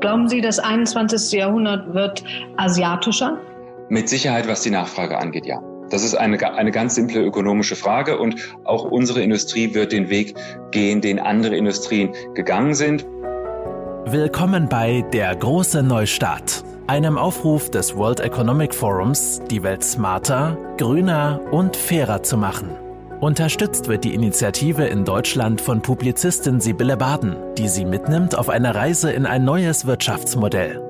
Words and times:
Glauben 0.00 0.28
Sie, 0.28 0.40
das 0.40 0.58
21. 0.58 1.32
Jahrhundert 1.32 1.92
wird 1.92 2.24
asiatischer? 2.56 3.38
Mit 3.90 4.08
Sicherheit, 4.08 4.48
was 4.48 4.62
die 4.62 4.70
Nachfrage 4.70 5.18
angeht, 5.18 5.44
ja. 5.44 5.62
Das 5.90 6.04
ist 6.04 6.14
eine, 6.14 6.40
eine 6.54 6.70
ganz 6.70 6.94
simple 6.94 7.20
ökonomische 7.20 7.76
Frage 7.76 8.16
und 8.18 8.36
auch 8.64 8.84
unsere 8.84 9.20
Industrie 9.20 9.74
wird 9.74 9.92
den 9.92 10.08
Weg 10.08 10.34
gehen, 10.70 11.02
den 11.02 11.18
andere 11.18 11.56
Industrien 11.56 12.14
gegangen 12.34 12.74
sind. 12.74 13.04
Willkommen 14.06 14.68
bei 14.70 15.04
Der 15.12 15.36
große 15.36 15.82
Neustart, 15.82 16.64
einem 16.86 17.18
Aufruf 17.18 17.70
des 17.70 17.94
World 17.94 18.20
Economic 18.20 18.74
Forums, 18.74 19.42
die 19.50 19.62
Welt 19.62 19.84
smarter, 19.84 20.56
grüner 20.78 21.40
und 21.50 21.76
fairer 21.76 22.22
zu 22.22 22.38
machen. 22.38 22.70
Unterstützt 23.20 23.88
wird 23.88 24.04
die 24.04 24.14
Initiative 24.14 24.86
in 24.86 25.04
Deutschland 25.04 25.60
von 25.60 25.82
Publizistin 25.82 26.58
Sibylle 26.58 26.96
Baden, 26.96 27.36
die 27.58 27.68
sie 27.68 27.84
mitnimmt 27.84 28.34
auf 28.34 28.48
eine 28.48 28.74
Reise 28.74 29.12
in 29.12 29.26
ein 29.26 29.44
neues 29.44 29.84
Wirtschaftsmodell. 29.84 30.89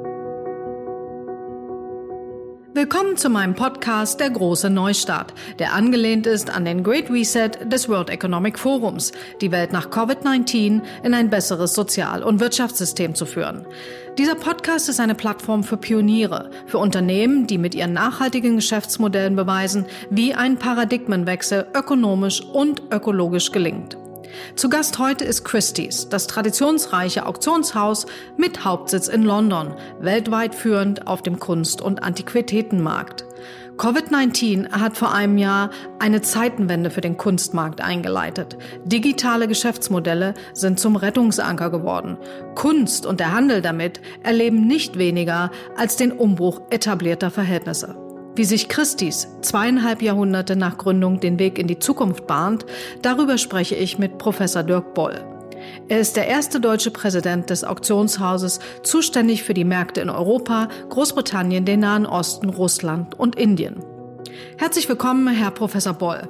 Willkommen 2.80 3.18
zu 3.18 3.28
meinem 3.28 3.54
Podcast 3.54 4.20
Der 4.20 4.30
große 4.30 4.70
Neustart, 4.70 5.34
der 5.58 5.74
angelehnt 5.74 6.26
ist 6.26 6.48
an 6.48 6.64
den 6.64 6.82
Great 6.82 7.10
Reset 7.10 7.50
des 7.66 7.90
World 7.90 8.08
Economic 8.08 8.58
Forums, 8.58 9.12
die 9.42 9.52
Welt 9.52 9.70
nach 9.70 9.90
Covid-19 9.90 10.80
in 11.02 11.12
ein 11.12 11.28
besseres 11.28 11.74
Sozial- 11.74 12.22
und 12.22 12.40
Wirtschaftssystem 12.40 13.14
zu 13.14 13.26
führen. 13.26 13.66
Dieser 14.16 14.34
Podcast 14.34 14.88
ist 14.88 14.98
eine 14.98 15.14
Plattform 15.14 15.62
für 15.62 15.76
Pioniere, 15.76 16.48
für 16.64 16.78
Unternehmen, 16.78 17.46
die 17.46 17.58
mit 17.58 17.74
ihren 17.74 17.92
nachhaltigen 17.92 18.56
Geschäftsmodellen 18.56 19.36
beweisen, 19.36 19.84
wie 20.08 20.32
ein 20.32 20.56
Paradigmenwechsel 20.56 21.66
ökonomisch 21.74 22.40
und 22.40 22.84
ökologisch 22.90 23.52
gelingt. 23.52 23.98
Zu 24.56 24.68
Gast 24.68 24.98
heute 24.98 25.24
ist 25.24 25.44
Christie's, 25.44 26.08
das 26.08 26.26
traditionsreiche 26.26 27.26
Auktionshaus 27.26 28.06
mit 28.36 28.64
Hauptsitz 28.64 29.08
in 29.08 29.22
London, 29.22 29.74
weltweit 30.00 30.54
führend 30.54 31.06
auf 31.06 31.22
dem 31.22 31.38
Kunst- 31.38 31.82
und 31.82 32.02
Antiquitätenmarkt. 32.02 33.24
Covid-19 33.80 34.72
hat 34.72 34.98
vor 34.98 35.14
einem 35.14 35.38
Jahr 35.38 35.70
eine 35.98 36.20
Zeitenwende 36.20 36.90
für 36.90 37.00
den 37.00 37.16
Kunstmarkt 37.16 37.80
eingeleitet. 37.80 38.58
Digitale 38.84 39.48
Geschäftsmodelle 39.48 40.34
sind 40.52 40.78
zum 40.78 40.96
Rettungsanker 40.96 41.70
geworden. 41.70 42.18
Kunst 42.54 43.06
und 43.06 43.20
der 43.20 43.32
Handel 43.32 43.62
damit 43.62 44.02
erleben 44.22 44.66
nicht 44.66 44.98
weniger 44.98 45.50
als 45.78 45.96
den 45.96 46.12
Umbruch 46.12 46.60
etablierter 46.68 47.30
Verhältnisse. 47.30 48.09
Wie 48.40 48.46
sich 48.46 48.70
Christis 48.70 49.28
zweieinhalb 49.42 50.00
Jahrhunderte 50.00 50.56
nach 50.56 50.78
Gründung 50.78 51.20
den 51.20 51.38
Weg 51.38 51.58
in 51.58 51.66
die 51.66 51.78
Zukunft 51.78 52.26
bahnt, 52.26 52.64
darüber 53.02 53.36
spreche 53.36 53.74
ich 53.74 53.98
mit 53.98 54.16
Professor 54.16 54.62
Dirk 54.62 54.94
Boll. 54.94 55.22
Er 55.90 56.00
ist 56.00 56.16
der 56.16 56.26
erste 56.26 56.58
deutsche 56.58 56.90
Präsident 56.90 57.50
des 57.50 57.64
Auktionshauses, 57.64 58.60
zuständig 58.82 59.42
für 59.42 59.52
die 59.52 59.66
Märkte 59.66 60.00
in 60.00 60.08
Europa, 60.08 60.70
Großbritannien, 60.88 61.66
den 61.66 61.80
Nahen 61.80 62.06
Osten, 62.06 62.48
Russland 62.48 63.14
und 63.20 63.36
Indien. 63.36 63.84
Herzlich 64.56 64.88
willkommen, 64.88 65.28
Herr 65.28 65.50
Professor 65.50 65.92
Boll. 65.92 66.26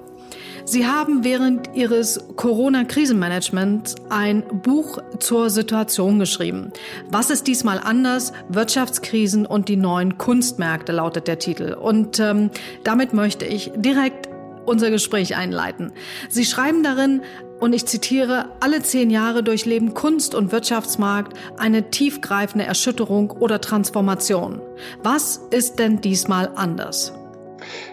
Sie 0.65 0.87
haben 0.87 1.25
während 1.25 1.75
Ihres 1.75 2.21
Corona-Krisenmanagements 2.37 3.97
ein 4.09 4.43
Buch 4.63 4.99
zur 5.19 5.51
Situation 5.51 6.19
geschrieben. 6.19 6.73
Was 7.11 7.31
ist 7.31 7.47
diesmal 7.47 7.79
anders? 7.79 8.33
Wirtschaftskrisen 8.49 9.47
und 9.47 9.69
die 9.69 9.77
neuen 9.77 10.19
Kunstmärkte 10.19 10.93
lautet 10.93 11.29
der 11.29 11.39
Titel. 11.39 11.75
Und 11.75 12.19
ähm, 12.21 12.51
damit 12.85 13.13
möchte 13.13 13.45
ich 13.45 13.73
direkt 13.75 14.29
unser 14.67 14.91
Gespräch 14.91 15.37
einleiten. 15.37 15.93
Sie 16.29 16.45
schreiben 16.45 16.83
darin, 16.83 17.23
und 17.61 17.75
ich 17.75 17.85
zitiere, 17.85 18.47
alle 18.61 18.83
zehn 18.83 19.11
Jahre 19.11 19.43
durchleben 19.43 19.93
Kunst- 19.93 20.35
und 20.35 20.51
Wirtschaftsmarkt 20.51 21.37
eine 21.59 21.91
tiefgreifende 21.91 22.65
Erschütterung 22.65 23.31
oder 23.33 23.61
Transformation. 23.61 24.63
Was 25.03 25.43
ist 25.51 25.79
denn 25.79 26.01
diesmal 26.01 26.51
anders? 26.57 27.13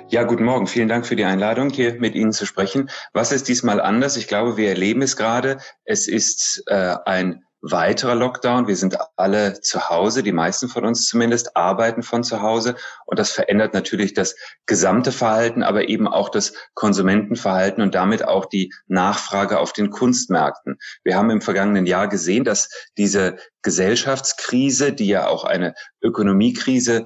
Ja, 0.10 0.24
guten 0.24 0.46
Morgen. 0.46 0.68
Vielen 0.68 0.88
Dank 0.88 1.06
für 1.06 1.16
die 1.16 1.26
Einladung, 1.26 1.70
hier 1.70 1.96
mit 2.00 2.16
Ihnen 2.16 2.32
zu 2.32 2.46
sprechen. 2.46 2.90
Was 3.14 3.32
ist 3.32 3.48
diesmal 3.48 3.82
anders? 3.82 4.16
Ich 4.16 4.28
glaube, 4.28 4.58
wir 4.58 4.70
erleben 4.70 5.02
es 5.02 5.18
gerade. 5.18 5.58
Es 5.84 6.08
ist 6.08 6.64
äh, 6.68 6.96
ein 7.06 7.44
weiterer 7.62 8.16
Lockdown. 8.16 8.68
Wir 8.68 8.76
sind 8.76 8.98
alle 9.16 9.60
zu 9.60 9.90
Hause, 9.90 10.24
die 10.24 10.32
meisten 10.32 10.70
von 10.70 10.86
uns 10.86 11.08
zumindest 11.08 11.58
arbeiten 11.58 12.04
von 12.04 12.24
zu 12.24 12.42
Hause. 12.42 12.76
Und 13.06 13.20
das 13.20 13.32
verändert 13.32 13.74
natürlich 13.74 14.14
das 14.14 14.36
gesamte 14.66 15.12
Verhalten, 15.12 15.64
aber 15.64 15.90
eben 15.90 16.08
auch 16.08 16.30
das 16.30 16.54
Konsumentenverhalten 16.76 17.82
und 17.82 17.96
damit 17.96 18.24
auch 18.26 18.46
die 18.46 18.74
Nachfrage 18.88 19.60
auf 19.60 19.74
den 19.74 19.90
Kunstmärkten. 19.90 20.78
Wir 21.04 21.16
haben 21.16 21.30
im 21.30 21.42
vergangenen 21.42 21.86
Jahr 21.86 22.08
gesehen, 22.08 22.44
dass 22.44 22.70
diese 22.98 23.38
Gesellschaftskrise, 23.64 24.94
die 24.94 25.08
ja 25.08 25.28
auch 25.28 25.44
eine 25.44 25.74
Ökonomiekrise 26.02 27.06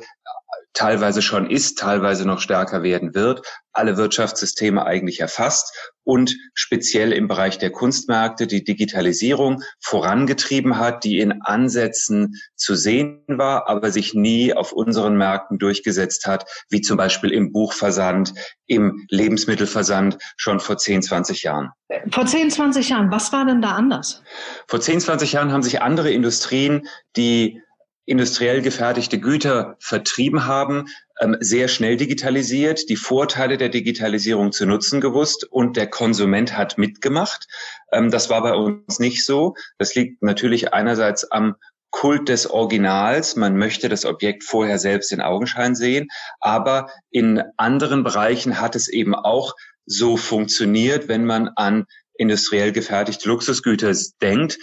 teilweise 0.73 1.21
schon 1.21 1.49
ist, 1.49 1.79
teilweise 1.79 2.25
noch 2.25 2.39
stärker 2.39 2.83
werden 2.83 3.13
wird, 3.13 3.45
alle 3.73 3.97
Wirtschaftssysteme 3.97 4.85
eigentlich 4.85 5.19
erfasst 5.19 5.91
und 6.03 6.35
speziell 6.53 7.13
im 7.13 7.27
Bereich 7.27 7.57
der 7.57 7.71
Kunstmärkte 7.71 8.47
die 8.47 8.63
Digitalisierung 8.63 9.61
vorangetrieben 9.79 10.77
hat, 10.77 11.03
die 11.03 11.19
in 11.19 11.41
Ansätzen 11.41 12.35
zu 12.55 12.75
sehen 12.75 13.23
war, 13.27 13.69
aber 13.69 13.91
sich 13.91 14.13
nie 14.13 14.53
auf 14.53 14.71
unseren 14.71 15.15
Märkten 15.15 15.57
durchgesetzt 15.57 16.25
hat, 16.25 16.45
wie 16.69 16.81
zum 16.81 16.97
Beispiel 16.97 17.31
im 17.31 17.51
Buchversand, 17.51 18.33
im 18.65 19.05
Lebensmittelversand 19.09 20.17
schon 20.37 20.59
vor 20.59 20.77
10, 20.77 21.03
20 21.03 21.43
Jahren. 21.43 21.69
Vor 22.09 22.25
10, 22.25 22.51
20 22.51 22.89
Jahren, 22.89 23.11
was 23.11 23.31
war 23.31 23.45
denn 23.45 23.61
da 23.61 23.71
anders? 23.71 24.23
Vor 24.67 24.81
10, 24.81 25.01
20 25.01 25.33
Jahren 25.33 25.51
haben 25.51 25.63
sich 25.63 25.81
andere 25.81 26.11
Industrien, 26.11 26.87
die 27.15 27.61
industriell 28.05 28.61
gefertigte 28.61 29.19
Güter 29.19 29.75
vertrieben 29.79 30.45
haben, 30.45 30.87
ähm, 31.19 31.37
sehr 31.39 31.67
schnell 31.67 31.97
digitalisiert, 31.97 32.89
die 32.89 32.95
Vorteile 32.95 33.57
der 33.57 33.69
Digitalisierung 33.69 34.51
zu 34.51 34.65
nutzen 34.65 35.01
gewusst 35.01 35.45
und 35.49 35.77
der 35.77 35.87
Konsument 35.87 36.57
hat 36.57 36.77
mitgemacht. 36.77 37.47
Ähm, 37.91 38.09
das 38.11 38.29
war 38.29 38.41
bei 38.41 38.53
uns 38.53 38.99
nicht 38.99 39.25
so. 39.25 39.55
Das 39.77 39.95
liegt 39.95 40.23
natürlich 40.23 40.73
einerseits 40.73 41.31
am 41.31 41.55
Kult 41.91 42.29
des 42.29 42.49
Originals. 42.49 43.35
Man 43.35 43.57
möchte 43.57 43.89
das 43.89 44.05
Objekt 44.05 44.43
vorher 44.43 44.79
selbst 44.79 45.11
in 45.11 45.21
Augenschein 45.21 45.75
sehen. 45.75 46.07
Aber 46.39 46.89
in 47.11 47.43
anderen 47.57 48.03
Bereichen 48.03 48.59
hat 48.59 48.75
es 48.75 48.87
eben 48.87 49.13
auch 49.13 49.53
so 49.85 50.17
funktioniert, 50.17 51.07
wenn 51.07 51.25
man 51.25 51.49
an 51.55 51.85
industriell 52.17 52.71
gefertigte 52.71 53.27
Luxusgüter 53.27 53.93
denkt. 54.21 54.57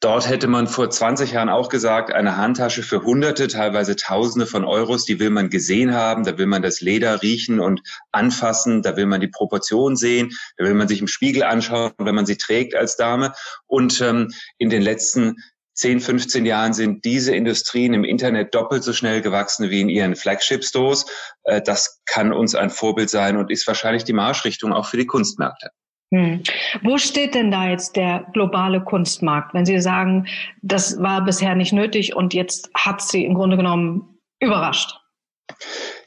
Dort 0.00 0.28
hätte 0.28 0.48
man 0.48 0.66
vor 0.66 0.90
20 0.90 1.32
Jahren 1.32 1.48
auch 1.48 1.70
gesagt, 1.70 2.12
eine 2.12 2.36
Handtasche 2.36 2.82
für 2.82 3.04
Hunderte, 3.04 3.48
teilweise 3.48 3.96
Tausende 3.96 4.46
von 4.46 4.64
Euros, 4.64 5.06
die 5.06 5.18
will 5.18 5.30
man 5.30 5.48
gesehen 5.48 5.94
haben, 5.94 6.24
da 6.24 6.36
will 6.36 6.46
man 6.46 6.60
das 6.60 6.82
Leder 6.82 7.22
riechen 7.22 7.58
und 7.58 7.80
anfassen, 8.12 8.82
da 8.82 8.96
will 8.96 9.06
man 9.06 9.22
die 9.22 9.28
Proportion 9.28 9.96
sehen, 9.96 10.30
da 10.58 10.64
will 10.64 10.74
man 10.74 10.88
sich 10.88 11.00
im 11.00 11.08
Spiegel 11.08 11.42
anschauen, 11.42 11.92
wenn 11.98 12.14
man 12.14 12.26
sie 12.26 12.36
trägt 12.36 12.74
als 12.74 12.96
Dame. 12.96 13.32
Und 13.66 14.00
ähm, 14.02 14.30
in 14.58 14.68
den 14.68 14.82
letzten 14.82 15.36
10, 15.74 16.00
15 16.00 16.46
Jahren 16.46 16.72
sind 16.72 17.04
diese 17.04 17.34
Industrien 17.34 17.94
im 17.94 18.04
Internet 18.04 18.54
doppelt 18.54 18.84
so 18.84 18.92
schnell 18.92 19.22
gewachsen 19.22 19.70
wie 19.70 19.80
in 19.80 19.88
ihren 19.88 20.16
Flagship-Stores. 20.16 21.06
Äh, 21.44 21.62
das 21.62 22.02
kann 22.06 22.32
uns 22.32 22.54
ein 22.54 22.70
Vorbild 22.70 23.10
sein 23.10 23.36
und 23.36 23.50
ist 23.50 23.66
wahrscheinlich 23.66 24.04
die 24.04 24.12
Marschrichtung 24.12 24.72
auch 24.72 24.86
für 24.86 24.96
die 24.96 25.06
Kunstmärkte. 25.06 25.70
Hm. 26.14 26.44
Wo 26.84 26.96
steht 26.96 27.34
denn 27.34 27.50
da 27.50 27.68
jetzt 27.68 27.96
der 27.96 28.26
globale 28.32 28.80
Kunstmarkt, 28.80 29.52
wenn 29.52 29.66
Sie 29.66 29.80
sagen, 29.80 30.28
das 30.62 31.02
war 31.02 31.24
bisher 31.24 31.56
nicht 31.56 31.72
nötig 31.72 32.14
und 32.14 32.34
jetzt 32.34 32.70
hat 32.72 33.02
Sie 33.02 33.24
im 33.24 33.34
Grunde 33.34 33.56
genommen 33.56 34.20
überrascht? 34.38 34.96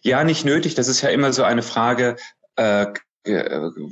Ja, 0.03 0.23
nicht 0.23 0.45
nötig. 0.45 0.75
Das 0.75 0.87
ist 0.87 1.01
ja 1.01 1.09
immer 1.09 1.33
so 1.33 1.43
eine 1.43 1.61
Frage 1.61 2.15
äh, 2.55 2.85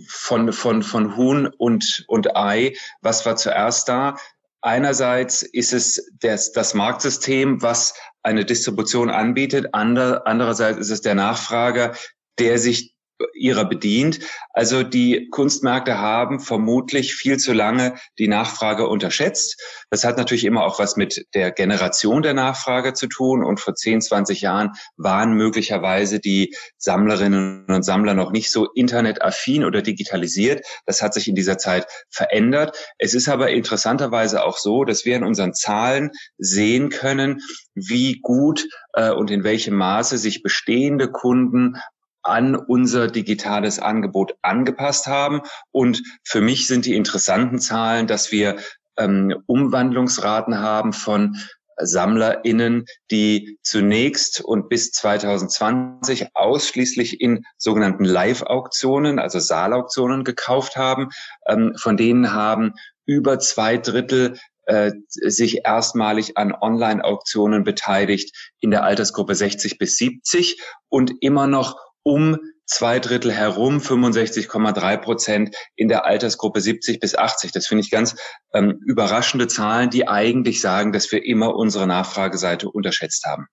von, 0.08 0.54
von, 0.54 0.84
von 0.84 1.18
Huhn 1.18 1.48
und, 1.48 2.06
und 2.08 2.38
Ei. 2.38 2.76
Was 3.02 3.26
war 3.26 3.36
zuerst 3.36 3.90
da? 3.90 4.16
Einerseits 4.62 5.42
ist 5.42 5.74
es 5.74 6.10
das, 6.22 6.54
das 6.54 6.74
Marktsystem, 6.74 7.62
was 7.62 7.94
eine 8.24 8.46
Distribution 8.46 9.10
anbietet. 9.10 9.74
Ander, 9.74 10.26
andererseits 10.26 10.80
ist 10.80 10.92
es 10.92 11.02
der 11.02 11.16
Nachfrager, 11.16 11.94
der 12.40 12.58
sich 12.58 12.95
ihrer 13.34 13.66
bedient. 13.66 14.20
Also 14.54 14.84
die 14.84 15.30
Kunstmärkte 15.30 16.00
haben 16.00 16.40
vermutlich 16.40 17.16
viel 17.16 17.38
zu 17.38 17.54
lange 17.54 17.96
die 18.18 18.28
Nachfrage 18.28 18.88
unterschätzt. 18.88 19.62
Das 19.90 20.04
hat 20.04 20.18
natürlich 20.18 20.46
immer 20.46 20.64
auch 20.64 20.80
was 20.80 20.96
mit 20.96 21.26
der 21.34 21.52
Generation 21.52 22.22
der 22.22 22.34
Nachfrage 22.34 22.94
zu 22.94 23.08
tun. 23.08 23.44
Und 23.44 23.60
vor 23.60 23.76
10, 23.76 24.02
20 24.02 24.42
Jahren 24.42 24.72
waren 24.98 25.34
möglicherweise 25.34 26.20
die 26.20 26.56
Sammlerinnen 26.78 27.66
und 27.68 27.84
Sammler 27.84 28.14
noch 28.14 28.32
nicht 28.32 28.52
so 28.52 28.68
internetaffin 28.74 29.64
oder 29.64 29.82
digitalisiert. 29.82 30.66
Das 30.86 31.02
hat 31.02 31.14
sich 31.14 31.28
in 31.28 31.36
dieser 31.36 31.58
Zeit 31.58 31.88
verändert. 32.10 32.78
Es 32.98 33.14
ist 33.14 33.30
aber 33.30 33.52
interessanterweise 33.52 34.44
auch 34.44 34.58
so, 34.58 34.84
dass 34.84 35.06
wir 35.06 35.16
in 35.16 35.24
unseren 35.24 35.54
Zahlen 35.54 36.12
sehen 36.38 36.90
können, 36.90 37.42
wie 37.76 38.20
gut 38.22 38.66
äh, 38.94 39.12
und 39.12 39.32
in 39.32 39.44
welchem 39.44 39.76
Maße 39.76 40.18
sich 40.18 40.44
bestehende 40.44 41.12
Kunden 41.12 41.76
an 42.26 42.56
unser 42.56 43.08
digitales 43.08 43.80
Angebot 43.80 44.36
angepasst 44.42 45.08
haben. 45.08 45.42
Und 45.72 46.02
für 46.24 46.42
mich 46.42 46.68
sind 46.68 46.86
die 46.86 46.96
interessanten 46.96 47.60
Zahlen, 47.60 48.08
dass 48.08 48.32
wir 48.32 48.58
ähm, 48.98 49.36
Umwandlungsraten 49.46 50.60
haben 50.60 50.92
von 50.92 51.38
SammlerInnen, 51.78 52.86
die 53.12 53.60
zunächst 53.62 54.42
und 54.42 54.70
bis 54.70 54.92
2020 54.92 56.30
ausschließlich 56.34 57.22
in 57.22 57.46
sogenannten 57.58 58.06
Live-Auktionen, 58.06 59.20
also 59.20 59.40
Saalauktionen 59.40 60.24
gekauft 60.24 60.78
haben. 60.78 61.10
Ähm, 61.48 61.76
von 61.78 61.98
denen 61.98 62.34
haben 62.34 62.74
über 63.06 63.40
zwei 63.40 63.78
Drittel 63.78 64.40
äh, 64.66 64.94
sich 65.08 65.66
erstmalig 65.66 66.38
an 66.38 66.54
Online-Auktionen 66.54 67.64
beteiligt 67.64 68.36
in 68.62 68.72
der 68.72 68.84
Altersgruppe 68.84 69.36
60 69.36 69.78
bis 69.78 69.98
70 69.98 70.60
und 70.90 71.12
immer 71.22 71.46
noch 71.46 71.85
um 72.06 72.38
zwei 72.66 73.00
Drittel 73.00 73.32
herum, 73.32 73.80
65,3 73.80 74.98
Prozent 74.98 75.56
in 75.76 75.88
der 75.88 76.06
Altersgruppe 76.06 76.62
70 76.62 77.00
bis 77.00 77.16
80. 77.16 77.52
Das 77.52 77.68
finde 77.68 77.84
ich 77.84 77.92
ganz 77.92 78.16
ähm, 78.54 78.80
überraschende 78.86 79.48
Zahlen, 79.48 79.90
die 79.90 80.08
eigentlich 80.08 80.62
sagen, 80.62 80.92
dass 80.92 81.12
wir 81.12 81.26
immer 81.26 81.56
unsere 81.56 81.88
Nachfrageseite 81.88 82.70
unterschätzt 82.70 83.26
haben. 83.26 83.48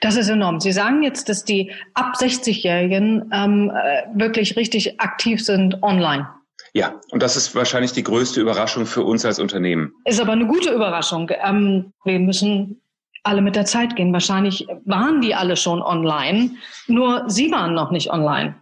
Das 0.00 0.16
ist 0.16 0.28
enorm. 0.28 0.60
Sie 0.60 0.72
sagen 0.72 1.02
jetzt, 1.02 1.28
dass 1.28 1.44
die 1.44 1.72
ab 1.94 2.14
60-Jährigen 2.18 3.30
ähm, 3.32 3.70
äh, 3.70 4.18
wirklich 4.18 4.56
richtig 4.56 5.00
aktiv 5.00 5.44
sind 5.44 5.82
online. 5.82 6.28
Ja, 6.74 7.00
und 7.10 7.22
das 7.22 7.36
ist 7.36 7.54
wahrscheinlich 7.54 7.92
die 7.92 8.02
größte 8.02 8.40
Überraschung 8.40 8.86
für 8.86 9.02
uns 9.02 9.24
als 9.24 9.38
Unternehmen. 9.38 9.92
Ist 10.04 10.20
aber 10.20 10.32
eine 10.32 10.46
gute 10.46 10.70
Überraschung. 10.70 11.30
Ähm, 11.44 11.92
wir 12.04 12.18
müssen 12.18 12.80
alle 13.28 13.42
mit 13.42 13.54
der 13.54 13.66
Zeit 13.66 13.94
gehen. 13.94 14.12
Wahrscheinlich 14.12 14.66
waren 14.84 15.20
die 15.20 15.34
alle 15.34 15.56
schon 15.56 15.82
online, 15.82 16.50
nur 16.86 17.24
Sie 17.28 17.50
waren 17.52 17.74
noch 17.74 17.90
nicht 17.90 18.10
online. 18.10 18.56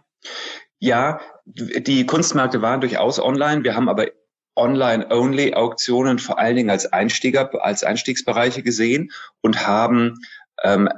Ja, 0.79 1.19
die 1.45 2.05
Kunstmärkte 2.05 2.61
waren 2.61 2.81
durchaus 2.81 3.19
online. 3.19 3.63
Wir 3.63 3.75
haben 3.75 3.89
aber 3.89 4.07
Online-Only-Auktionen 4.55 6.19
vor 6.19 6.37
allen 6.39 6.55
Dingen 6.55 6.69
als 6.69 6.91
Einstieger, 6.91 7.49
als 7.63 7.83
Einstiegsbereiche 7.83 8.63
gesehen 8.63 9.11
und 9.41 9.65
haben 9.65 10.19
ähm, 10.63 10.89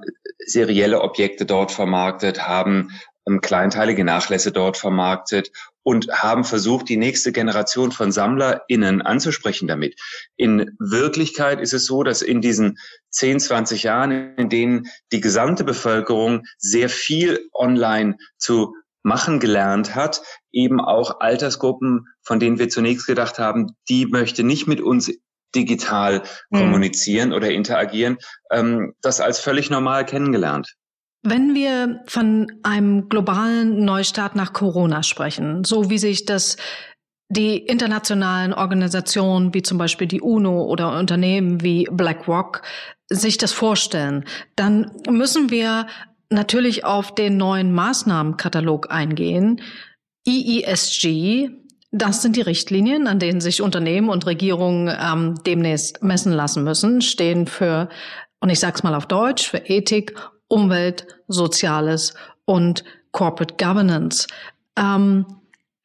serielle 0.46 1.02
Objekte 1.02 1.46
dort 1.46 1.72
vermarktet, 1.72 2.48
haben 2.48 2.90
kleinteilige 3.42 4.04
Nachlässe 4.04 4.52
dort 4.52 4.78
vermarktet 4.78 5.52
und 5.84 6.12
haben 6.12 6.44
versucht, 6.44 6.90
die 6.90 6.98
nächste 6.98 7.32
Generation 7.32 7.92
von 7.92 8.12
SammlerInnen 8.12 9.02
anzusprechen 9.02 9.68
damit. 9.68 10.00
In 10.36 10.76
Wirklichkeit 10.80 11.62
ist 11.62 11.74
es 11.74 11.86
so, 11.86 12.04
dass 12.04 12.22
in 12.22 12.42
diesen 12.42 12.78
10, 13.12 13.40
20 13.40 13.84
Jahren, 13.84 14.36
in 14.36 14.50
denen 14.50 14.88
die 15.12 15.22
gesamte 15.22 15.64
Bevölkerung 15.64 16.44
sehr 16.58 16.90
viel 16.90 17.48
online 17.54 18.18
zu 18.38 18.76
machen 19.04 19.40
gelernt 19.40 19.96
hat, 19.96 20.22
eben 20.52 20.82
auch 20.82 21.22
Altersgruppen, 21.22 22.08
von 22.22 22.40
denen 22.40 22.60
wir 22.60 22.70
zunächst 22.70 23.08
gedacht 23.08 23.40
haben, 23.40 23.76
die 23.88 24.06
möchte 24.06 24.44
nicht 24.44 24.68
mit 24.68 24.82
uns 24.82 25.12
digital 25.56 26.24
mhm. 26.50 26.58
kommunizieren 26.58 27.34
oder 27.34 27.50
interagieren, 27.50 28.18
ähm, 28.52 28.94
das 29.02 29.22
als 29.22 29.40
völlig 29.40 29.70
normal 29.70 30.06
kennengelernt. 30.06 30.76
Wenn 31.22 31.54
wir 31.54 32.02
von 32.08 32.48
einem 32.64 33.10
globalen 33.10 33.84
Neustart 33.84 34.36
nach 34.36 34.54
Corona 34.54 35.04
sprechen, 35.04 35.64
so 35.64 35.90
wie 35.90 35.98
sich 35.98 36.26
das 36.26 36.56
die 37.32 37.58
internationalen 37.58 38.54
Organisationen 38.54 39.54
wie 39.54 39.62
zum 39.62 39.78
Beispiel 39.78 40.08
die 40.08 40.22
UNO 40.22 40.64
oder 40.64 40.98
Unternehmen 40.98 41.62
wie 41.62 41.88
BlackRock 41.92 42.64
sich 43.10 43.38
das 43.38 43.52
vorstellen, 43.52 44.26
dann 44.56 44.92
müssen 45.10 45.52
wir 45.52 45.88
natürlich 46.32 46.86
auf 46.86 47.14
den 47.14 47.38
neuen 47.38 47.72
Maßnahmenkatalog 47.74 48.92
eingehen. 48.92 49.62
EESG, 50.28 51.50
das 51.92 52.22
sind 52.22 52.36
die 52.36 52.42
Richtlinien, 52.42 53.08
an 53.08 53.20
denen 53.20 53.42
sich 53.42 53.62
Unternehmen 53.62 54.10
und 54.10 54.26
Regierungen 54.26 54.96
ähm, 55.00 55.36
demnächst 55.46 56.04
messen 56.04 56.34
lassen 56.34 56.64
müssen, 56.64 57.02
stehen 57.02 57.46
für, 57.46 57.90
und 58.40 58.50
ich 58.50 58.60
sage 58.60 58.76
es 58.76 58.84
mal 58.84 58.96
auf 58.96 59.08
Deutsch, 59.08 59.50
für 59.50 59.58
Ethik 59.58 60.16
Umwelt, 60.50 61.08
Soziales 61.28 62.14
und 62.46 62.84
Corporate 63.12 63.56
Governance. 63.58 64.28
Ähm, 64.76 65.26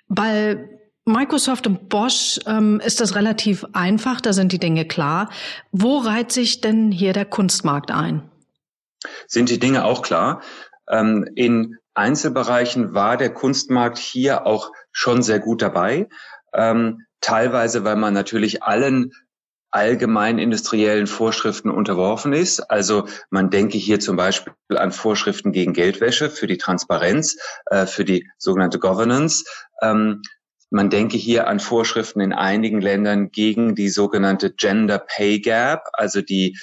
bei 0.09 0.69
Microsoft 1.05 1.67
und 1.67 1.89
Bosch 1.89 2.41
ähm, 2.47 2.81
ist 2.85 3.01
das 3.01 3.15
relativ 3.15 3.65
einfach, 3.73 4.21
da 4.21 4.33
sind 4.33 4.53
die 4.53 4.59
Dinge 4.59 4.87
klar. 4.87 5.31
Wo 5.71 5.99
reiht 5.99 6.33
sich 6.33 6.61
denn 6.61 6.91
hier 6.91 7.13
der 7.13 7.27
Kunstmarkt 7.27 7.91
ein? 7.91 8.31
Sind 9.27 9.51
die 9.51 9.59
Dinge 9.59 9.85
auch 9.85 10.03
klar? 10.03 10.43
Ähm, 10.89 11.29
in 11.35 11.77
Einzelbereichen 11.93 12.95
war 12.95 13.17
der 13.17 13.33
Kunstmarkt 13.33 13.99
hier 13.99 14.47
auch 14.47 14.73
schon 14.93 15.23
sehr 15.23 15.41
gut 15.41 15.61
dabei. 15.63 16.09
Ähm, 16.55 17.03
teilweise, 17.21 17.85
weil 17.85 17.97
man 17.97 18.15
natürlich 18.15 18.63
allen 18.63 19.13
allgemein 19.75 20.39
industriellen 20.39 21.09
Vorschriften 21.09 21.69
unterworfen 21.69 22.33
ist. 22.33 22.61
Also 22.71 23.09
man 23.31 23.51
denke 23.51 23.77
hier 23.77 23.99
zum 23.99 24.17
Beispiel 24.17 24.55
an 24.69 24.93
Vorschriften 24.93 25.51
gegen 25.51 25.73
Geldwäsche 25.73 26.31
für 26.31 26.47
die 26.47 26.59
Transparenz, 26.59 27.37
äh, 27.67 27.87
für 27.87 28.05
die 28.05 28.31
sogenannte 28.39 28.79
Governance. 28.79 29.45
Ähm, 29.83 30.23
man 30.71 30.91
denke 30.91 31.17
hier 31.17 31.49
an 31.49 31.59
Vorschriften 31.59 32.21
in 32.21 32.33
einigen 32.33 32.81
Ländern 32.81 33.33
gegen 33.33 33.75
die 33.75 33.89
sogenannte 33.89 34.53
Gender 34.53 34.99
Pay 34.99 35.41
Gap, 35.41 35.89
also 35.93 36.23
die, 36.23 36.57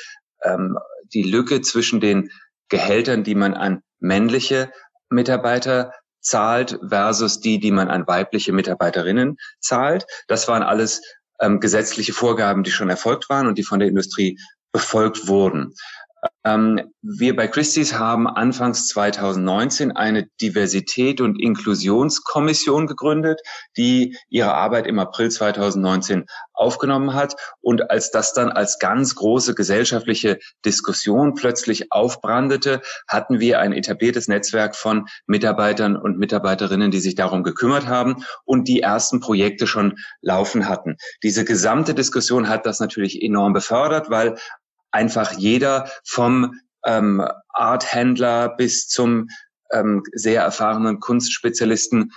ähm, 0.44 0.78
die 1.14 1.24
Lücke 1.24 1.62
zwischen 1.62 2.00
den 2.00 2.32
Gehältern, 2.70 3.26
die 3.26 3.36
man 3.36 3.54
an 3.54 3.84
männliche 4.00 4.72
Mitarbeiter 5.10 5.92
zahlt 6.22 6.80
versus 6.88 7.42
die, 7.42 7.60
die 7.60 7.72
man 7.72 7.90
an 7.90 8.08
weibliche 8.08 8.54
Mitarbeiterinnen 8.54 9.38
zahlt. 9.60 10.06
Das 10.28 10.48
waren 10.48 10.64
alles 10.64 11.02
ähm, 11.42 11.60
gesetzliche 11.60 12.14
Vorgaben, 12.14 12.64
die 12.64 12.72
schon 12.72 12.90
erfolgt 12.90 13.30
waren 13.30 13.48
und 13.48 13.58
die 13.58 13.64
von 13.64 13.80
der 13.80 13.90
Industrie 13.90 14.38
befolgt 14.72 15.28
wurden. 15.28 15.74
Ähm, 16.44 16.92
wir 17.02 17.36
bei 17.36 17.48
Christie's 17.48 17.98
haben 17.98 18.28
anfangs 18.28 18.88
2019 18.88 19.92
eine 19.92 20.28
Diversität- 20.42 21.22
und 21.22 21.40
Inklusionskommission 21.40 22.88
gegründet, 22.88 23.42
die 23.78 24.18
ihre 24.30 24.54
Arbeit 24.54 24.88
im 24.88 25.00
April 25.00 25.30
2019 25.30 26.26
aufgenommen 26.54 27.14
hat. 27.14 27.36
Und 27.60 27.90
als 27.90 28.12
das 28.12 28.34
dann 28.34 28.50
als 28.50 28.80
ganz 28.80 29.16
große 29.16 29.56
gesellschaftliche 29.56 30.40
Diskussion 30.66 31.34
plötzlich 31.34 31.92
aufbrandete, 31.92 32.82
hatten 33.08 33.40
wir 33.40 33.60
ein 33.60 33.74
etabliertes 33.74 34.28
Netzwerk 34.28 34.76
von 34.76 35.06
Mitarbeitern 35.26 35.96
und 35.96 36.18
Mitarbeiterinnen, 36.18 36.92
die 36.92 37.00
sich 37.00 37.16
darum 37.16 37.44
gekümmert 37.44 37.88
haben 37.88 38.24
und 38.46 38.68
die 38.68 38.82
ersten 38.82 39.20
Projekte 39.20 39.68
schon 39.68 39.98
laufen 40.22 40.68
hatten. 40.68 40.98
Diese 41.24 41.46
gesamte 41.46 41.94
Diskussion 41.94 42.48
hat 42.48 42.66
das 42.66 42.80
natürlich 42.80 43.22
enorm 43.22 43.54
befördert, 43.54 44.10
weil 44.10 44.38
einfach 44.92 45.34
jeder 45.34 45.90
vom 46.06 46.60
ähm, 46.86 47.26
Arthändler 47.50 48.50
bis 48.50 48.88
zum 48.88 49.30
ähm, 49.72 50.04
sehr 50.14 50.42
erfahrenen 50.42 51.00
Kunstspezialisten 51.00 52.12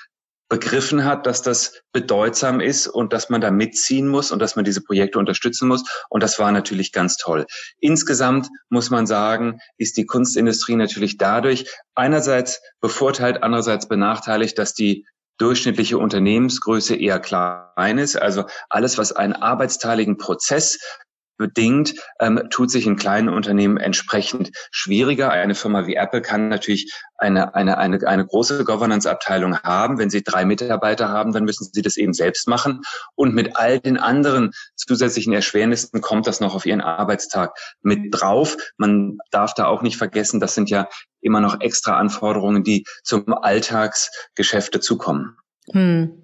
begriffen 0.48 1.04
hat, 1.04 1.26
dass 1.26 1.42
das 1.42 1.80
bedeutsam 1.92 2.60
ist 2.60 2.86
und 2.86 3.12
dass 3.12 3.30
man 3.30 3.40
da 3.40 3.50
mitziehen 3.50 4.06
muss 4.06 4.30
und 4.30 4.40
dass 4.40 4.56
man 4.56 4.64
diese 4.64 4.82
Projekte 4.82 5.18
unterstützen 5.18 5.68
muss. 5.68 5.82
Und 6.10 6.22
das 6.22 6.38
war 6.38 6.52
natürlich 6.52 6.92
ganz 6.92 7.16
toll. 7.16 7.46
Insgesamt 7.80 8.48
muss 8.68 8.90
man 8.90 9.06
sagen, 9.06 9.58
ist 9.78 9.96
die 9.96 10.06
Kunstindustrie 10.06 10.76
natürlich 10.76 11.16
dadurch 11.16 11.66
einerseits 11.94 12.60
bevorteilt, 12.80 13.42
andererseits 13.42 13.88
benachteiligt, 13.88 14.58
dass 14.58 14.74
die 14.74 15.06
durchschnittliche 15.38 15.98
Unternehmensgröße 15.98 16.94
eher 16.94 17.20
klein 17.20 17.98
ist. 17.98 18.16
Also 18.16 18.44
alles, 18.68 18.98
was 18.98 19.12
einen 19.12 19.32
arbeitsteiligen 19.32 20.18
Prozess 20.18 20.78
bedingt, 21.36 21.94
ähm, 22.20 22.40
tut 22.50 22.70
sich 22.70 22.86
in 22.86 22.96
kleinen 22.96 23.28
Unternehmen 23.28 23.76
entsprechend 23.76 24.50
schwieriger. 24.70 25.30
Eine 25.30 25.54
Firma 25.54 25.86
wie 25.86 25.94
Apple 25.94 26.22
kann 26.22 26.48
natürlich 26.48 26.92
eine, 27.16 27.54
eine, 27.54 27.78
eine, 27.78 28.06
eine 28.06 28.26
große 28.26 28.64
Governance-Abteilung 28.64 29.58
haben. 29.60 29.98
Wenn 29.98 30.10
sie 30.10 30.22
drei 30.22 30.44
Mitarbeiter 30.44 31.08
haben, 31.08 31.32
dann 31.32 31.44
müssen 31.44 31.68
sie 31.72 31.82
das 31.82 31.96
eben 31.96 32.12
selbst 32.12 32.48
machen. 32.48 32.82
Und 33.14 33.34
mit 33.34 33.56
all 33.56 33.80
den 33.80 33.98
anderen 33.98 34.52
zusätzlichen 34.76 35.32
Erschwernissen 35.32 36.00
kommt 36.00 36.26
das 36.26 36.40
noch 36.40 36.54
auf 36.54 36.66
ihren 36.66 36.80
Arbeitstag 36.80 37.56
mit 37.82 38.08
drauf. 38.10 38.56
Man 38.76 39.18
darf 39.30 39.54
da 39.54 39.66
auch 39.66 39.82
nicht 39.82 39.96
vergessen, 39.96 40.40
das 40.40 40.54
sind 40.54 40.70
ja 40.70 40.88
immer 41.20 41.40
noch 41.40 41.60
extra 41.60 41.98
Anforderungen, 41.98 42.64
die 42.64 42.84
zum 43.02 43.32
Alltagsgeschäft 43.32 44.74
dazukommen. 44.74 45.36
Hm. 45.72 46.23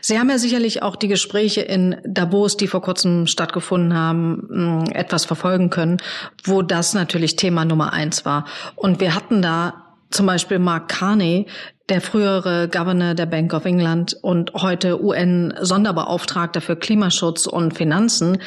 Sie 0.00 0.18
haben 0.18 0.30
ja 0.30 0.38
sicherlich 0.38 0.82
auch 0.82 0.96
die 0.96 1.08
Gespräche 1.08 1.60
in 1.60 1.96
Davos, 2.04 2.56
die 2.56 2.68
vor 2.68 2.82
kurzem 2.82 3.26
stattgefunden 3.26 3.94
haben, 3.94 4.46
mm, 4.48 4.90
etwas 4.92 5.24
verfolgen 5.24 5.70
können, 5.70 5.96
wo 6.44 6.62
das 6.62 6.94
natürlich 6.94 7.36
Thema 7.36 7.64
Nummer 7.64 7.92
eins 7.92 8.24
war. 8.24 8.46
Und 8.76 9.00
wir 9.00 9.14
hatten 9.14 9.42
da 9.42 9.86
zum 10.10 10.26
Beispiel 10.26 10.58
Mark 10.58 10.88
Carney, 10.88 11.46
der 11.88 12.00
frühere 12.00 12.68
Governor 12.68 13.14
der 13.14 13.26
Bank 13.26 13.52
of 13.54 13.64
England 13.64 14.16
und 14.22 14.52
heute 14.54 15.02
UN-Sonderbeauftragter 15.02 16.60
für 16.60 16.76
Klimaschutz 16.76 17.46
und 17.46 17.74
Finanzen, 17.74 18.38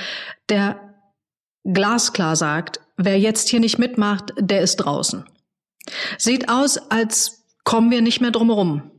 der 0.50 0.80
glasklar 1.66 2.36
sagt, 2.36 2.80
wer 2.98 3.20
jetzt 3.20 3.50
hier 3.50 3.60
nicht 3.60 3.78
mitmacht, 3.78 4.34
der 4.38 4.62
ist 4.62 4.78
draußen. 4.78 5.26
Sieht 6.18 6.50
aus, 6.50 6.78
als 6.90 7.46
kommen 7.64 7.92
wir 7.92 8.02
nicht 8.02 8.22
mehr 8.22 8.32
drumherum. 8.32 8.92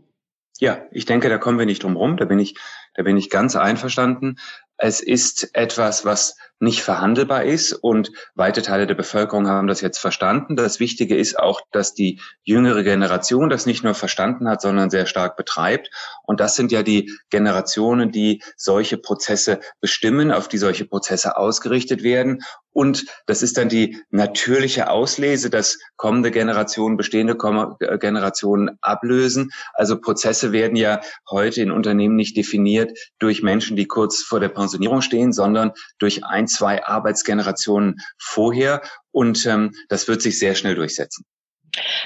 Ja, 0.60 0.86
ich 0.90 1.06
denke, 1.06 1.30
da 1.30 1.38
kommen 1.38 1.58
wir 1.58 1.66
nicht 1.66 1.82
drum 1.82 1.96
rum. 1.96 2.18
Da 2.18 2.26
bin 2.26 2.38
ich, 2.38 2.54
da 2.94 3.02
bin 3.02 3.16
ich 3.16 3.30
ganz 3.30 3.56
einverstanden. 3.56 4.36
Es 4.76 5.00
ist 5.00 5.54
etwas, 5.54 6.04
was 6.04 6.36
nicht 6.60 6.82
verhandelbar 6.82 7.44
ist. 7.44 7.72
Und 7.72 8.12
weite 8.34 8.62
Teile 8.62 8.86
der 8.86 8.94
Bevölkerung 8.94 9.48
haben 9.48 9.66
das 9.66 9.80
jetzt 9.80 9.98
verstanden. 9.98 10.56
Das 10.56 10.78
Wichtige 10.78 11.16
ist 11.16 11.38
auch, 11.38 11.62
dass 11.72 11.94
die 11.94 12.20
jüngere 12.44 12.82
Generation 12.82 13.48
das 13.48 13.66
nicht 13.66 13.82
nur 13.82 13.94
verstanden 13.94 14.48
hat, 14.48 14.60
sondern 14.60 14.90
sehr 14.90 15.06
stark 15.06 15.36
betreibt. 15.36 15.90
Und 16.22 16.38
das 16.40 16.54
sind 16.54 16.70
ja 16.70 16.82
die 16.82 17.12
Generationen, 17.30 18.12
die 18.12 18.42
solche 18.56 18.98
Prozesse 18.98 19.60
bestimmen, 19.80 20.30
auf 20.30 20.48
die 20.48 20.58
solche 20.58 20.84
Prozesse 20.84 21.36
ausgerichtet 21.36 22.02
werden. 22.02 22.42
Und 22.72 23.06
das 23.26 23.42
ist 23.42 23.58
dann 23.58 23.68
die 23.68 23.98
natürliche 24.10 24.90
Auslese, 24.90 25.50
dass 25.50 25.78
kommende 25.96 26.30
Generationen 26.30 26.96
bestehende 26.96 27.36
äh, 27.80 27.98
Generationen 27.98 28.78
ablösen. 28.80 29.50
Also 29.74 30.00
Prozesse 30.00 30.52
werden 30.52 30.76
ja 30.76 31.00
heute 31.28 31.62
in 31.62 31.72
Unternehmen 31.72 32.14
nicht 32.14 32.36
definiert 32.36 32.96
durch 33.18 33.42
Menschen, 33.42 33.76
die 33.76 33.86
kurz 33.86 34.22
vor 34.22 34.38
der 34.38 34.50
Pensionierung 34.50 35.00
stehen, 35.00 35.32
sondern 35.32 35.72
durch 35.98 36.24
ein, 36.24 36.46
zwei 36.50 36.84
Arbeitsgenerationen 36.84 37.96
vorher. 38.18 38.82
Und 39.12 39.46
ähm, 39.46 39.72
das 39.88 40.08
wird 40.08 40.22
sich 40.22 40.38
sehr 40.38 40.54
schnell 40.54 40.74
durchsetzen. 40.74 41.24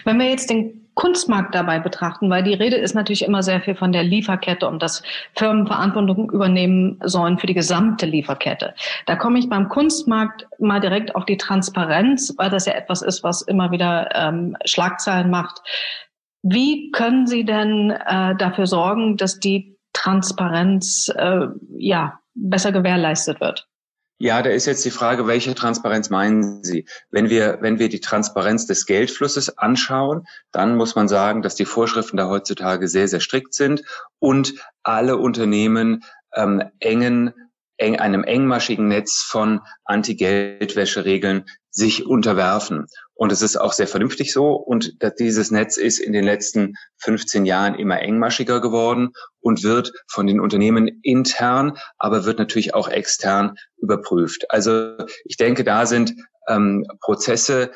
Wenn 0.04 0.18
wir 0.18 0.28
jetzt 0.28 0.50
den 0.50 0.84
Kunstmarkt 0.94 1.54
dabei 1.54 1.80
betrachten, 1.80 2.30
weil 2.30 2.44
die 2.44 2.54
Rede 2.54 2.76
ist 2.76 2.94
natürlich 2.94 3.24
immer 3.24 3.42
sehr 3.42 3.60
viel 3.60 3.74
von 3.74 3.92
der 3.92 4.04
Lieferkette 4.04 4.68
und 4.68 4.80
dass 4.82 5.02
Firmen 5.34 5.66
Verantwortung 5.66 6.30
übernehmen 6.30 7.00
sollen 7.02 7.38
für 7.38 7.48
die 7.48 7.54
gesamte 7.54 8.06
Lieferkette. 8.06 8.74
Da 9.06 9.16
komme 9.16 9.38
ich 9.38 9.48
beim 9.48 9.68
Kunstmarkt 9.68 10.46
mal 10.58 10.80
direkt 10.80 11.16
auf 11.16 11.24
die 11.24 11.36
Transparenz, 11.36 12.34
weil 12.36 12.50
das 12.50 12.66
ja 12.66 12.74
etwas 12.74 13.02
ist, 13.02 13.24
was 13.24 13.42
immer 13.42 13.72
wieder 13.72 14.08
ähm, 14.14 14.56
Schlagzeilen 14.64 15.30
macht. 15.30 15.62
Wie 16.42 16.90
können 16.92 17.26
Sie 17.26 17.44
denn 17.44 17.90
äh, 17.90 18.36
dafür 18.36 18.66
sorgen, 18.66 19.16
dass 19.16 19.40
die 19.40 19.76
Transparenz 19.94 21.10
äh, 21.16 21.46
ja 21.76 22.20
besser 22.34 22.70
gewährleistet 22.70 23.40
wird? 23.40 23.66
Ja, 24.18 24.42
da 24.42 24.50
ist 24.50 24.66
jetzt 24.66 24.84
die 24.84 24.92
Frage, 24.92 25.26
welche 25.26 25.54
Transparenz 25.54 26.08
meinen 26.08 26.62
Sie? 26.62 26.86
Wenn 27.10 27.30
wir, 27.30 27.58
wenn 27.62 27.80
wir 27.80 27.88
die 27.88 28.00
Transparenz 28.00 28.66
des 28.66 28.86
Geldflusses 28.86 29.58
anschauen, 29.58 30.26
dann 30.52 30.76
muss 30.76 30.94
man 30.94 31.08
sagen, 31.08 31.42
dass 31.42 31.56
die 31.56 31.64
Vorschriften 31.64 32.16
da 32.16 32.28
heutzutage 32.28 32.86
sehr, 32.86 33.08
sehr 33.08 33.20
strikt 33.20 33.54
sind 33.54 33.82
und 34.20 34.54
alle 34.84 35.16
Unternehmen 35.16 36.04
ähm, 36.32 36.62
engen 36.78 37.34
eng, 37.76 37.98
einem 37.98 38.24
engmaschigen 38.24 38.88
Netz 38.88 39.24
von 39.26 39.60
Anti-Geldwäsche-Regeln 39.84 41.44
sich 41.70 42.06
unterwerfen. 42.06 42.86
Und 43.14 43.32
es 43.32 43.42
ist 43.42 43.56
auch 43.56 43.72
sehr 43.72 43.88
vernünftig 43.88 44.32
so. 44.32 44.52
Und 44.52 44.96
dieses 45.18 45.50
Netz 45.50 45.76
ist 45.76 45.98
in 45.98 46.12
den 46.12 46.24
letzten 46.24 46.74
15 46.98 47.46
Jahren 47.46 47.74
immer 47.74 48.00
engmaschiger 48.00 48.60
geworden 48.60 49.10
und 49.40 49.62
wird 49.62 49.92
von 50.08 50.26
den 50.26 50.40
Unternehmen 50.40 51.00
intern, 51.02 51.76
aber 51.98 52.24
wird 52.24 52.38
natürlich 52.38 52.74
auch 52.74 52.88
extern 52.88 53.56
überprüft. 53.76 54.50
Also 54.50 54.96
ich 55.24 55.36
denke, 55.36 55.64
da 55.64 55.86
sind 55.86 56.14
ähm, 56.48 56.86
Prozesse 57.00 57.72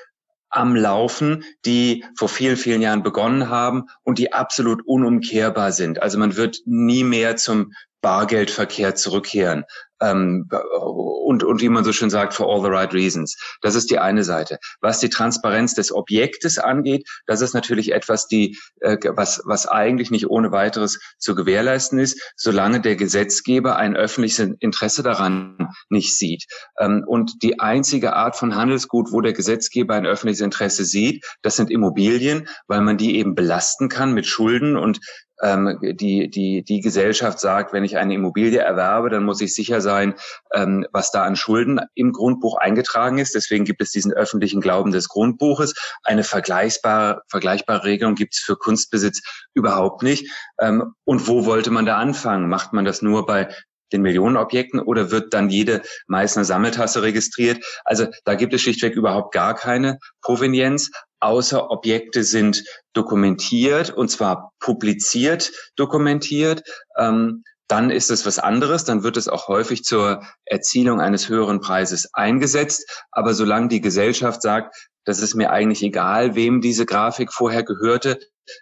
am 0.51 0.75
Laufen, 0.75 1.45
die 1.65 2.05
vor 2.17 2.29
vielen, 2.29 2.57
vielen 2.57 2.81
Jahren 2.81 3.03
begonnen 3.03 3.49
haben 3.49 3.85
und 4.03 4.19
die 4.19 4.33
absolut 4.33 4.83
unumkehrbar 4.87 5.73
sind. 5.73 6.03
Also 6.03 6.19
man 6.19 6.37
wird 6.37 6.61
nie 6.65 7.05
mehr 7.05 7.37
zum 7.37 7.73
Bargeldverkehr 8.01 8.95
zurückkehren 8.95 9.65
ähm, 10.01 10.49
und, 10.81 11.43
und 11.43 11.61
wie 11.61 11.69
man 11.69 11.85
so 11.85 11.93
schön 11.93 12.11
sagt, 12.11 12.35
for 12.35 12.49
all 12.49 12.63
the 12.63 12.69
right 12.69 12.93
reasons. 12.95 13.37
Das 13.61 13.75
ist 13.75 13.91
die 13.91 13.99
eine 13.99 14.25
Seite. 14.25 14.59
Was 14.81 15.01
die 15.01 15.09
Transparenz 15.09 15.75
des 15.75 15.93
Objektes 15.93 16.59
angeht, 16.59 17.09
das 17.27 17.41
ist 17.41 17.55
natürlich 17.55 17.93
etwas, 17.93 18.27
die, 18.27 18.59
äh, 18.81 18.97
was, 19.15 19.43
was 19.45 19.67
eigentlich 19.67 20.11
nicht 20.11 20.29
ohne 20.29 20.53
weiteres 20.53 21.01
zu 21.19 21.35
gewährleisten 21.35 21.99
ist, 21.99 22.21
solange 22.37 22.81
der 22.81 22.97
Gesetzgeber 22.97 23.77
ein 23.77 23.97
öffentliches 23.97 24.39
Interesse 24.61 25.03
daran 25.03 25.69
nicht 25.89 26.17
sieht. 26.17 26.47
Ähm, 26.79 27.05
und 27.07 27.43
die 27.43 27.61
einzige 27.61 28.15
Art 28.15 28.37
von 28.37 28.55
Handelsgut, 28.55 29.13
wo 29.13 29.21
der 29.21 29.33
Gesetzgeber 29.33 29.95
ein 29.95 30.07
öffentliches 30.07 30.41
Interesse 30.41 30.85
sieht, 30.85 31.25
das 31.43 31.57
sind 31.57 31.71
Immobilien, 31.71 32.49
weil 32.67 32.81
man 32.81 32.97
die 32.97 33.17
eben 33.17 33.35
belasten 33.35 33.89
kann 33.89 34.15
mit 34.15 34.27
Schulden 34.27 34.77
und 34.77 35.01
ähm, 35.43 35.79
die, 35.81 36.31
die, 36.31 36.63
die 36.63 36.81
Gesellschaft 36.81 37.41
sagt, 37.41 37.73
wenn 37.73 37.85
ich 37.85 37.97
eine 37.97 38.15
Immobilie 38.15 38.61
erwerbe, 38.61 39.11
dann 39.11 39.25
muss 39.25 39.41
ich 39.41 39.55
sicher 39.55 39.81
sein, 39.81 40.15
ähm, 40.53 40.87
was 40.93 41.11
da 41.11 41.25
an 41.25 41.37
Schulden 41.37 41.81
im 41.95 42.13
Grundbuch 42.13 42.57
eingetragen 42.59 43.19
ist. 43.19 43.35
Deswegen 43.35 43.65
gibt 43.65 43.83
es 43.83 43.91
diesen 43.91 44.13
öffentlichen 44.13 44.61
Glauben 44.61 44.91
des 44.91 45.09
Grundbuches. 45.09 45.75
Eine 46.03 46.25
vergleichbare, 46.25 47.23
vergleichbare 47.29 47.85
Regelung 47.85 48.15
gibt 48.15 48.35
es 48.35 48.41
für 48.41 48.57
Kunstbesitz 48.57 49.23
überhaupt 49.55 50.03
nicht. 50.03 50.31
Ähm, 50.61 50.95
und 51.05 51.29
wo 51.29 51.47
wollte 51.47 51.71
man 51.71 51.87
da 51.87 51.97
anfangen? 51.97 52.49
Macht 52.49 52.73
man 52.73 52.85
das 52.85 53.03
nur 53.03 53.27
bei 53.27 53.49
den 53.93 54.03
Millionenobjekten 54.03 54.81
oder 54.81 55.11
wird 55.11 55.35
dann 55.35 55.51
jede 55.51 55.83
Meißner 56.07 56.45
Sammeltasse 56.45 57.03
registriert? 57.03 57.65
Also 57.85 58.07
da 58.25 58.35
gibt 58.35 58.55
es 58.55 58.63
schlichtweg 58.63 58.95
überhaupt 58.95 59.33
gar 59.33 59.55
keine 59.55 59.99
Provenienz, 60.21 60.91
außer 61.21 61.71
Objekte 61.71 62.25
sind 62.25 62.65
dokumentiert 62.93 63.91
und 63.91 64.11
zwar 64.11 64.53
publiziert 64.61 65.53
dokumentiert. 65.77 66.63
Ähm, 66.97 67.43
dann 67.69 67.91
ist 67.91 68.11
es 68.11 68.25
was 68.25 68.39
anderes, 68.39 68.85
dann 68.85 69.03
wird 69.03 69.19
es 69.19 69.29
auch 69.29 69.49
häufig 69.49 69.85
zur 69.85 70.23
Erzielung 70.47 71.01
eines 71.03 71.29
höheren 71.29 71.61
Preises 71.61 72.09
eingesetzt. 72.15 73.05
Aber 73.11 73.35
solange 73.35 73.69
die 73.69 73.83
Gesellschaft 73.83 74.41
sagt, 74.41 74.75
das 75.05 75.21
ist 75.21 75.35
mir 75.35 75.51
eigentlich 75.51 75.83
egal, 75.83 76.35
wem 76.35 76.63
diese 76.63 76.87
Grafik 76.87 77.33
vorher 77.33 77.63
gehörte, 77.63 78.19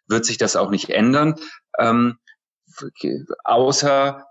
wird 0.09 0.25
sich 0.25 0.39
das 0.39 0.57
auch 0.57 0.71
nicht 0.71 0.91
ändern. 0.91 1.37
Ähm, 1.79 2.19
außer 3.45 4.27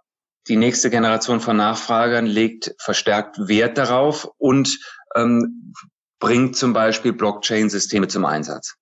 die 0.48 0.58
nächste 0.58 0.90
Generation 0.90 1.40
von 1.40 1.58
Nachfragern 1.58 2.26
legt 2.26 2.76
verstärkt 2.78 3.48
Wert 3.48 3.78
darauf 3.78 4.30
und 4.38 4.78
ähm, 5.16 5.74
bringt 6.20 6.56
zum 6.56 6.74
Beispiel 6.74 7.14
Blockchain-Systeme 7.14 8.08
zum 8.08 8.26
Einsatz. 8.26 8.76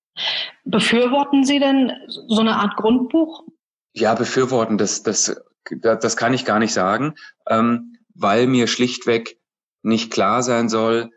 Befürworten 0.64 1.44
Sie 1.44 1.58
denn 1.58 1.92
so 2.06 2.40
eine 2.40 2.56
Art 2.56 2.76
Grundbuch? 2.76 3.44
Ja, 3.92 4.14
befürworten, 4.14 4.78
das, 4.78 5.02
das, 5.02 5.40
das 5.70 6.16
kann 6.16 6.34
ich 6.34 6.44
gar 6.44 6.58
nicht 6.58 6.72
sagen, 6.72 7.14
ähm, 7.48 7.96
weil 8.14 8.46
mir 8.46 8.66
schlichtweg 8.66 9.38
nicht 9.82 10.12
klar 10.12 10.42
sein 10.42 10.68
soll, 10.68 11.10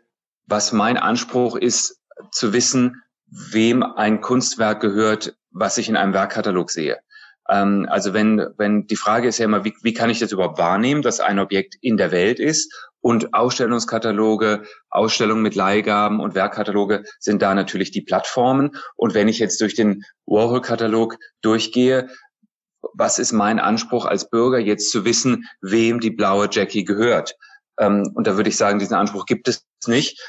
was 0.46 0.72
mein 0.72 0.96
Anspruch 0.96 1.56
ist, 1.56 2.00
zu 2.32 2.52
wissen, 2.52 3.02
wem 3.26 3.82
ein 3.82 4.20
Kunstwerk 4.20 4.80
gehört, 4.80 5.36
was 5.50 5.78
ich 5.78 5.88
in 5.88 5.96
einem 5.96 6.14
Werkkatalog 6.14 6.70
sehe. 6.70 6.98
Ähm, 7.48 7.86
also 7.88 8.12
wenn, 8.14 8.46
wenn 8.56 8.86
die 8.86 8.96
Frage 8.96 9.28
ist 9.28 9.38
ja 9.38 9.44
immer, 9.44 9.64
wie, 9.64 9.74
wie 9.82 9.94
kann 9.94 10.10
ich 10.10 10.18
das 10.18 10.32
überhaupt 10.32 10.58
wahrnehmen, 10.58 11.02
dass 11.02 11.20
ein 11.20 11.38
Objekt 11.38 11.76
in 11.80 11.96
der 11.96 12.12
Welt 12.12 12.38
ist? 12.38 12.72
Und 13.00 13.32
Ausstellungskataloge, 13.32 14.64
Ausstellungen 14.90 15.42
mit 15.42 15.54
Leihgaben 15.54 16.20
und 16.20 16.34
Werkkataloge 16.34 17.04
sind 17.20 17.42
da 17.42 17.54
natürlich 17.54 17.90
die 17.90 18.02
Plattformen. 18.02 18.76
Und 18.96 19.14
wenn 19.14 19.28
ich 19.28 19.38
jetzt 19.38 19.60
durch 19.60 19.74
den 19.74 20.04
Warhol-Katalog 20.26 21.16
durchgehe, 21.40 22.08
was 22.94 23.18
ist 23.18 23.32
mein 23.32 23.60
Anspruch 23.60 24.04
als 24.04 24.28
Bürger, 24.30 24.58
jetzt 24.58 24.90
zu 24.90 25.04
wissen, 25.04 25.44
wem 25.60 26.00
die 26.00 26.10
blaue 26.10 26.48
Jackie 26.50 26.84
gehört? 26.84 27.36
Ähm, 27.78 28.10
und 28.14 28.26
da 28.26 28.36
würde 28.36 28.50
ich 28.50 28.56
sagen, 28.56 28.78
diesen 28.78 28.96
Anspruch 28.96 29.26
gibt 29.26 29.48
es 29.48 29.64
nicht 29.86 30.20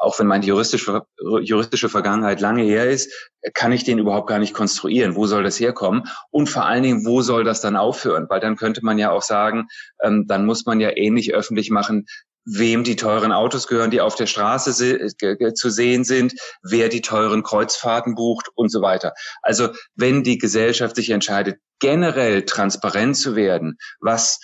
auch 0.00 0.18
wenn 0.18 0.26
meine 0.26 0.44
juristische, 0.44 1.02
juristische 1.42 1.88
Vergangenheit 1.88 2.40
lange 2.40 2.62
her 2.62 2.90
ist, 2.90 3.30
kann 3.54 3.72
ich 3.72 3.84
den 3.84 3.98
überhaupt 3.98 4.28
gar 4.28 4.38
nicht 4.38 4.54
konstruieren. 4.54 5.16
Wo 5.16 5.26
soll 5.26 5.42
das 5.42 5.60
herkommen? 5.60 6.04
Und 6.30 6.48
vor 6.48 6.64
allen 6.64 6.82
Dingen, 6.82 7.06
wo 7.06 7.22
soll 7.22 7.44
das 7.44 7.60
dann 7.60 7.76
aufhören? 7.76 8.26
Weil 8.28 8.40
dann 8.40 8.56
könnte 8.56 8.84
man 8.84 8.98
ja 8.98 9.10
auch 9.10 9.22
sagen, 9.22 9.68
ähm, 10.02 10.26
dann 10.26 10.46
muss 10.46 10.66
man 10.66 10.80
ja 10.80 10.90
ähnlich 10.96 11.34
öffentlich 11.34 11.70
machen, 11.70 12.06
wem 12.44 12.84
die 12.84 12.96
teuren 12.96 13.32
Autos 13.32 13.66
gehören, 13.66 13.90
die 13.90 14.00
auf 14.00 14.16
der 14.16 14.26
Straße 14.26 15.14
zu 15.54 15.70
sehen 15.70 16.04
sind, 16.04 16.34
wer 16.62 16.88
die 16.88 17.00
teuren 17.00 17.42
Kreuzfahrten 17.42 18.14
bucht 18.14 18.48
und 18.54 18.70
so 18.70 18.82
weiter. 18.82 19.14
Also 19.42 19.70
wenn 19.94 20.22
die 20.22 20.38
Gesellschaft 20.38 20.96
sich 20.96 21.10
entscheidet, 21.10 21.58
generell 21.80 22.44
transparent 22.44 23.16
zu 23.16 23.34
werden, 23.34 23.78
was 24.00 24.40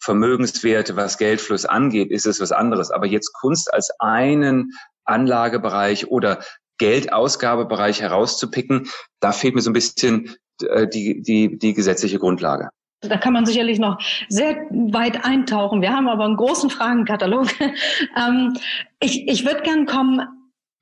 Vermögenswerte, 0.00 0.96
was 0.96 1.18
Geldfluss 1.18 1.66
angeht, 1.66 2.10
ist 2.10 2.26
es 2.26 2.40
was 2.40 2.52
anderes. 2.52 2.90
Aber 2.90 3.06
jetzt 3.06 3.32
Kunst 3.34 3.72
als 3.72 3.90
einen 3.98 4.72
Anlagebereich 5.04 6.08
oder 6.08 6.40
Geldausgabebereich 6.78 8.00
herauszupicken, 8.00 8.88
da 9.20 9.32
fehlt 9.32 9.54
mir 9.54 9.60
so 9.60 9.70
ein 9.70 9.74
bisschen 9.74 10.34
äh, 10.62 10.88
die, 10.88 11.22
die, 11.22 11.58
die 11.58 11.74
gesetzliche 11.74 12.18
Grundlage. 12.18 12.70
Da 13.02 13.16
kann 13.16 13.32
man 13.32 13.46
sicherlich 13.46 13.78
noch 13.78 13.98
sehr 14.28 14.56
weit 14.70 15.24
eintauchen. 15.24 15.80
Wir 15.80 15.92
haben 15.92 16.08
aber 16.08 16.24
einen 16.24 16.36
großen 16.36 16.68
Fragenkatalog. 16.68 17.48
ähm, 18.16 18.54
ich 19.00 19.26
ich 19.26 19.46
würde 19.46 19.62
gern 19.62 19.86
kommen 19.86 20.26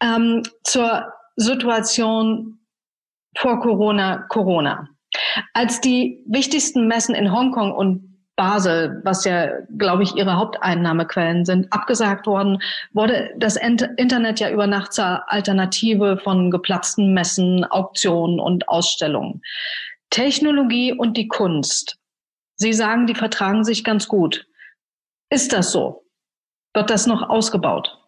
ähm, 0.03 0.43
zur 0.65 1.13
Situation 1.37 2.59
vor 3.37 3.61
Corona, 3.61 4.27
Corona. 4.29 4.89
Als 5.55 5.81
die 5.81 6.25
wichtigsten 6.27 6.89
Messen 6.89 7.15
in 7.15 7.33
Hongkong 7.33 7.73
und 7.73 8.18
Basel, 8.39 9.01
was 9.03 9.25
ja, 9.25 9.51
glaube 9.77 10.05
ich, 10.05 10.15
ihre 10.15 10.37
Haupteinnahmequellen 10.37 11.45
sind, 11.45 11.73
abgesagt 11.73 12.27
worden, 12.29 12.63
wurde 12.93 13.35
das 13.37 13.57
Internet 13.57 14.39
ja 14.39 14.49
über 14.49 14.69
Nacht 14.69 14.93
zur 14.93 15.31
Alternative 15.31 16.19
von 16.23 16.53
geplatzten 16.53 17.13
Messen, 17.13 17.65
Auktionen 17.65 18.39
und 18.39 18.69
Ausstellungen. 18.69 19.43
Technologie 20.11 20.93
und 20.93 21.17
die 21.17 21.27
Kunst. 21.27 21.99
Sie 22.55 22.73
sagen, 22.73 23.09
die 23.09 23.17
vertragen 23.17 23.65
sich 23.65 23.83
ganz 23.83 24.07
gut. 24.07 24.47
Ist 25.31 25.53
das 25.53 25.73
so? 25.73 26.05
Wird 26.75 26.91
das 26.91 27.09
noch 27.09 27.29
ausgebaut? 27.29 27.99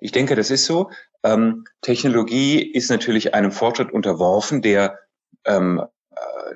Ich 0.00 0.12
denke, 0.12 0.36
das 0.36 0.50
ist 0.50 0.64
so. 0.64 0.90
Ähm, 1.22 1.64
Technologie 1.82 2.62
ist 2.62 2.90
natürlich 2.90 3.34
einem 3.34 3.52
Fortschritt 3.52 3.92
unterworfen, 3.92 4.62
der 4.62 4.98
ähm, 5.44 5.82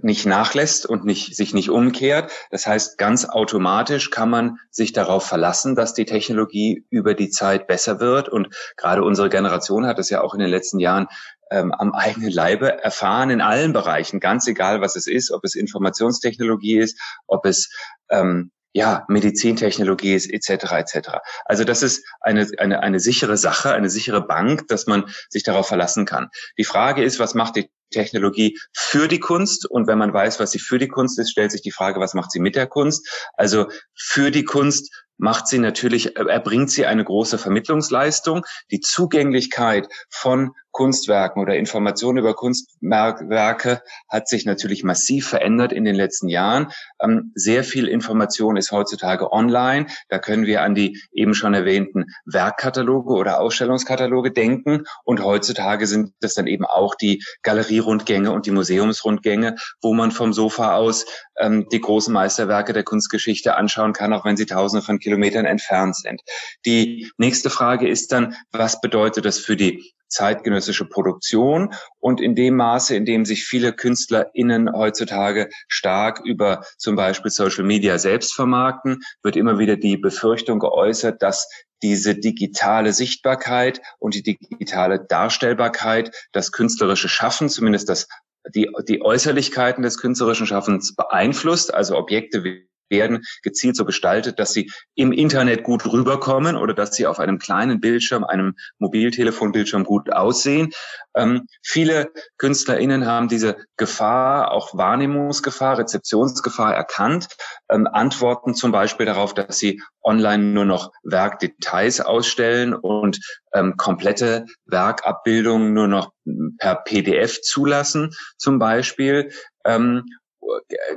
nicht 0.02 0.26
nachlässt 0.26 0.86
und 0.86 1.04
nicht, 1.04 1.36
sich 1.36 1.54
nicht 1.54 1.70
umkehrt. 1.70 2.30
Das 2.50 2.66
heißt, 2.66 2.98
ganz 2.98 3.24
automatisch 3.24 4.10
kann 4.10 4.30
man 4.30 4.58
sich 4.70 4.92
darauf 4.92 5.26
verlassen, 5.26 5.74
dass 5.74 5.94
die 5.94 6.04
Technologie 6.04 6.86
über 6.90 7.14
die 7.14 7.30
Zeit 7.30 7.66
besser 7.66 8.00
wird. 8.00 8.28
Und 8.28 8.48
gerade 8.76 9.02
unsere 9.02 9.28
Generation 9.28 9.86
hat 9.86 9.98
es 9.98 10.10
ja 10.10 10.20
auch 10.20 10.34
in 10.34 10.40
den 10.40 10.50
letzten 10.50 10.78
Jahren 10.78 11.06
ähm, 11.50 11.72
am 11.72 11.92
eigenen 11.92 12.30
Leibe 12.30 12.82
erfahren 12.82 13.30
in 13.30 13.40
allen 13.40 13.72
Bereichen, 13.72 14.20
ganz 14.20 14.46
egal, 14.46 14.80
was 14.80 14.96
es 14.96 15.06
ist, 15.06 15.30
ob 15.30 15.44
es 15.44 15.54
Informationstechnologie 15.54 16.78
ist, 16.78 17.00
ob 17.26 17.46
es 17.46 17.70
ähm, 18.10 18.50
ja, 18.76 19.06
Medizintechnologie 19.08 20.12
ist, 20.12 20.30
etc. 20.30 20.72
etc. 20.72 21.08
Also 21.46 21.64
das 21.64 21.82
ist 21.82 22.04
eine, 22.20 22.46
eine, 22.58 22.82
eine 22.82 23.00
sichere 23.00 23.38
Sache, 23.38 23.72
eine 23.72 23.88
sichere 23.88 24.26
Bank, 24.26 24.68
dass 24.68 24.86
man 24.86 25.04
sich 25.30 25.44
darauf 25.44 25.66
verlassen 25.66 26.04
kann. 26.04 26.28
Die 26.58 26.64
Frage 26.64 27.02
ist, 27.02 27.18
was 27.18 27.34
macht 27.34 27.56
die 27.56 27.70
Technologie 27.90 28.58
für 28.72 29.08
die 29.08 29.20
Kunst? 29.20 29.66
Und 29.66 29.86
wenn 29.86 29.98
man 29.98 30.12
weiß, 30.12 30.40
was 30.40 30.52
sie 30.52 30.58
für 30.58 30.78
die 30.78 30.88
Kunst 30.88 31.18
ist, 31.18 31.30
stellt 31.30 31.52
sich 31.52 31.62
die 31.62 31.72
Frage, 31.72 32.00
was 32.00 32.14
macht 32.14 32.30
sie 32.32 32.40
mit 32.40 32.56
der 32.56 32.66
Kunst? 32.66 33.08
Also 33.34 33.66
für 33.94 34.30
die 34.30 34.44
Kunst 34.44 35.05
macht 35.18 35.48
sie 35.48 35.58
natürlich, 35.58 36.16
erbringt 36.16 36.70
sie 36.70 36.86
eine 36.86 37.04
große 37.04 37.38
Vermittlungsleistung. 37.38 38.44
Die 38.70 38.80
Zugänglichkeit 38.80 39.88
von 40.10 40.52
Kunstwerken 40.76 41.40
oder 41.40 41.56
Informationen 41.56 42.18
über 42.18 42.34
Kunstwerke 42.34 43.80
hat 44.10 44.28
sich 44.28 44.44
natürlich 44.44 44.84
massiv 44.84 45.26
verändert 45.26 45.72
in 45.72 45.84
den 45.84 45.94
letzten 45.94 46.28
Jahren. 46.28 46.70
Ähm, 47.00 47.32
sehr 47.34 47.64
viel 47.64 47.88
Information 47.88 48.58
ist 48.58 48.72
heutzutage 48.72 49.32
online. 49.32 49.86
Da 50.10 50.18
können 50.18 50.44
wir 50.44 50.60
an 50.60 50.74
die 50.74 51.00
eben 51.12 51.32
schon 51.32 51.54
erwähnten 51.54 52.04
Werkkataloge 52.26 53.14
oder 53.14 53.40
Ausstellungskataloge 53.40 54.32
denken. 54.32 54.84
Und 55.04 55.24
heutzutage 55.24 55.86
sind 55.86 56.12
das 56.20 56.34
dann 56.34 56.46
eben 56.46 56.66
auch 56.66 56.94
die 56.94 57.22
Galerierundgänge 57.42 58.30
und 58.30 58.44
die 58.44 58.50
Museumsrundgänge, 58.50 59.54
wo 59.80 59.94
man 59.94 60.10
vom 60.10 60.34
Sofa 60.34 60.76
aus 60.76 61.06
ähm, 61.38 61.68
die 61.72 61.80
großen 61.80 62.12
Meisterwerke 62.12 62.74
der 62.74 62.84
Kunstgeschichte 62.84 63.56
anschauen 63.56 63.94
kann, 63.94 64.12
auch 64.12 64.26
wenn 64.26 64.36
sie 64.36 64.44
tausende 64.44 64.84
von 64.84 64.98
Kilometern 65.06 65.44
entfernt 65.44 65.94
sind. 65.94 66.20
Die 66.64 67.12
nächste 67.16 67.48
Frage 67.48 67.88
ist 67.88 68.10
dann, 68.10 68.34
was 68.50 68.80
bedeutet 68.80 69.24
das 69.24 69.38
für 69.38 69.56
die 69.56 69.94
zeitgenössische 70.08 70.88
Produktion 70.88 71.72
und 72.00 72.20
in 72.20 72.34
dem 72.34 72.56
Maße, 72.56 72.96
in 72.96 73.04
dem 73.04 73.24
sich 73.24 73.44
viele 73.44 73.72
KünstlerInnen 73.72 74.72
heutzutage 74.72 75.48
stark 75.68 76.22
über 76.24 76.64
zum 76.76 76.96
Beispiel 76.96 77.30
Social 77.30 77.62
Media 77.62 77.98
selbst 77.98 78.34
vermarkten, 78.34 78.98
wird 79.22 79.36
immer 79.36 79.60
wieder 79.60 79.76
die 79.76 79.96
Befürchtung 79.96 80.58
geäußert, 80.58 81.22
dass 81.22 81.48
diese 81.82 82.16
digitale 82.16 82.92
Sichtbarkeit 82.92 83.80
und 84.00 84.14
die 84.14 84.24
digitale 84.24 85.04
Darstellbarkeit 85.06 86.10
das 86.32 86.50
künstlerische 86.50 87.08
Schaffen, 87.08 87.48
zumindest 87.48 87.88
das 87.88 88.08
die, 88.54 88.68
die 88.88 89.02
Äußerlichkeiten 89.02 89.82
des 89.82 89.98
künstlerischen 89.98 90.46
Schaffens 90.46 90.94
beeinflusst, 90.94 91.72
also 91.74 91.96
Objekte 91.96 92.44
wie 92.44 92.68
werden 92.88 93.24
gezielt 93.42 93.76
so 93.76 93.84
gestaltet, 93.84 94.38
dass 94.38 94.52
sie 94.52 94.70
im 94.94 95.12
Internet 95.12 95.62
gut 95.62 95.84
rüberkommen 95.86 96.56
oder 96.56 96.74
dass 96.74 96.94
sie 96.94 97.06
auf 97.06 97.18
einem 97.18 97.38
kleinen 97.38 97.80
Bildschirm, 97.80 98.24
einem 98.24 98.54
Mobiltelefonbildschirm 98.78 99.84
gut 99.84 100.12
aussehen. 100.12 100.72
Ähm, 101.14 101.46
viele 101.62 102.10
KünstlerInnen 102.38 103.06
haben 103.06 103.28
diese 103.28 103.56
Gefahr, 103.76 104.52
auch 104.52 104.76
Wahrnehmungsgefahr, 104.76 105.78
Rezeptionsgefahr 105.78 106.74
erkannt, 106.74 107.28
ähm, 107.70 107.86
antworten 107.86 108.54
zum 108.54 108.72
Beispiel 108.72 109.06
darauf, 109.06 109.34
dass 109.34 109.58
sie 109.58 109.80
online 110.02 110.44
nur 110.44 110.64
noch 110.64 110.92
Werkdetails 111.02 112.00
ausstellen 112.00 112.74
und 112.74 113.18
ähm, 113.52 113.76
komplette 113.76 114.46
Werkabbildungen 114.66 115.72
nur 115.72 115.88
noch 115.88 116.12
per 116.58 116.76
PDF 116.76 117.40
zulassen, 117.42 118.14
zum 118.36 118.58
Beispiel. 118.58 119.32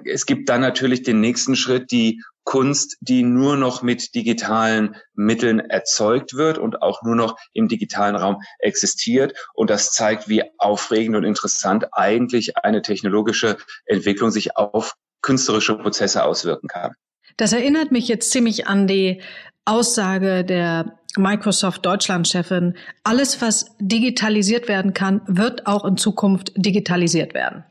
Es 0.05 0.25
gibt 0.25 0.49
dann 0.49 0.61
natürlich 0.61 1.03
den 1.03 1.19
nächsten 1.19 1.55
Schritt, 1.55 1.91
die 1.91 2.21
Kunst, 2.43 2.97
die 3.01 3.23
nur 3.23 3.57
noch 3.57 3.83
mit 3.83 4.15
digitalen 4.15 4.95
Mitteln 5.13 5.59
erzeugt 5.59 6.33
wird 6.33 6.57
und 6.57 6.81
auch 6.81 7.03
nur 7.03 7.15
noch 7.15 7.37
im 7.53 7.67
digitalen 7.67 8.15
Raum 8.15 8.41
existiert. 8.57 9.33
Und 9.53 9.69
das 9.69 9.91
zeigt, 9.91 10.29
wie 10.29 10.43
aufregend 10.57 11.15
und 11.15 11.25
interessant 11.25 11.87
eigentlich 11.91 12.57
eine 12.57 12.81
technologische 12.81 13.57
Entwicklung 13.85 14.31
sich 14.31 14.57
auf 14.57 14.95
künstlerische 15.21 15.77
Prozesse 15.77 16.23
auswirken 16.23 16.67
kann. 16.67 16.93
Das 17.37 17.53
erinnert 17.53 17.91
mich 17.91 18.07
jetzt 18.07 18.31
ziemlich 18.31 18.67
an 18.67 18.87
die 18.87 19.21
Aussage 19.65 20.43
der 20.43 20.99
Microsoft 21.17 21.85
Deutschland-Chefin, 21.85 22.75
alles, 23.03 23.41
was 23.41 23.75
digitalisiert 23.79 24.67
werden 24.67 24.93
kann, 24.93 25.21
wird 25.27 25.67
auch 25.67 25.85
in 25.85 25.97
Zukunft 25.97 26.51
digitalisiert 26.55 27.33
werden. 27.33 27.63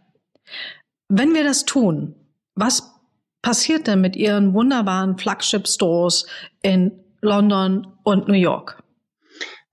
Wenn 1.08 1.34
wir 1.34 1.42
das 1.42 1.64
tun, 1.64 2.14
was 2.54 2.94
passiert 3.40 3.86
denn 3.86 4.00
mit 4.00 4.14
Ihren 4.14 4.52
wunderbaren 4.52 5.16
Flagship-Stores 5.16 6.26
in 6.60 7.02
London 7.22 7.86
und 8.02 8.28
New 8.28 8.34
York? 8.34 8.82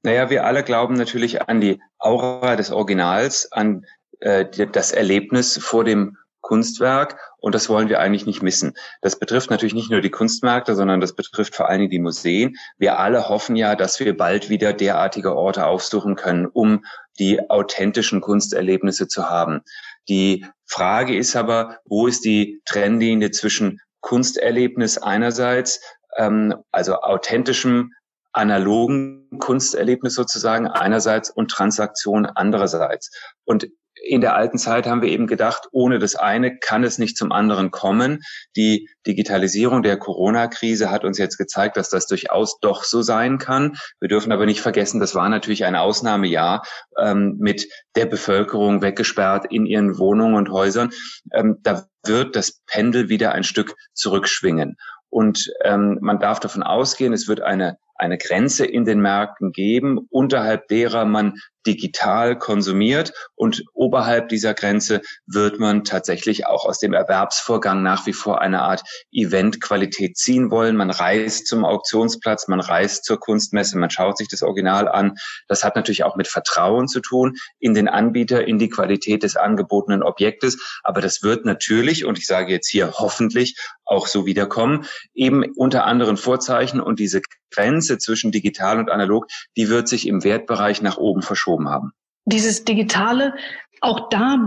Naja, 0.02 0.30
wir 0.30 0.46
alle 0.46 0.64
glauben 0.64 0.96
natürlich 0.96 1.42
an 1.42 1.60
die 1.60 1.82
Aura 2.00 2.56
des 2.56 2.72
Originals, 2.72 3.52
an 3.52 3.86
äh, 4.22 4.46
das 4.72 4.92
Erlebnis 4.92 5.58
vor 5.58 5.84
dem 5.84 6.18
Kunstwerk 6.40 7.18
und 7.40 7.56
das 7.56 7.70
wollen 7.70 7.90
wir 7.90 8.00
eigentlich 8.00 8.28
nicht 8.28 8.44
missen. 8.44 8.76
Das 9.02 9.18
betrifft 9.18 9.50
natürlich 9.50 9.74
nicht 9.74 9.90
nur 9.90 10.02
die 10.02 10.12
Kunstmärkte, 10.12 10.76
sondern 10.76 11.02
das 11.02 11.16
betrifft 11.16 11.56
vor 11.56 11.68
allen 11.68 11.80
Dingen 11.80 11.92
die 11.92 12.00
Museen. 12.00 12.56
Wir 12.78 13.00
alle 13.00 13.28
hoffen 13.28 13.56
ja, 13.56 13.76
dass 13.76 14.00
wir 14.00 14.16
bald 14.16 14.50
wieder 14.50 14.72
derartige 14.72 15.36
Orte 15.36 15.66
aufsuchen 15.66 16.16
können, 16.16 16.46
um 16.46 16.86
die 17.18 17.50
authentischen 17.50 18.22
Kunsterlebnisse 18.22 19.08
zu 19.08 19.28
haben. 19.28 19.62
Die 20.08 20.46
Frage 20.68 21.16
ist 21.16 21.36
aber, 21.36 21.80
wo 21.86 22.08
ist 22.08 22.26
die 22.26 22.62
Trennlinie 22.66 23.32
zwischen 23.32 23.80
Kunsterlebnis 24.02 24.98
einerseits, 24.98 25.80
ähm, 26.18 26.56
also 26.72 26.96
authentischem 27.02 27.92
analogen 28.34 29.30
Kunsterlebnis 29.40 30.14
sozusagen 30.14 30.68
einerseits 30.68 31.30
und 31.30 31.50
Transaktion 31.50 32.26
andererseits. 32.26 33.10
Und 33.46 33.68
in 34.04 34.22
der 34.22 34.36
alten 34.36 34.58
Zeit 34.58 34.88
haben 34.88 35.02
wir 35.02 35.10
eben 35.10 35.28
gedacht, 35.28 35.68
ohne 35.72 36.00
das 36.00 36.16
eine 36.16 36.58
kann 36.58 36.84
es 36.84 36.98
nicht 36.98 37.18
zum 37.18 37.32
anderen 37.32 37.72
kommen. 37.72 38.22
Die 38.56 38.90
Digitalisierung 39.08 39.84
der 39.84 39.98
Corona-Krise 39.98 40.92
hat 40.92 41.06
uns 41.06 41.18
jetzt 41.18 41.38
gezeigt, 41.38 41.78
dass 41.78 41.90
das 41.90 42.08
durchaus 42.08 42.60
doch 42.60 42.84
so 42.84 43.02
sein 43.02 43.38
kann. 43.38 43.78
Wir 44.00 44.10
dürfen 44.10 44.32
aber 44.32 44.46
nicht 44.46 44.62
vergessen, 44.62 45.00
das 45.00 45.16
war 45.16 45.30
natürlich 45.30 45.66
ein 45.66 45.76
Ausnahmejahr 45.76 46.64
ähm, 46.98 47.38
mit 47.40 47.68
der 47.96 48.06
Bevölkerung 48.06 48.82
weggesperrt 48.82 49.46
in 49.50 49.66
ihren 49.66 49.98
Wohnungen 49.98 50.36
und 50.36 50.52
Häusern. 50.52 50.92
Ähm, 51.32 51.58
da 51.64 51.86
wird 52.06 52.36
das 52.36 52.62
Pendel 52.68 53.10
wieder 53.10 53.32
ein 53.32 53.44
Stück 53.44 53.76
zurückschwingen. 53.94 54.78
Und 55.10 55.50
ähm, 55.64 55.98
man 56.02 56.20
darf 56.20 56.40
davon 56.40 56.62
ausgehen, 56.62 57.14
es 57.14 57.28
wird 57.28 57.42
eine, 57.42 57.78
eine 57.96 58.18
Grenze 58.18 58.66
in 58.66 58.86
den 58.86 59.00
Märkten 59.00 59.52
geben, 59.52 60.08
unterhalb 60.10 60.68
derer 60.68 61.06
man 61.06 61.36
digital 61.66 62.38
konsumiert 62.38 63.14
und 63.36 63.64
oberhalb 63.74 64.30
dieser 64.30 64.54
Grenze 64.54 65.02
wird 65.26 65.60
man 65.60 65.84
tatsächlich 65.84 66.46
auch 66.46 66.66
aus 66.66 66.80
dem 66.80 66.94
Erwerbsvorgang 66.94 67.82
nach 67.82 68.06
wie 68.06 68.14
vor 68.14 68.42
eine 68.42 68.62
Art 68.62 68.84
Eventqualität 69.12 70.18
ziehen 70.18 70.52
wollen. 70.52 70.76
Man 70.76 70.92
reist 70.92 71.48
zum 71.48 71.66
Auktionsplatz, 71.66 72.48
man 72.48 72.60
reist 72.60 73.06
zur 73.06 73.20
Kunstmesse, 73.20 73.78
man 73.78 73.90
schaut 73.90 74.18
sich 74.18 74.28
das 74.28 74.44
Original 74.44 74.88
an. 74.88 75.16
Das 75.48 75.64
hat 75.64 75.76
natürlich 75.76 76.04
auch 76.04 76.16
mit 76.16 76.28
Vertrauen 76.28 76.88
zu 76.88 77.00
tun 77.00 77.34
in 77.60 77.74
den 77.74 77.88
Anbieter, 77.88 78.48
in 78.48 78.60
die 78.60 78.70
Qualität 78.70 79.24
des 79.24 79.36
angebotenen 79.36 80.04
Objektes. 80.04 80.80
Aber 80.84 81.02
das 81.02 81.24
wird 81.24 81.46
natürlich, 81.46 82.06
und 82.06 82.18
ich 82.18 82.28
sage 82.28 82.52
jetzt 82.52 82.70
hier 82.70 82.94
hoffentlich, 82.94 83.58
auch 83.86 84.08
so 84.08 84.26
wiederkommen, 84.26 84.86
eben 85.14 85.44
unter 85.56 85.86
anderen 85.86 86.18
Vorzeichen 86.18 86.82
und 86.82 87.00
diese 87.00 87.22
Grenze 87.52 87.85
zwischen 87.98 88.32
digital 88.32 88.80
und 88.80 88.92
analog, 88.92 89.28
die 89.58 89.70
wird 89.70 89.88
sich 89.88 90.08
im 90.08 90.24
Wertbereich 90.24 90.82
nach 90.82 90.98
oben 90.98 91.22
verschoben 91.22 91.70
haben. 91.70 91.92
Dieses 92.26 92.66
Digitale, 92.66 93.34
auch 93.82 94.10
da 94.10 94.38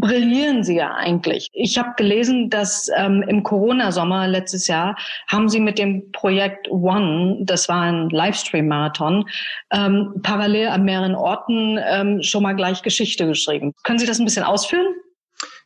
brillieren 0.00 0.64
Sie 0.64 0.76
ja 0.76 0.92
eigentlich. 0.94 1.48
Ich 1.52 1.78
habe 1.78 1.90
gelesen, 1.96 2.50
dass 2.50 2.90
ähm, 2.96 3.24
im 3.28 3.42
Corona-Sommer 3.42 4.26
letztes 4.28 4.66
Jahr 4.66 4.96
haben 5.28 5.48
Sie 5.48 5.60
mit 5.60 5.78
dem 5.78 6.10
Projekt 6.12 6.70
One, 6.70 7.38
das 7.42 7.68
war 7.68 7.82
ein 7.82 8.10
Livestream-Marathon, 8.10 9.28
ähm, 9.72 10.14
parallel 10.22 10.68
an 10.68 10.84
mehreren 10.84 11.14
Orten 11.14 11.78
ähm, 11.82 12.22
schon 12.22 12.42
mal 12.42 12.54
gleich 12.54 12.82
Geschichte 12.82 13.26
geschrieben. 13.26 13.72
Können 13.84 13.98
Sie 13.98 14.06
das 14.06 14.18
ein 14.18 14.24
bisschen 14.24 14.44
ausführen? 14.44 14.86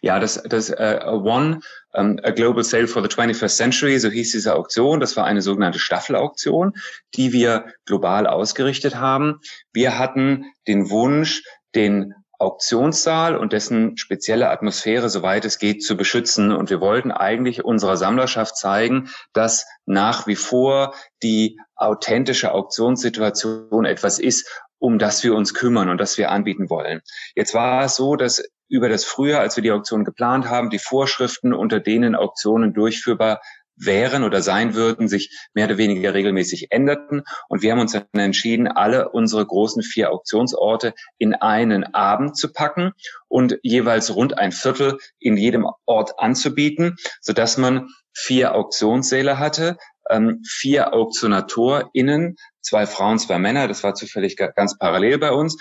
Ja, 0.01 0.21
das, 0.21 0.43
das 0.45 0.71
äh, 0.71 1.01
One, 1.07 1.61
um, 1.93 2.21
A 2.23 2.31
Global 2.31 2.63
Sale 2.63 2.87
for 2.87 3.03
the 3.03 3.09
21st 3.09 3.57
Century, 3.57 3.99
so 3.99 4.09
hieß 4.09 4.33
diese 4.33 4.55
Auktion. 4.55 5.01
Das 5.01 5.17
war 5.17 5.25
eine 5.25 5.43
sogenannte 5.43 5.81
Staffelauktion, 5.81 6.75
die 7.15 7.33
wir 7.33 7.67
global 7.85 8.27
ausgerichtet 8.27 8.97
haben. 8.97 9.41
Wir 9.73 9.99
hatten 9.99 10.45
den 10.69 10.91
Wunsch, 10.91 11.43
den 11.75 12.15
Auktionssaal 12.39 13.37
und 13.37 13.53
dessen 13.53 13.97
spezielle 13.97 14.51
Atmosphäre, 14.51 15.11
soweit 15.11 15.45
es 15.45 15.59
geht, 15.59 15.83
zu 15.83 15.97
beschützen. 15.97 16.53
Und 16.53 16.71
wir 16.71 16.81
wollten 16.81 17.11
eigentlich 17.11 17.65
unserer 17.65 17.97
Sammlerschaft 17.97 18.57
zeigen, 18.57 19.11
dass 19.33 19.67
nach 19.87 20.29
wie 20.29 20.37
vor 20.37 20.95
die 21.23 21.59
authentische 21.75 22.53
Auktionssituation 22.53 23.85
etwas 23.85 24.21
ist, 24.21 24.49
um 24.79 25.01
das 25.01 25.25
wir 25.25 25.35
uns 25.35 25.53
kümmern 25.53 25.89
und 25.89 25.99
das 25.99 26.17
wir 26.17 26.31
anbieten 26.31 26.71
wollen. 26.71 27.01
Jetzt 27.35 27.55
war 27.55 27.85
es 27.85 27.97
so, 27.97 28.15
dass 28.15 28.45
über 28.69 28.89
das 28.89 29.05
Frühjahr, 29.05 29.41
als 29.41 29.57
wir 29.57 29.63
die 29.63 29.73
Auktion 29.73 30.05
geplant 30.05 30.49
haben, 30.49 30.71
die 30.71 30.79
Vorschriften, 30.79 31.53
unter 31.53 31.81
denen 31.81 32.15
Auktionen 32.15 32.75
durchführbar 32.75 33.41
wären 33.81 34.25
oder 34.25 34.43
sein 34.43 34.75
würden, 34.75 35.09
sich 35.09 35.31
mehr 35.55 35.67
oder 35.67 35.79
weniger 35.79 36.15
regelmäßig 36.15 36.71
änderten. 36.71 37.23
Und 37.49 37.63
wir 37.63 37.73
haben 37.73 37.81
uns 37.81 37.93
dann 37.93 38.07
entschieden, 38.15 38.69
alle 38.69 39.11
unsere 39.11 39.47
großen 39.47 39.83
vier 39.83 40.11
Auktionsorte 40.13 40.95
in 41.17 41.35
einen 41.35 41.95
Abend 41.95 42.37
zu 42.37 42.53
packen 42.53 42.93
und 43.29 43.59
jeweils 43.63 44.15
rund 44.15 44.37
ein 44.37 44.53
Viertel 44.53 44.99
in 45.19 45.37
jedem 45.37 45.67
Ort 45.87 46.19
anzubieten, 46.19 46.97
sodass 47.21 47.57
man 47.57 47.89
vier 48.13 48.55
Auktionssäle 48.55 49.39
hatte, 49.39 49.79
ähm, 50.11 50.43
vier 50.47 50.93
AuktionatorInnen, 50.93 52.37
zwei 52.61 52.87
Frauen, 52.87 53.19
zwei 53.19 53.39
Männer, 53.39 53.69
das 53.69 53.85
war 53.85 53.95
zufällig 53.95 54.37
ganz 54.37 54.77
parallel 54.79 55.19
bei 55.19 55.31
uns 55.31 55.57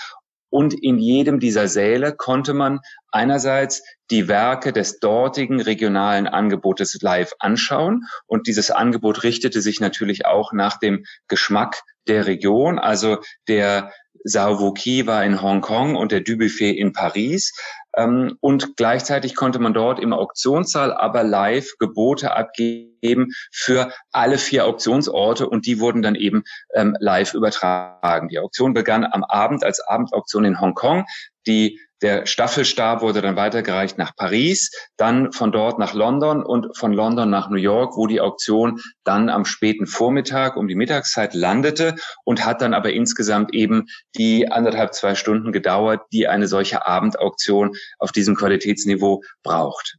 und 0.57 0.73
in 0.73 0.97
jedem 0.97 1.39
dieser 1.39 1.67
Säle 1.67 2.15
konnte 2.15 2.55
man 2.55 2.79
einerseits 3.11 3.83
die 4.09 4.27
Werke 4.27 4.73
des 4.73 4.99
dortigen 4.99 5.61
regionalen 5.61 6.25
Angebotes 6.25 6.97
live 6.99 7.31
anschauen. 7.37 8.05
Und 8.25 8.47
dieses 8.47 8.71
Angebot 8.71 9.21
richtete 9.21 9.61
sich 9.61 9.81
natürlich 9.81 10.25
auch 10.25 10.53
nach 10.53 10.79
dem 10.79 11.05
Geschmack 11.27 11.83
der 12.07 12.25
Region. 12.25 12.79
Also 12.79 13.19
der 13.47 13.93
Sauvoki 14.23 15.07
war 15.07 15.23
in 15.23 15.41
Hongkong 15.41 15.95
und 15.95 16.11
der 16.11 16.21
Dubuffet 16.21 16.71
in 16.71 16.93
Paris. 16.93 17.53
Ähm, 17.95 18.37
und 18.41 18.77
gleichzeitig 18.77 19.35
konnte 19.35 19.59
man 19.59 19.73
dort 19.73 19.99
im 19.99 20.13
Auktionssaal 20.13 20.93
aber 20.93 21.23
live 21.23 21.73
Gebote 21.79 22.35
abgeben 22.35 23.31
für 23.51 23.91
alle 24.11 24.37
vier 24.37 24.65
Auktionsorte 24.65 25.49
und 25.49 25.65
die 25.65 25.79
wurden 25.79 26.01
dann 26.01 26.15
eben 26.15 26.43
ähm, 26.75 26.95
live 26.99 27.33
übertragen. 27.33 28.29
Die 28.29 28.39
Auktion 28.39 28.73
begann 28.73 29.03
am 29.03 29.23
Abend 29.23 29.63
als 29.63 29.79
Abendauktion 29.79 30.45
in 30.45 30.61
Hongkong. 30.61 31.05
Die 31.47 31.79
der 32.01 32.27
Staffelstab 32.27 33.01
wurde 33.01 33.21
dann 33.21 33.35
weitergereicht 33.35 33.97
nach 33.97 34.15
Paris, 34.15 34.71
dann 34.97 35.31
von 35.31 35.51
dort 35.51 35.79
nach 35.79 35.93
London 35.93 36.43
und 36.43 36.77
von 36.77 36.93
London 36.93 37.29
nach 37.29 37.49
New 37.49 37.57
York, 37.57 37.97
wo 37.97 38.05
die 38.05 38.21
Auktion 38.21 38.79
dann 39.03 39.29
am 39.29 39.45
späten 39.45 39.87
Vormittag 39.87 40.57
um 40.57 40.67
die 40.67 40.75
Mittagszeit 40.75 41.33
landete 41.33 41.95
und 42.23 42.45
hat 42.45 42.61
dann 42.61 42.73
aber 42.73 42.93
insgesamt 42.93 43.53
eben 43.53 43.87
die 44.15 44.51
anderthalb, 44.51 44.93
zwei 44.93 45.15
Stunden 45.15 45.51
gedauert, 45.51 46.01
die 46.11 46.27
eine 46.27 46.47
solche 46.47 46.85
Abendauktion 46.85 47.75
auf 47.97 48.11
diesem 48.11 48.35
Qualitätsniveau 48.35 49.23
braucht. 49.43 49.97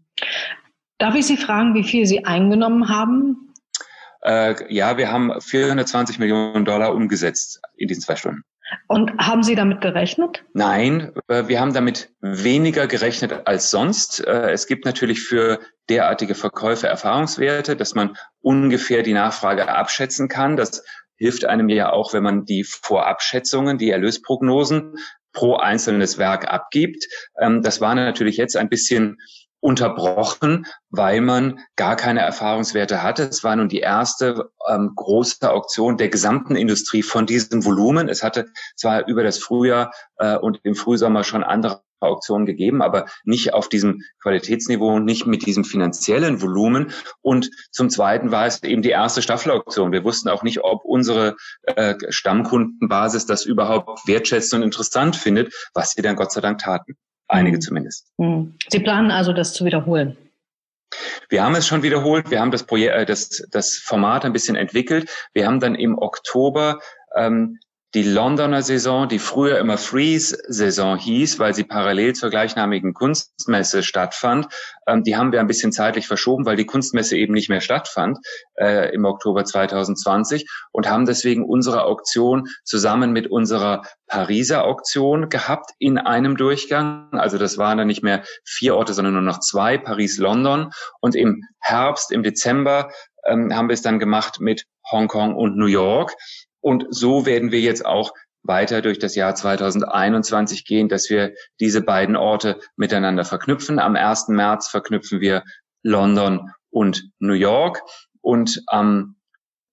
Darf 0.99 1.15
ich 1.15 1.27
Sie 1.27 1.37
fragen, 1.37 1.75
wie 1.75 1.85
viel 1.85 2.07
Sie 2.07 2.25
eingenommen 2.25 2.89
haben? 2.89 3.55
Äh, 4.23 4.73
ja, 4.73 4.99
wir 4.99 5.13
haben 5.13 5.41
420 5.41 6.19
Millionen 6.19 6.65
Dollar 6.65 6.95
umgesetzt 6.95 7.61
in 7.77 7.89
diesen 7.89 8.03
zwei 8.03 8.17
Stunden. 8.17 8.43
Und 8.87 9.13
haben 9.19 9.43
Sie 9.43 9.55
damit 9.55 9.81
gerechnet? 9.81 10.45
Nein, 10.53 11.13
äh, 11.29 11.49
wir 11.49 11.61
haben 11.61 11.73
damit 11.73 12.11
weniger 12.21 12.87
gerechnet 12.87 13.47
als 13.47 13.71
sonst. 13.71 14.27
Äh, 14.27 14.51
es 14.51 14.67
gibt 14.67 14.85
natürlich 14.85 15.21
für 15.23 15.61
derartige 15.89 16.35
Verkäufe 16.35 16.87
Erfahrungswerte, 16.87 17.77
dass 17.77 17.95
man 17.95 18.17
ungefähr 18.41 19.03
die 19.03 19.15
Nachfrage 19.15 19.69
abschätzen 19.69 20.29
kann. 20.29 20.57
Das 20.57 20.83
hilft 21.17 21.45
einem 21.45 21.69
ja 21.69 21.93
auch, 21.93 22.13
wenn 22.13 22.23
man 22.23 22.45
die 22.45 22.65
Vorabschätzungen, 22.65 23.79
die 23.79 23.91
Erlösprognosen 23.91 24.97
pro 25.33 25.57
einzelnes 25.57 26.19
Werk 26.19 26.49
abgibt. 26.49 27.07
Ähm, 27.41 27.63
das 27.63 27.81
war 27.81 27.95
natürlich 27.95 28.37
jetzt 28.37 28.57
ein 28.57 28.69
bisschen 28.69 29.19
unterbrochen, 29.61 30.67
weil 30.91 31.21
man 31.21 31.61
gar 31.77 31.97
keine 31.97 32.21
Erfahrungswerte 32.21 33.03
hatte. 33.03 33.25
Es 33.25 33.43
war 33.43 33.57
nun 33.57 33.69
die 33.69 33.81
erste 33.81 34.51
ähm, 34.69 34.93
große 34.95 35.51
Auktion 35.51 35.97
der 35.97 36.09
gesamten 36.09 36.57
Industrie 36.57 37.03
von 37.03 37.27
diesem 37.27 37.65
Volumen. 37.65 38.09
Es 38.09 38.23
hatte 38.23 38.47
zwar 38.77 39.07
über 39.07 39.23
das 39.23 39.39
Frühjahr 39.39 39.93
äh, 40.19 40.37
und 40.37 40.61
im 40.63 40.75
Frühsommer 40.75 41.25
schon 41.25 41.43
andere 41.43 41.83
Auktionen 42.01 42.47
gegeben, 42.47 42.83
aber 42.83 43.07
nicht 43.25 43.55
auf 43.55 43.69
diesem 43.69 44.03
Qualitätsniveau, 44.23 45.01
nicht 45.01 45.27
mit 45.27 45.47
diesem 45.47 45.65
finanziellen 45.65 46.41
Volumen. 46.41 46.93
Und 47.23 47.51
zum 47.73 47.91
Zweiten 47.91 48.31
war 48.31 48.47
es 48.47 48.63
eben 48.63 48.83
die 48.83 48.91
erste 48.91 49.23
Staffelauktion. 49.23 49.93
Wir 49.93 50.05
wussten 50.05 50.29
auch 50.29 50.43
nicht, 50.43 50.63
ob 50.63 50.85
unsere 50.85 51.37
äh, 51.63 51.97
Stammkundenbasis 52.09 53.27
das 53.27 53.45
überhaupt 53.45 54.07
wertschätzt 54.07 54.55
und 54.55 54.63
interessant 54.63 55.17
findet, 55.17 55.53
was 55.75 55.91
sie 55.91 56.03
dann 56.03 56.17
Gott 56.17 56.33
sei 56.33 56.41
Dank 56.41 56.59
taten. 56.59 56.97
Einige 57.29 57.57
mhm. 57.57 57.61
zumindest. 57.61 58.07
Mhm. 58.17 58.55
Sie 58.69 58.81
planen 58.81 59.11
also, 59.11 59.33
das 59.33 59.53
zu 59.53 59.65
wiederholen? 59.65 60.17
Wir 61.29 61.45
haben 61.45 61.55
es 61.55 61.67
schon 61.67 61.83
wiederholt. 61.83 62.31
Wir 62.31 62.41
haben 62.41 62.51
das 62.51 62.65
Projekt, 62.65 62.95
äh, 62.95 63.07
das, 63.07 63.47
das 63.51 63.75
Format 63.75 64.25
ein 64.25 64.33
bisschen 64.33 64.57
entwickelt. 64.57 65.11
Wir 65.35 65.47
haben 65.47 65.61
dann 65.61 65.75
im 65.75 65.99
Oktober 65.99 66.81
ähm, 67.15 67.59
die 67.95 68.03
Londoner 68.03 68.63
Saison, 68.63 69.09
die 69.09 69.19
früher 69.19 69.59
immer 69.59 69.79
Freeze-Saison 69.79 70.99
hieß, 70.99 71.39
weil 71.39 71.55
sie 71.55 71.65
parallel 71.65 72.15
zur 72.15 72.29
gleichnamigen 72.29 72.93
Kunstmesse 72.93 73.83
stattfand, 73.83 74.49
ähm, 74.87 75.05
die 75.05 75.17
haben 75.17 75.33
wir 75.33 75.41
ein 75.41 75.47
bisschen 75.47 75.73
zeitlich 75.73 76.07
verschoben, 76.07 76.45
weil 76.45 76.57
die 76.57 76.67
Kunstmesse 76.67 77.17
eben 77.17 77.33
nicht 77.33 77.49
mehr 77.49 77.63
stattfand 77.63 78.19
äh, 78.57 78.93
im 78.95 79.07
Oktober 79.07 79.45
2020 79.45 80.47
und 80.71 80.89
haben 80.89 81.07
deswegen 81.07 81.47
unsere 81.47 81.85
Auktion 81.85 82.49
zusammen 82.63 83.13
mit 83.13 83.31
unserer 83.31 83.83
Pariser 84.07 84.65
Auktion 84.65 85.31
gehabt 85.31 85.71
in 85.79 85.97
einem 85.97 86.37
Durchgang. 86.37 87.09
Also 87.13 87.39
das 87.39 87.57
waren 87.57 87.79
dann 87.79 87.87
nicht 87.87 88.03
mehr 88.03 88.23
vier 88.45 88.77
Orte, 88.77 88.93
sondern 88.93 89.15
nur 89.15 89.23
noch 89.23 89.41
zwei, 89.41 89.79
Paris, 89.79 90.19
London. 90.19 90.71
Und 91.01 91.15
im 91.15 91.43
Herbst, 91.59 92.13
im 92.13 92.23
Dezember 92.23 92.91
ähm, 93.25 93.55
haben 93.55 93.69
wir 93.69 93.75
es 93.75 93.83
dann 93.83 93.99
gemacht 93.99 94.41
mit 94.41 94.65
Hongkong 94.91 95.35
und 95.35 95.57
New 95.57 95.67
York. 95.67 96.15
Und 96.61 96.87
so 96.91 97.27
werden 97.27 97.53
wir 97.53 97.61
jetzt 97.61 97.85
auch 97.85 98.13
weiter 98.43 98.83
durch 98.83 98.99
das 98.99 99.15
Jahr 99.15 99.35
2021 99.35 100.65
gehen, 100.65 100.89
dass 100.89 101.11
wir 101.11 101.35
diese 101.61 101.83
beiden 101.83 102.17
Orte 102.17 102.61
miteinander 102.77 103.25
verknüpfen. 103.25 103.79
Am 103.79 103.97
1. 103.97 104.29
März 104.29 104.69
verknüpfen 104.69 105.21
wir 105.21 105.45
London 105.83 106.51
und 106.71 107.11
New 107.19 107.35
York 107.35 107.83
und 108.21 108.63
am 108.67 109.17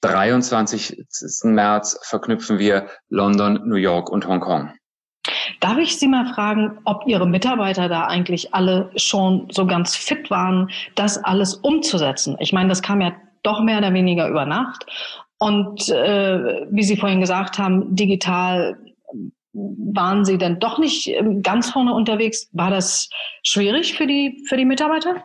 23. 0.02 1.04
März 1.44 2.00
verknüpfen 2.04 2.60
wir 2.60 2.88
London, 3.10 3.62
New 3.68 3.76
York 3.76 4.10
und 4.10 4.28
Hongkong. 4.28 4.72
Darf 5.60 5.78
ich 5.80 5.98
Sie 5.98 6.08
mal 6.08 6.32
fragen, 6.34 6.80
ob 6.86 7.08
Ihre 7.08 7.28
Mitarbeiter 7.28 7.90
da 7.90 8.06
eigentlich 8.06 8.54
alle 8.54 8.92
schon 8.96 9.48
so 9.52 9.66
ganz 9.66 9.96
fit 9.96 10.30
waren, 10.30 10.70
das 10.94 11.18
alles 11.18 11.56
umzusetzen? 11.56 12.38
Ich 12.40 12.54
meine, 12.54 12.70
das 12.70 12.84
kam 12.84 13.02
ja 13.02 13.14
doch 13.42 13.62
mehr 13.62 13.80
oder 13.80 13.94
weniger 13.94 14.28
über 14.28 14.46
Nacht. 14.46 14.86
Und 15.38 15.90
äh, 15.90 16.66
wie 16.70 16.84
Sie 16.84 16.98
vorhin 16.98 17.20
gesagt 17.20 17.58
haben, 17.58 17.96
digital 17.96 18.78
waren 19.56 20.26
Sie 20.26 20.38
denn 20.38 20.60
doch 20.60 20.78
nicht 20.78 21.08
ähm, 21.08 21.42
ganz 21.42 21.70
vorne 21.70 21.94
unterwegs? 21.94 22.50
War 22.52 22.70
das 22.70 23.10
schwierig 23.44 23.98
für 23.98 24.08
die, 24.08 24.44
für 24.48 24.58
die 24.58 24.66
Mitarbeiter? 24.66 25.24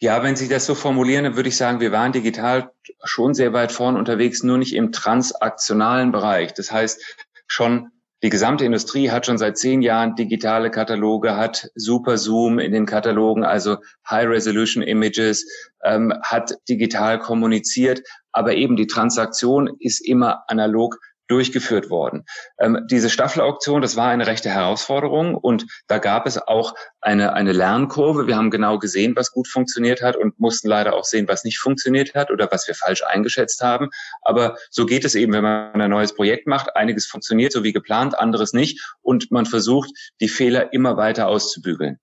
Ja, 0.00 0.22
wenn 0.22 0.36
Sie 0.36 0.48
das 0.48 0.66
so 0.66 0.74
formulieren, 0.74 1.24
dann 1.24 1.36
würde 1.36 1.48
ich 1.48 1.56
sagen, 1.56 1.80
wir 1.80 1.92
waren 1.92 2.12
digital 2.12 2.70
schon 3.04 3.34
sehr 3.34 3.52
weit 3.52 3.72
vorne 3.72 3.98
unterwegs, 3.98 4.42
nur 4.42 4.58
nicht 4.58 4.74
im 4.74 4.92
transaktionalen 4.92 6.12
Bereich. 6.12 6.52
Das 6.54 6.72
heißt, 6.72 7.00
schon 7.46 7.90
die 8.24 8.30
gesamte 8.30 8.64
Industrie 8.64 9.10
hat 9.10 9.26
schon 9.26 9.36
seit 9.36 9.58
zehn 9.58 9.82
Jahren 9.82 10.14
digitale 10.16 10.70
Kataloge, 10.70 11.36
hat 11.36 11.68
Super 11.74 12.16
Zoom 12.16 12.58
in 12.58 12.72
den 12.72 12.86
Katalogen, 12.86 13.44
also 13.44 13.76
High 14.08 14.26
Resolution 14.28 14.82
Images, 14.82 15.46
ähm, 15.84 16.10
hat 16.22 16.54
digital 16.66 17.18
kommuniziert, 17.18 18.00
aber 18.32 18.54
eben 18.54 18.76
die 18.76 18.86
Transaktion 18.86 19.76
ist 19.78 20.00
immer 20.00 20.42
analog 20.48 20.96
durchgeführt 21.28 21.90
worden. 21.90 22.24
Ähm, 22.58 22.86
diese 22.90 23.10
Staffelauktion, 23.10 23.82
das 23.82 23.96
war 23.96 24.08
eine 24.08 24.26
rechte 24.26 24.50
Herausforderung 24.50 25.34
und 25.34 25.66
da 25.86 25.98
gab 25.98 26.26
es 26.26 26.38
auch 26.38 26.74
eine, 27.00 27.32
eine 27.32 27.52
Lernkurve. 27.52 28.26
Wir 28.26 28.36
haben 28.36 28.50
genau 28.50 28.78
gesehen, 28.78 29.14
was 29.16 29.32
gut 29.32 29.48
funktioniert 29.48 30.02
hat 30.02 30.16
und 30.16 30.38
mussten 30.38 30.68
leider 30.68 30.94
auch 30.94 31.04
sehen, 31.04 31.28
was 31.28 31.44
nicht 31.44 31.58
funktioniert 31.58 32.14
hat 32.14 32.30
oder 32.30 32.48
was 32.50 32.68
wir 32.68 32.74
falsch 32.74 33.02
eingeschätzt 33.02 33.62
haben. 33.62 33.90
Aber 34.22 34.56
so 34.70 34.86
geht 34.86 35.04
es 35.04 35.14
eben, 35.14 35.32
wenn 35.32 35.44
man 35.44 35.80
ein 35.80 35.90
neues 35.90 36.14
Projekt 36.14 36.46
macht. 36.46 36.76
Einiges 36.76 37.06
funktioniert 37.06 37.52
so 37.52 37.64
wie 37.64 37.72
geplant, 37.72 38.18
anderes 38.18 38.52
nicht 38.52 38.80
und 39.02 39.30
man 39.30 39.46
versucht, 39.46 39.90
die 40.20 40.28
Fehler 40.28 40.72
immer 40.72 40.96
weiter 40.96 41.28
auszubügeln. 41.28 41.98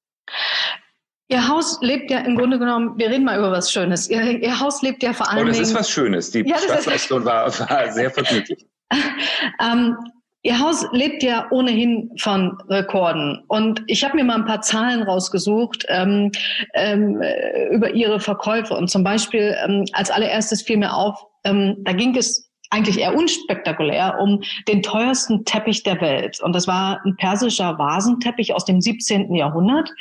Ihr 1.32 1.48
Haus 1.48 1.78
lebt 1.82 2.12
ja 2.12 2.20
im 2.20 2.36
Grunde 2.36 2.60
genommen, 2.60 2.98
wir 2.98 3.10
reden 3.10 3.24
mal 3.24 3.40
über 3.40 3.52
was 3.52 3.72
Schönes. 3.72 4.10
Ihr, 4.10 4.22
Ihr 4.22 4.60
Haus 4.60 4.82
lebt 4.82 5.02
ja 5.02 5.14
vor 5.14 5.32
allem. 5.32 5.46
Oh, 5.46 5.48
das 5.48 5.60
ist 5.60 5.74
was 5.74 5.90
Schönes. 5.90 6.32
Die 6.32 6.42
ja, 6.46 6.58
Stadtleistung 6.58 7.24
war, 7.24 7.48
war 7.58 7.92
sehr 7.94 8.12
vergnüglich. 8.12 8.66
ähm, 9.62 9.98
Ihr 10.44 10.60
Haus 10.60 10.88
lebt 10.92 11.22
ja 11.22 11.46
ohnehin 11.52 12.10
von 12.18 12.58
Rekorden. 12.68 13.44
Und 13.48 13.84
ich 13.86 14.04
habe 14.04 14.16
mir 14.16 14.24
mal 14.24 14.38
ein 14.38 14.46
paar 14.46 14.62
Zahlen 14.62 15.04
rausgesucht 15.04 15.86
ähm, 15.88 16.32
ähm, 16.74 17.22
über 17.70 17.92
Ihre 17.92 18.20
Verkäufe. 18.20 18.74
Und 18.74 18.90
zum 18.90 19.04
Beispiel 19.04 19.56
ähm, 19.64 19.86
als 19.94 20.10
allererstes 20.10 20.64
fiel 20.64 20.78
mir 20.78 20.96
auf, 20.96 21.24
ähm, 21.44 21.78
da 21.84 21.94
ging 21.94 22.18
es 22.18 22.52
eigentlich 22.72 23.00
eher 23.00 23.16
unspektakulär 23.16 24.18
um 24.20 24.42
den 24.68 24.82
teuersten 24.82 25.46
Teppich 25.46 25.84
der 25.84 26.00
Welt. 26.02 26.42
Und 26.42 26.54
das 26.56 26.68
war 26.68 27.02
ein 27.06 27.16
persischer 27.18 27.78
Vasenteppich 27.78 28.54
aus 28.54 28.66
dem 28.66 28.82
17. 28.82 29.36
Jahrhundert, 29.36 29.92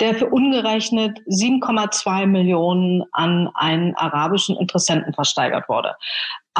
der 0.00 0.14
für 0.14 0.26
ungerechnet 0.26 1.18
7,2 1.28 2.26
Millionen 2.26 3.02
an 3.12 3.48
einen 3.54 3.96
arabischen 3.96 4.56
Interessenten 4.56 5.14
versteigert 5.14 5.68
wurde. 5.68 5.96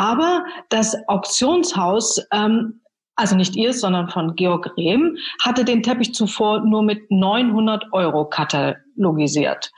Aber 0.00 0.46
das 0.70 0.96
Auktionshaus 1.08 2.24
ähm, 2.32 2.80
also 3.16 3.36
nicht 3.36 3.54
ihr, 3.54 3.74
sondern 3.74 4.08
von 4.08 4.34
Georg 4.34 4.74
Rehm, 4.78 5.18
hatte 5.44 5.62
den 5.62 5.82
Teppich 5.82 6.14
zuvor 6.14 6.60
nur 6.60 6.82
mit 6.82 7.10
900 7.10 7.92
Euro 7.92 8.24
katalogisiert. 8.24 9.70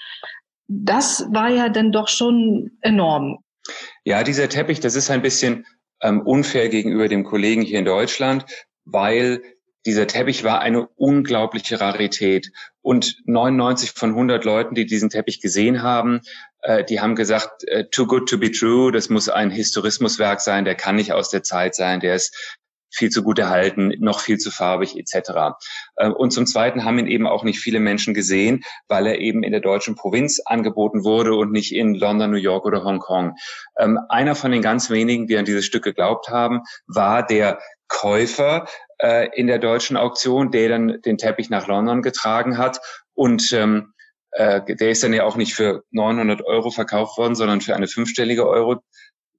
Das 0.69 1.27
war 1.33 1.51
ja 1.51 1.69
dann 1.69 1.91
doch 1.91 2.07
schon 2.07 2.71
enorm. 2.83 3.41
Ja, 4.05 4.23
dieser 4.23 4.49
Teppich, 4.49 4.79
das 4.79 4.95
ist 4.95 5.11
ein 5.11 5.23
bisschen 5.23 5.67
ähm, 6.03 6.21
unfair 6.21 6.69
gegenüber 6.69 7.09
dem 7.09 7.25
Kollegen 7.25 7.63
hier 7.63 7.81
in 7.81 7.85
Deutschland, 7.85 8.47
weil 8.85 9.43
dieser 9.87 10.07
Teppich 10.07 10.45
war 10.45 10.61
eine 10.61 10.87
unglaubliche 10.97 11.81
Rarität. 11.81 12.53
Und 12.81 13.17
99 13.27 13.93
von 13.93 14.11
100 14.11 14.45
Leuten, 14.45 14.75
die 14.75 14.87
diesen 14.87 15.11
Teppich 15.11 15.41
gesehen 15.41 15.83
haben, 15.83 16.21
äh, 16.63 16.85
die 16.85 17.01
haben 17.01 17.15
gesagt, 17.15 17.65
äh, 17.69 17.85
too 17.91 18.07
good 18.07 18.29
to 18.29 18.39
be 18.39 18.51
true, 18.51 18.93
das 18.93 19.09
muss 19.09 19.29
ein 19.29 19.51
Historismuswerk 19.51 20.41
sein, 20.41 20.65
der 20.65 20.75
kann 20.75 20.97
nicht 20.97 21.13
aus 21.13 21.31
der 21.31 21.43
Zeit 21.43 21.75
sein, 21.75 22.01
der 22.01 22.15
ist 22.15 22.59
viel 22.95 23.11
zu 23.11 23.23
gut 23.23 23.39
erhalten, 23.39 23.93
noch 24.01 24.21
viel 24.21 24.39
zu 24.39 24.51
farbig 24.51 24.97
etc. 24.97 25.57
Äh, 25.97 26.09
und 26.09 26.31
zum 26.31 26.47
Zweiten 26.47 26.85
haben 26.85 26.99
ihn 26.99 27.07
eben 27.07 27.27
auch 27.27 27.43
nicht 27.43 27.59
viele 27.59 27.81
Menschen 27.81 28.15
gesehen, 28.15 28.63
weil 28.87 29.07
er 29.07 29.19
eben 29.19 29.43
in 29.43 29.53
der 29.53 29.61
deutschen 29.61 29.97
Provinz 29.97 30.41
angeboten 30.45 31.03
wurde 31.03 31.35
und 31.35 31.53
nicht 31.53 31.75
in 31.75 31.95
London, 31.95 32.31
New 32.31 32.37
York 32.37 32.65
oder 32.65 32.85
Hongkong. 32.85 33.35
Ähm, 33.79 33.99
einer 34.09 34.35
von 34.35 34.53
den 34.53 34.63
ganz 34.63 34.91
wenigen, 34.91 35.27
die 35.27 35.39
an 35.39 35.45
dieses 35.45 35.65
Stück 35.65 35.85
geglaubt 35.85 36.29
haben, 36.29 36.61
war 36.87 37.25
der 37.25 37.59
Käufer 37.93 38.67
äh, 38.99 39.29
in 39.39 39.47
der 39.47 39.59
deutschen 39.59 39.97
Auktion, 39.97 40.51
der 40.51 40.69
dann 40.71 41.01
den 41.03 41.19
Teppich 41.19 41.51
nach 41.51 41.67
London 41.67 42.03
getragen 42.03 42.59
hat. 42.59 42.81
Und 43.15 43.53
ähm, 43.53 43.93
äh, 44.33 44.63
der 44.75 44.91
ist 44.91 45.05
dann 45.05 45.13
ja 45.13 45.25
auch 45.25 45.37
nicht 45.37 45.55
für 45.55 45.85
900 45.91 46.43
Euro 46.45 46.71
verkauft 46.71 47.19
worden, 47.19 47.35
sondern 47.35 47.61
für 47.61 47.77
eine 47.77 47.87
fünfstellige 47.87 48.49
Euro 48.49 48.83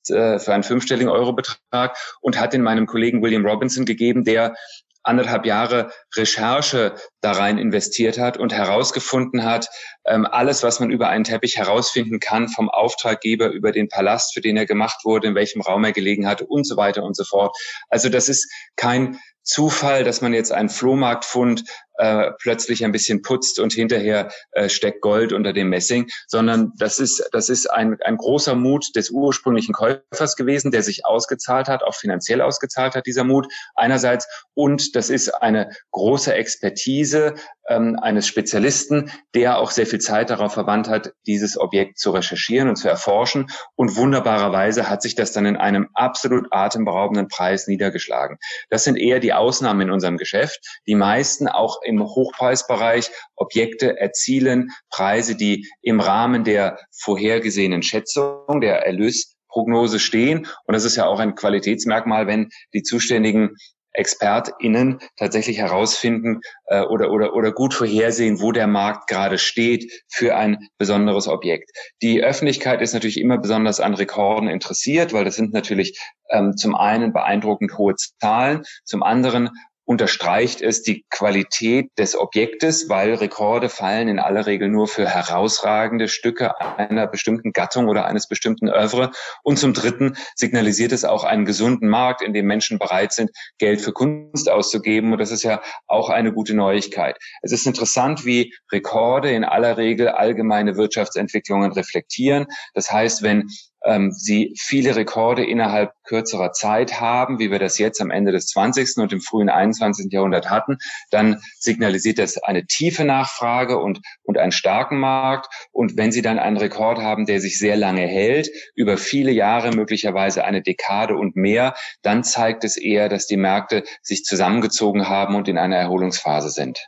äh, 0.07 0.37
für 0.37 0.53
einen 0.53 0.63
fünfstelligen 0.63 1.09
Eurobetrag 1.09 1.97
und 2.21 2.39
hat 2.39 2.53
den 2.53 2.61
meinem 2.61 2.85
Kollegen 2.85 3.23
William 3.23 3.45
Robinson 3.45 3.85
gegeben, 3.85 4.23
der 4.23 4.55
anderthalb 5.03 5.45
Jahre 5.45 5.91
Recherche 6.15 6.95
da 7.21 7.33
rein 7.33 7.57
investiert 7.57 8.17
hat 8.17 8.37
und 8.37 8.53
herausgefunden 8.53 9.43
hat, 9.43 9.69
ähm, 10.05 10.25
alles, 10.25 10.63
was 10.63 10.79
man 10.79 10.89
über 10.89 11.09
einen 11.09 11.23
Teppich 11.23 11.57
herausfinden 11.57 12.19
kann, 12.19 12.47
vom 12.47 12.69
Auftraggeber 12.69 13.49
über 13.49 13.71
den 13.71 13.89
Palast, 13.89 14.33
für 14.33 14.41
den 14.41 14.57
er 14.57 14.65
gemacht 14.65 15.01
wurde, 15.03 15.27
in 15.27 15.35
welchem 15.35 15.61
Raum 15.61 15.83
er 15.83 15.91
gelegen 15.91 16.27
hatte 16.27 16.45
und 16.45 16.65
so 16.65 16.77
weiter 16.77 17.03
und 17.03 17.15
so 17.15 17.23
fort. 17.23 17.55
Also 17.89 18.09
das 18.09 18.29
ist 18.29 18.51
kein 18.75 19.19
Zufall, 19.43 20.03
dass 20.03 20.21
man 20.21 20.33
jetzt 20.33 20.51
einen 20.51 20.69
Flohmarktfund 20.69 21.65
äh, 21.97 22.31
plötzlich 22.39 22.83
ein 22.83 22.91
bisschen 22.91 23.21
putzt 23.21 23.59
und 23.59 23.73
hinterher 23.73 24.29
äh, 24.51 24.69
steckt 24.69 25.01
Gold 25.01 25.33
unter 25.33 25.53
dem 25.53 25.69
Messing, 25.69 26.07
sondern 26.27 26.71
das 26.77 26.99
ist, 26.99 27.29
das 27.31 27.49
ist 27.49 27.69
ein, 27.69 27.97
ein 28.03 28.17
großer 28.17 28.55
Mut 28.55 28.95
des 28.95 29.09
ursprünglichen 29.09 29.73
Käufers 29.73 30.35
gewesen, 30.35 30.71
der 30.71 30.83
sich 30.83 31.05
ausgezahlt 31.05 31.67
hat, 31.67 31.83
auch 31.83 31.95
finanziell 31.95 32.41
ausgezahlt 32.41 32.95
hat, 32.95 33.05
dieser 33.05 33.23
Mut 33.23 33.47
einerseits. 33.75 34.27
Und 34.53 34.95
das 34.95 35.09
ist 35.09 35.29
eine 35.29 35.69
große 35.91 36.33
Expertise 36.33 37.35
ähm, 37.67 37.97
eines 38.01 38.27
Spezialisten, 38.27 39.11
der 39.33 39.57
auch 39.57 39.71
sehr 39.71 39.87
viel 39.87 39.99
Zeit 39.99 40.29
darauf 40.29 40.53
verwandt 40.53 40.89
hat, 40.89 41.13
dieses 41.25 41.57
Objekt 41.57 41.97
zu 41.99 42.11
recherchieren 42.11 42.69
und 42.69 42.75
zu 42.75 42.89
erforschen. 42.89 43.47
Und 43.75 43.95
wunderbarerweise 43.95 44.89
hat 44.89 45.01
sich 45.01 45.15
das 45.15 45.31
dann 45.31 45.45
in 45.45 45.57
einem 45.57 45.89
absolut 45.93 46.47
atemberaubenden 46.51 47.27
Preis 47.27 47.67
niedergeschlagen. 47.67 48.37
Das 48.69 48.83
sind 48.83 48.97
eher 48.97 49.19
die 49.19 49.33
Ausnahmen 49.33 49.81
in 49.81 49.91
unserem 49.91 50.17
Geschäft. 50.17 50.59
Die 50.87 50.95
meisten 50.95 51.47
auch 51.47 51.81
im 51.83 52.03
Hochpreisbereich 52.03 53.11
Objekte 53.35 53.97
erzielen 53.99 54.71
Preise, 54.89 55.35
die 55.35 55.67
im 55.81 55.99
Rahmen 55.99 56.43
der 56.43 56.79
vorhergesehenen 56.91 57.83
Schätzung, 57.83 58.61
der 58.61 58.85
Erlösprognose 58.85 59.99
stehen. 59.99 60.47
Und 60.65 60.73
das 60.73 60.83
ist 60.85 60.95
ja 60.95 61.05
auch 61.05 61.19
ein 61.19 61.35
Qualitätsmerkmal, 61.35 62.27
wenn 62.27 62.49
die 62.73 62.83
zuständigen 62.83 63.55
ExpertInnen 63.93 64.99
tatsächlich 65.17 65.59
herausfinden 65.59 66.41
äh, 66.65 66.81
oder, 66.81 67.11
oder, 67.11 67.33
oder 67.35 67.51
gut 67.51 67.73
vorhersehen, 67.73 68.41
wo 68.41 68.51
der 68.51 68.67
Markt 68.67 69.07
gerade 69.07 69.37
steht 69.37 69.91
für 70.09 70.35
ein 70.35 70.67
besonderes 70.77 71.27
Objekt. 71.27 71.71
Die 72.01 72.23
Öffentlichkeit 72.23 72.81
ist 72.81 72.93
natürlich 72.93 73.19
immer 73.19 73.37
besonders 73.37 73.79
an 73.79 73.93
Rekorden 73.93 74.49
interessiert, 74.49 75.13
weil 75.13 75.25
das 75.25 75.35
sind 75.35 75.53
natürlich 75.53 75.99
ähm, 76.29 76.57
zum 76.57 76.75
einen 76.75 77.13
beeindruckend 77.13 77.77
hohe 77.77 77.95
Zahlen, 78.19 78.63
zum 78.83 79.03
anderen 79.03 79.49
unterstreicht 79.85 80.61
es 80.61 80.81
die 80.81 81.05
Qualität 81.09 81.89
des 81.97 82.15
Objektes, 82.15 82.89
weil 82.89 83.13
Rekorde 83.15 83.69
fallen 83.69 84.07
in 84.07 84.19
aller 84.19 84.45
Regel 84.45 84.69
nur 84.69 84.87
für 84.87 85.07
herausragende 85.07 86.07
Stücke 86.07 86.59
einer 86.59 87.07
bestimmten 87.07 87.51
Gattung 87.51 87.87
oder 87.87 88.05
eines 88.05 88.27
bestimmten 88.27 88.69
Oeuvre. 88.69 89.11
Und 89.43 89.57
zum 89.57 89.73
Dritten 89.73 90.15
signalisiert 90.35 90.91
es 90.91 91.03
auch 91.03 91.23
einen 91.23 91.45
gesunden 91.45 91.89
Markt, 91.89 92.21
in 92.21 92.33
dem 92.33 92.45
Menschen 92.45 92.79
bereit 92.79 93.13
sind, 93.13 93.31
Geld 93.57 93.81
für 93.81 93.91
Kunst 93.91 94.49
auszugeben. 94.49 95.11
Und 95.11 95.19
das 95.19 95.31
ist 95.31 95.43
ja 95.43 95.61
auch 95.87 96.09
eine 96.09 96.33
gute 96.33 96.53
Neuigkeit. 96.53 97.17
Es 97.41 97.51
ist 97.51 97.67
interessant, 97.67 98.25
wie 98.25 98.53
Rekorde 98.71 99.31
in 99.31 99.43
aller 99.43 99.77
Regel 99.77 100.07
allgemeine 100.07 100.77
Wirtschaftsentwicklungen 100.77 101.71
reflektieren. 101.73 102.45
Das 102.73 102.91
heißt, 102.91 103.21
wenn 103.23 103.47
ähm, 103.85 104.11
sie 104.11 104.53
viele 104.57 104.95
Rekorde 104.95 105.45
innerhalb 105.45 105.91
kürzerer 106.03 106.51
Zeit 106.51 106.99
haben, 106.99 107.39
wie 107.39 107.51
wir 107.51 107.59
das 107.59 107.77
jetzt 107.77 108.01
am 108.01 108.11
Ende 108.11 108.31
des 108.31 108.47
20. 108.47 108.97
und 108.97 109.13
im 109.13 109.21
frühen 109.21 109.49
21. 109.49 110.11
Jahrhundert 110.11 110.49
hatten, 110.49 110.77
dann 111.11 111.41
signalisiert 111.57 112.19
das 112.19 112.37
eine 112.37 112.65
tiefe 112.65 113.05
Nachfrage 113.05 113.77
und, 113.77 114.01
und 114.23 114.37
einen 114.37 114.51
starken 114.51 114.99
Markt. 114.99 115.47
Und 115.71 115.97
wenn 115.97 116.11
Sie 116.11 116.21
dann 116.21 116.39
einen 116.39 116.57
Rekord 116.57 116.99
haben, 116.99 117.25
der 117.25 117.39
sich 117.39 117.57
sehr 117.57 117.75
lange 117.75 118.05
hält, 118.05 118.49
über 118.75 118.97
viele 118.97 119.31
Jahre, 119.31 119.71
möglicherweise 119.71 120.43
eine 120.43 120.61
Dekade 120.61 121.15
und 121.15 121.35
mehr, 121.35 121.73
dann 122.01 122.23
zeigt 122.23 122.63
es 122.63 122.77
eher, 122.77 123.09
dass 123.09 123.27
die 123.27 123.37
Märkte 123.37 123.83
sich 124.01 124.23
zusammengezogen 124.23 125.07
haben 125.07 125.35
und 125.35 125.47
in 125.47 125.57
einer 125.57 125.77
Erholungsphase 125.77 126.49
sind. 126.49 126.87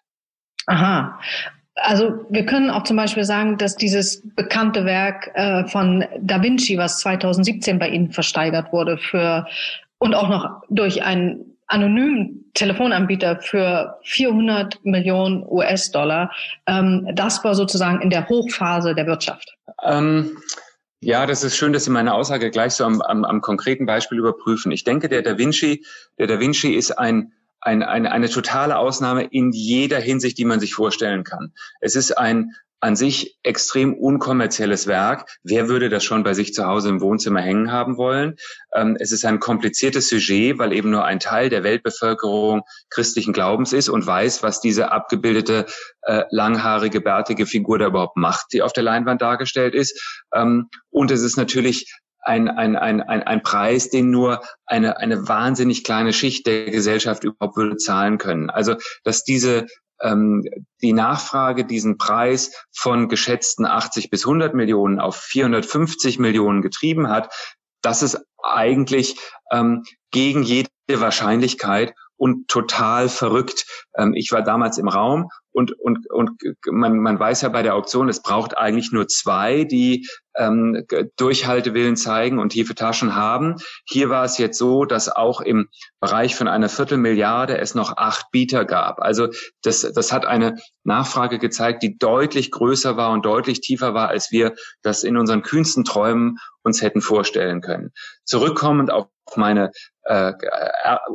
Aha. 0.68 1.20
Also 1.76 2.26
wir 2.30 2.46
können 2.46 2.70
auch 2.70 2.84
zum 2.84 2.96
Beispiel 2.96 3.26
sagen, 3.26 3.58
dass 3.58 3.76
dieses 3.76 4.22
bekannte 4.36 4.86
Werk 4.86 5.32
äh, 5.34 5.66
von 5.66 6.06
Da 6.20 6.42
Vinci, 6.42 6.78
was 6.78 7.00
2017 7.00 7.80
bei 7.80 7.90
Ihnen 7.90 8.12
versteigert 8.12 8.72
wurde, 8.72 8.98
für 8.98 9.46
und 9.98 10.14
auch 10.14 10.30
noch 10.30 10.62
durch 10.70 11.04
einen 11.04 11.58
anonymen 11.68 12.46
Telefonanbieter 12.54 13.40
für 13.42 13.98
400 14.04 14.84
Millionen 14.86 15.46
US-Dollar, 15.48 16.32
ähm, 16.68 17.10
das 17.14 17.44
war 17.44 17.56
sozusagen 17.56 18.02
in 18.02 18.10
der 18.10 18.30
Hochphase 18.30 18.96
der 18.96 19.08
Wirtschaft. 19.08 19.58
Ähm 19.84 20.38
ja, 21.02 21.26
das 21.26 21.44
ist 21.44 21.56
schön, 21.56 21.74
dass 21.74 21.86
Sie 21.86 21.92
meine 21.92 22.14
Aussage 22.14 22.50
gleich 22.50 22.74
so 22.74 22.86
am, 22.86 23.02
am, 23.02 23.26
am 23.26 23.42
konkreten 23.42 23.86
Beispiel 23.86 24.18
überprüfen. 24.18 24.72
Ich 24.72 24.84
denke, 24.84 25.10
der 25.10 25.22
Da 25.22 25.38
Vinci, 25.38 25.86
der 26.18 26.28
Da 26.28 26.40
Vinci 26.40 26.74
ist 26.74 26.92
ein 26.98 27.34
ein, 27.62 27.84
eine, 27.84 28.12
eine 28.12 28.30
totale 28.30 28.78
Ausnahme 28.78 29.24
in 29.24 29.52
jeder 29.52 30.00
Hinsicht, 30.00 30.38
die 30.38 30.46
man 30.46 30.60
sich 30.60 30.74
vorstellen 30.74 31.24
kann. 31.24 31.54
Es 31.82 31.96
ist 31.96 32.18
ein 32.18 32.52
an 32.82 32.96
sich 32.96 33.40
extrem 33.42 33.96
unkommerzielles 33.96 34.86
Werk. 34.86 35.28
Wer 35.44 35.70
würde 35.70 35.90
das 35.90 36.04
schon 36.04 36.24
bei 36.24 36.36
sich 36.36 36.54
zu 36.54 36.66
Hause 36.66 36.90
im 36.90 37.02
Wohnzimmer 37.02 37.42
hängen 37.42 37.72
haben 37.72 37.98
wollen? 37.98 38.36
Ähm, 38.76 38.96
es 39.00 39.12
ist 39.12 39.26
ein 39.26 39.40
kompliziertes 39.40 40.10
Sujet, 40.10 40.60
weil 40.60 40.72
eben 40.72 40.92
nur 40.92 41.04
ein 41.04 41.20
Teil 41.20 41.50
der 41.50 41.64
Weltbevölkerung 41.64 42.62
christlichen 42.92 43.34
Glaubens 43.34 43.74
ist 43.74 43.90
und 43.90 44.06
weiß, 44.06 44.44
was 44.44 44.62
diese 44.62 44.92
abgebildete 44.92 45.66
äh, 46.04 46.26
langhaarige, 46.30 47.02
bärtige 47.02 47.48
Figur 47.48 47.80
da 47.80 47.88
überhaupt 47.88 48.18
macht, 48.18 48.54
die 48.54 48.62
auf 48.62 48.74
der 48.74 48.84
Leinwand 48.84 49.20
dargestellt 49.20 49.74
ist. 49.74 50.24
Ähm, 50.36 50.70
und 50.92 51.10
es 51.10 51.24
ist 51.24 51.38
natürlich 51.38 51.92
ein, 52.26 52.50
ein, 52.50 52.76
ein, 52.76 53.02
ein, 53.02 53.24
ein 53.24 53.44
Preis, 53.44 53.90
den 53.90 54.10
nur 54.10 54.42
eine, 54.66 54.98
eine 54.98 55.28
wahnsinnig 55.28 55.84
kleine 55.84 56.12
Schicht 56.12 56.48
der 56.48 56.66
Gesellschaft 56.72 57.24
überhaupt 57.24 57.56
würde 57.56 57.78
zahlen 57.78 58.18
können. 58.18 58.50
Also, 58.50 58.76
dass 59.04 59.24
diese 59.24 59.68
ähm, 60.02 60.44
die 60.82 60.94
Nachfrage 60.94 61.66
diesen 61.66 61.98
Preis 61.98 62.52
von 62.76 63.08
geschätzten 63.08 63.66
80 63.66 64.10
bis 64.10 64.26
100 64.26 64.54
Millionen 64.54 65.00
auf 65.00 65.16
450 65.16 66.20
Millionen 66.20 66.62
getrieben 66.62 67.10
hat, 67.10 67.34
das 67.82 68.02
ist 68.02 68.20
eigentlich 68.44 69.16
ähm, 69.52 69.84
gegen 70.12 70.44
jede 70.44 70.70
Wahrscheinlichkeit 70.90 71.94
und 72.18 72.48
total 72.48 73.10
verrückt. 73.10 73.66
Ähm, 73.96 74.14
ich 74.14 74.32
war 74.32 74.42
damals 74.42 74.78
im 74.78 74.88
Raum 74.88 75.30
Und, 75.56 75.72
und, 75.80 76.12
und 76.12 76.32
man, 76.70 77.00
man 77.00 77.18
weiß 77.18 77.44
ja 77.44 77.50
bei 77.50 77.64
der 77.64 77.76
Auktion, 77.76 78.10
es 78.10 78.22
braucht 78.22 78.58
eigentlich 78.58 78.92
nur 78.92 79.08
zwei, 79.08 79.64
die 79.64 80.06
ähm, 80.36 80.86
Durchhaltewillen 81.16 81.96
zeigen 81.96 82.40
und 82.40 82.50
tiefe 82.50 82.76
Taschen 82.76 83.16
haben. 83.16 83.56
Hier 83.86 84.10
war 84.10 84.26
es 84.26 84.38
jetzt 84.38 84.58
so, 84.58 84.84
dass 84.84 85.08
auch 85.08 85.40
im 85.40 85.70
Bereich 86.02 86.36
von 86.36 86.50
einer 86.50 86.68
Viertelmilliarde 86.68 87.58
es 87.58 87.74
noch 87.74 87.96
acht 87.96 88.32
Bieter 88.32 88.66
gab. 88.66 89.00
Also 89.00 89.30
das, 89.62 89.90
das 89.96 90.12
hat 90.12 90.26
eine 90.26 90.58
Nachfrage 90.84 91.40
gezeigt, 91.40 91.84
die 91.84 91.98
deutlich 91.98 92.52
größer 92.52 92.98
war 92.98 93.12
und 93.12 93.26
deutlich 93.26 93.62
tiefer 93.62 93.94
war, 93.94 94.10
als 94.10 94.32
wir 94.32 94.56
das 94.82 95.06
in 95.06 95.16
unseren 95.16 95.42
kühnsten 95.42 95.86
Träumen 95.86 96.38
uns 96.64 96.82
hätten 96.82 97.00
vorstellen 97.00 97.62
können. 97.62 97.94
Zurückkommend 98.26 98.92
auf 98.92 99.08
meine 99.38 99.72
äh, 100.04 100.34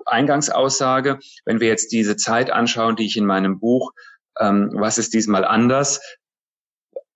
Eingangsaussage, 0.07 1.19
wenn 1.45 1.61
wir 1.61 1.69
jetzt 1.69 1.93
diese 1.93 2.17
Zeit 2.17 2.51
anschauen, 2.51 2.97
die 2.97 3.05
ich 3.05 3.17
in 3.17 3.27
meinem 3.27 3.61
Buch 3.61 3.93
ähm, 4.41 4.71
Was 4.73 4.99
ist 4.99 5.15
diesmal 5.15 5.45
anders 5.45 6.01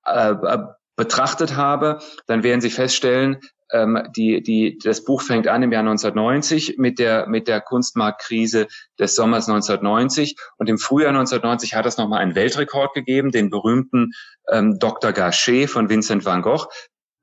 äh, 0.06 0.30
äh, 0.30 0.58
betrachtet 0.96 1.56
habe, 1.56 1.98
dann 2.26 2.44
werden 2.44 2.60
Sie 2.60 2.70
feststellen, 2.70 3.40
ähm, 3.72 4.00
die, 4.16 4.42
die, 4.42 4.78
das 4.78 5.04
Buch 5.04 5.22
fängt 5.22 5.48
an 5.48 5.62
im 5.62 5.72
Jahr 5.72 5.80
1990 5.80 6.76
mit 6.78 7.00
der, 7.00 7.26
mit 7.26 7.48
der 7.48 7.60
Kunstmarktkrise 7.60 8.68
des 9.00 9.16
Sommers 9.16 9.48
1990 9.48 10.36
und 10.58 10.68
im 10.68 10.78
Frühjahr 10.78 11.08
1990 11.08 11.74
hat 11.74 11.86
es 11.86 11.96
nochmal 11.96 12.20
einen 12.20 12.36
Weltrekord 12.36 12.94
gegeben, 12.94 13.32
den 13.32 13.50
berühmten 13.50 14.12
ähm, 14.48 14.78
Dr. 14.78 15.12
Gachet 15.12 15.68
von 15.68 15.88
Vincent 15.88 16.24
van 16.24 16.42
Gogh, 16.42 16.68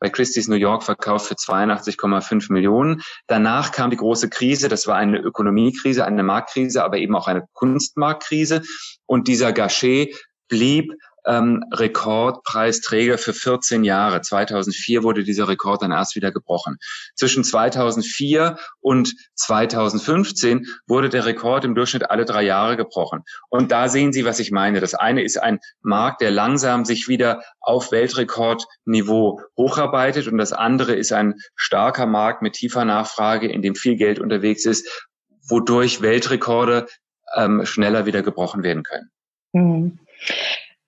bei 0.02 0.10
Christie's 0.10 0.48
New 0.48 0.56
York 0.56 0.84
verkauft 0.84 1.28
für 1.28 1.36
82,5 1.36 2.52
Millionen. 2.52 3.02
Danach 3.28 3.72
kam 3.72 3.92
die 3.92 3.98
große 3.98 4.30
Krise. 4.30 4.68
Das 4.68 4.88
war 4.88 4.98
eine 4.98 5.20
Ökonomiekrise, 5.20 6.04
eine 6.04 6.24
Marktkrise, 6.24 6.84
aber 6.84 6.98
eben 6.98 7.16
auch 7.16 7.28
eine 7.28 7.46
Kunstmarktkrise. 7.54 8.64
Und 9.06 9.28
dieser 9.28 9.54
Gachet 9.54 10.16
blieb 10.50 10.92
ähm, 11.26 11.64
Rekordpreisträger 11.72 13.18
für 13.18 13.34
14 13.34 13.84
Jahre. 13.84 14.22
2004 14.22 15.04
wurde 15.04 15.24
dieser 15.24 15.48
Rekord 15.48 15.82
dann 15.82 15.92
erst 15.92 16.16
wieder 16.16 16.32
gebrochen. 16.32 16.78
Zwischen 17.16 17.44
2004 17.44 18.58
und 18.80 19.14
2015 19.36 20.68
wurde 20.88 21.10
der 21.10 21.26
Rekord 21.26 21.66
im 21.66 21.76
Durchschnitt 21.76 22.10
alle 22.10 22.26
drei 22.26 22.44
Jahre 22.44 22.78
gebrochen. 22.78 23.24
Und 23.50 23.72
da 23.72 23.88
sehen 23.88 24.14
Sie, 24.14 24.26
was 24.26 24.40
ich 24.40 24.52
meine. 24.52 24.80
Das 24.80 24.94
eine 24.94 25.24
ist 25.24 25.38
ein 25.38 25.60
Markt, 25.82 26.22
der 26.22 26.32
langsam 26.32 26.86
sich 26.86 27.08
wieder 27.08 27.44
auf 27.60 27.92
Weltrekordniveau 27.92 29.42
hocharbeitet 29.58 30.28
und 30.28 30.38
das 30.38 30.54
andere 30.54 30.94
ist 30.94 31.14
ein 31.14 31.36
starker 31.56 32.06
Markt 32.06 32.42
mit 32.42 32.54
tiefer 32.54 32.86
Nachfrage, 32.86 33.48
in 33.48 33.62
dem 33.62 33.76
viel 33.76 33.96
Geld 33.96 34.20
unterwegs 34.20 34.66
ist, 34.66 35.08
wodurch 35.48 36.02
Weltrekorde 36.02 36.88
ähm, 37.36 37.66
schneller 37.66 38.06
wieder 38.06 38.22
gebrochen 38.22 38.64
werden 38.64 38.84
können. 38.84 39.12
Mhm. 39.54 40.00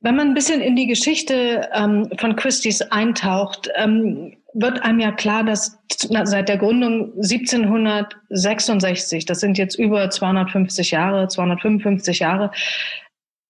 Wenn 0.03 0.15
man 0.17 0.27
ein 0.27 0.33
bisschen 0.33 0.61
in 0.61 0.75
die 0.75 0.87
Geschichte 0.87 1.69
ähm, 1.73 2.09
von 2.19 2.35
Christie's 2.35 2.81
eintaucht, 2.81 3.69
ähm, 3.75 4.35
wird 4.53 4.83
einem 4.83 4.99
ja 4.99 5.13
klar, 5.13 5.45
dass 5.45 5.79
seit 6.25 6.49
der 6.49 6.57
Gründung 6.57 7.13
1766, 7.15 9.23
das 9.25 9.39
sind 9.39 9.57
jetzt 9.57 9.79
über 9.79 10.09
250 10.09 10.91
Jahre, 10.91 11.29
255 11.29 12.19
Jahre, 12.19 12.51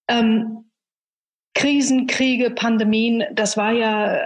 ähm, 0.07 0.65
Krisen, 1.55 2.05
Kriege, 2.05 2.51
Pandemien, 2.51 3.23
das 3.33 3.57
war 3.57 3.71
ja 3.71 4.19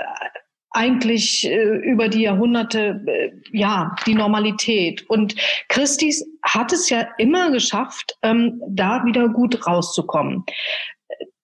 eigentlich 0.71 1.49
äh, 1.49 1.77
über 1.77 2.09
die 2.09 2.23
Jahrhunderte 2.23 3.01
äh, 3.07 3.31
ja 3.51 3.95
die 4.05 4.15
Normalität. 4.15 5.09
Und 5.09 5.33
Christie's 5.69 6.25
hat 6.43 6.73
es 6.73 6.89
ja 6.89 7.07
immer 7.17 7.51
geschafft, 7.51 8.17
ähm, 8.21 8.61
da 8.67 9.05
wieder 9.05 9.29
gut 9.29 9.65
rauszukommen 9.65 10.43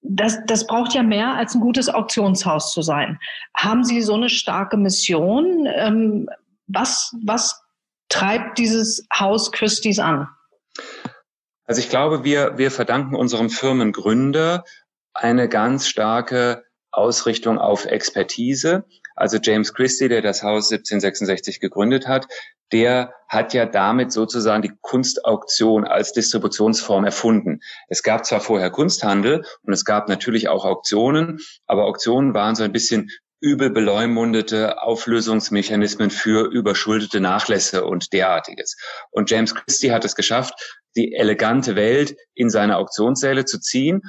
das, 0.03 0.39
das 0.45 0.67
braucht 0.67 0.93
ja 0.93 1.01
mehr 1.01 1.33
als 1.33 1.55
ein 1.55 1.61
gutes 1.61 1.89
Auktionshaus 1.89 2.73
zu 2.73 2.81
sein. 2.81 3.19
Haben 3.55 3.83
Sie 3.83 4.01
so 4.01 4.13
eine 4.13 4.29
starke 4.29 4.77
Mission? 4.77 5.65
Ähm, 5.65 6.29
was, 6.67 7.15
was 7.25 7.61
treibt 8.09 8.57
dieses 8.57 9.07
Haus 9.13 9.51
Christie's 9.51 9.99
an? 9.99 10.27
Also 11.65 11.79
ich 11.79 11.89
glaube, 11.89 12.23
wir, 12.23 12.57
wir 12.57 12.71
verdanken 12.71 13.15
unserem 13.15 13.49
Firmengründer 13.49 14.65
eine 15.13 15.47
ganz 15.47 15.87
starke 15.87 16.65
Ausrichtung 16.91 17.57
auf 17.57 17.85
Expertise. 17.85 18.83
Also 19.15 19.37
James 19.41 19.73
Christie, 19.73 20.09
der 20.09 20.21
das 20.21 20.43
Haus 20.43 20.71
1766 20.71 21.59
gegründet 21.59 22.07
hat, 22.07 22.27
der 22.71 23.13
hat 23.27 23.53
ja 23.53 23.65
damit 23.65 24.11
sozusagen 24.11 24.63
die 24.63 24.73
Kunstauktion 24.81 25.85
als 25.85 26.11
Distributionsform 26.13 27.05
erfunden. 27.05 27.59
Es 27.87 28.01
gab 28.01 28.25
zwar 28.25 28.41
vorher 28.41 28.71
Kunsthandel 28.71 29.45
und 29.61 29.73
es 29.73 29.85
gab 29.85 30.09
natürlich 30.09 30.49
auch 30.49 30.65
Auktionen, 30.65 31.39
aber 31.67 31.85
Auktionen 31.85 32.33
waren 32.33 32.55
so 32.55 32.63
ein 32.63 32.71
bisschen 32.71 33.11
übel 33.43 33.69
beleumundete 33.69 34.81
Auflösungsmechanismen 34.81 36.09
für 36.09 36.49
überschuldete 36.49 37.19
Nachlässe 37.19 37.83
und 37.83 38.13
derartiges. 38.13 38.77
Und 39.11 39.29
James 39.29 39.53
Christie 39.53 39.91
hat 39.91 40.05
es 40.05 40.15
geschafft, 40.15 40.53
die 40.95 41.13
elegante 41.13 41.75
Welt 41.75 42.15
in 42.33 42.49
seine 42.49 42.77
Auktionssäle 42.77 43.43
zu 43.43 43.59
ziehen 43.59 44.01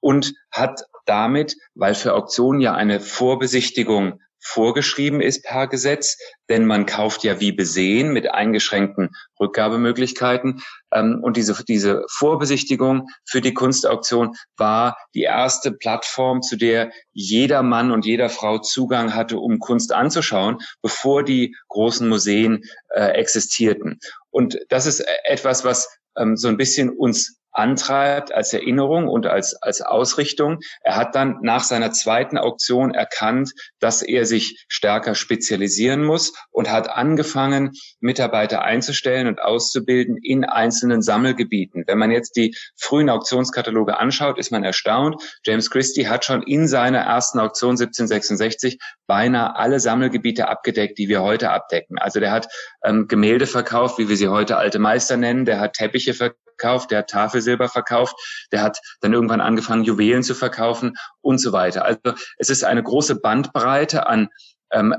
und 0.00 0.34
hat 0.50 0.82
damit, 1.06 1.56
weil 1.74 1.94
für 1.94 2.14
Auktionen 2.14 2.60
ja 2.60 2.74
eine 2.74 2.98
Vorbesichtigung 2.98 4.20
vorgeschrieben 4.42 5.20
ist 5.20 5.44
per 5.44 5.68
Gesetz, 5.68 6.18
denn 6.48 6.66
man 6.66 6.84
kauft 6.84 7.22
ja 7.24 7.40
wie 7.40 7.52
besehen 7.52 8.12
mit 8.12 8.30
eingeschränkten 8.30 9.10
Rückgabemöglichkeiten. 9.40 10.62
Ähm, 10.92 11.20
und 11.22 11.36
diese, 11.36 11.64
diese 11.64 12.04
Vorbesichtigung 12.10 13.08
für 13.24 13.40
die 13.40 13.54
Kunstauktion 13.54 14.34
war 14.56 14.96
die 15.14 15.22
erste 15.22 15.72
Plattform, 15.72 16.42
zu 16.42 16.56
der 16.56 16.90
jeder 17.12 17.62
Mann 17.62 17.92
und 17.92 18.04
jeder 18.04 18.28
Frau 18.28 18.58
Zugang 18.58 19.14
hatte, 19.14 19.38
um 19.38 19.58
Kunst 19.58 19.92
anzuschauen, 19.92 20.58
bevor 20.82 21.22
die 21.22 21.56
großen 21.68 22.08
Museen 22.08 22.64
äh, 22.90 23.12
existierten. 23.12 23.98
Und 24.30 24.58
das 24.68 24.86
ist 24.86 25.04
etwas, 25.24 25.64
was 25.64 25.88
ähm, 26.16 26.36
so 26.36 26.48
ein 26.48 26.56
bisschen 26.56 26.90
uns 26.90 27.41
antreibt 27.52 28.32
als 28.32 28.52
Erinnerung 28.52 29.08
und 29.08 29.26
als, 29.26 29.54
als 29.62 29.80
Ausrichtung. 29.82 30.58
Er 30.82 30.96
hat 30.96 31.14
dann 31.14 31.38
nach 31.42 31.64
seiner 31.64 31.92
zweiten 31.92 32.38
Auktion 32.38 32.94
erkannt, 32.94 33.52
dass 33.78 34.02
er 34.02 34.26
sich 34.26 34.64
stärker 34.68 35.14
spezialisieren 35.14 36.02
muss 36.04 36.32
und 36.50 36.70
hat 36.70 36.88
angefangen, 36.88 37.72
Mitarbeiter 38.00 38.62
einzustellen 38.62 39.26
und 39.26 39.40
auszubilden 39.40 40.16
in 40.16 40.44
einzelnen 40.44 41.02
Sammelgebieten. 41.02 41.84
Wenn 41.86 41.98
man 41.98 42.10
jetzt 42.10 42.36
die 42.36 42.54
frühen 42.76 43.10
Auktionskataloge 43.10 43.98
anschaut, 43.98 44.38
ist 44.38 44.50
man 44.50 44.64
erstaunt. 44.64 45.22
James 45.44 45.70
Christie 45.70 46.08
hat 46.08 46.24
schon 46.24 46.42
in 46.42 46.68
seiner 46.68 47.00
ersten 47.00 47.38
Auktion 47.38 47.72
1766 47.72 48.78
beinahe 49.06 49.56
alle 49.56 49.80
Sammelgebiete 49.80 50.48
abgedeckt, 50.48 50.98
die 50.98 51.08
wir 51.08 51.22
heute 51.22 51.50
abdecken. 51.50 51.98
Also 51.98 52.20
der 52.20 52.32
hat 52.32 52.48
ähm, 52.84 53.08
Gemälde 53.08 53.46
verkauft, 53.46 53.98
wie 53.98 54.08
wir 54.08 54.16
sie 54.16 54.28
heute 54.28 54.56
alte 54.56 54.78
Meister 54.78 55.16
nennen, 55.16 55.44
der 55.44 55.60
hat 55.60 55.74
Teppiche 55.74 56.14
verkauft, 56.14 56.41
verkauft, 56.62 56.90
der 56.90 57.00
hat 57.00 57.10
Tafelsilber 57.10 57.68
verkauft, 57.68 58.14
der 58.52 58.62
hat 58.62 58.78
dann 59.00 59.12
irgendwann 59.12 59.40
angefangen, 59.40 59.84
Juwelen 59.84 60.22
zu 60.22 60.34
verkaufen 60.34 60.94
und 61.20 61.38
so 61.38 61.52
weiter. 61.52 61.84
Also 61.84 62.00
es 62.38 62.50
ist 62.50 62.64
eine 62.64 62.82
große 62.82 63.20
Bandbreite 63.20 64.06
an 64.06 64.28
ähm, 64.70 64.94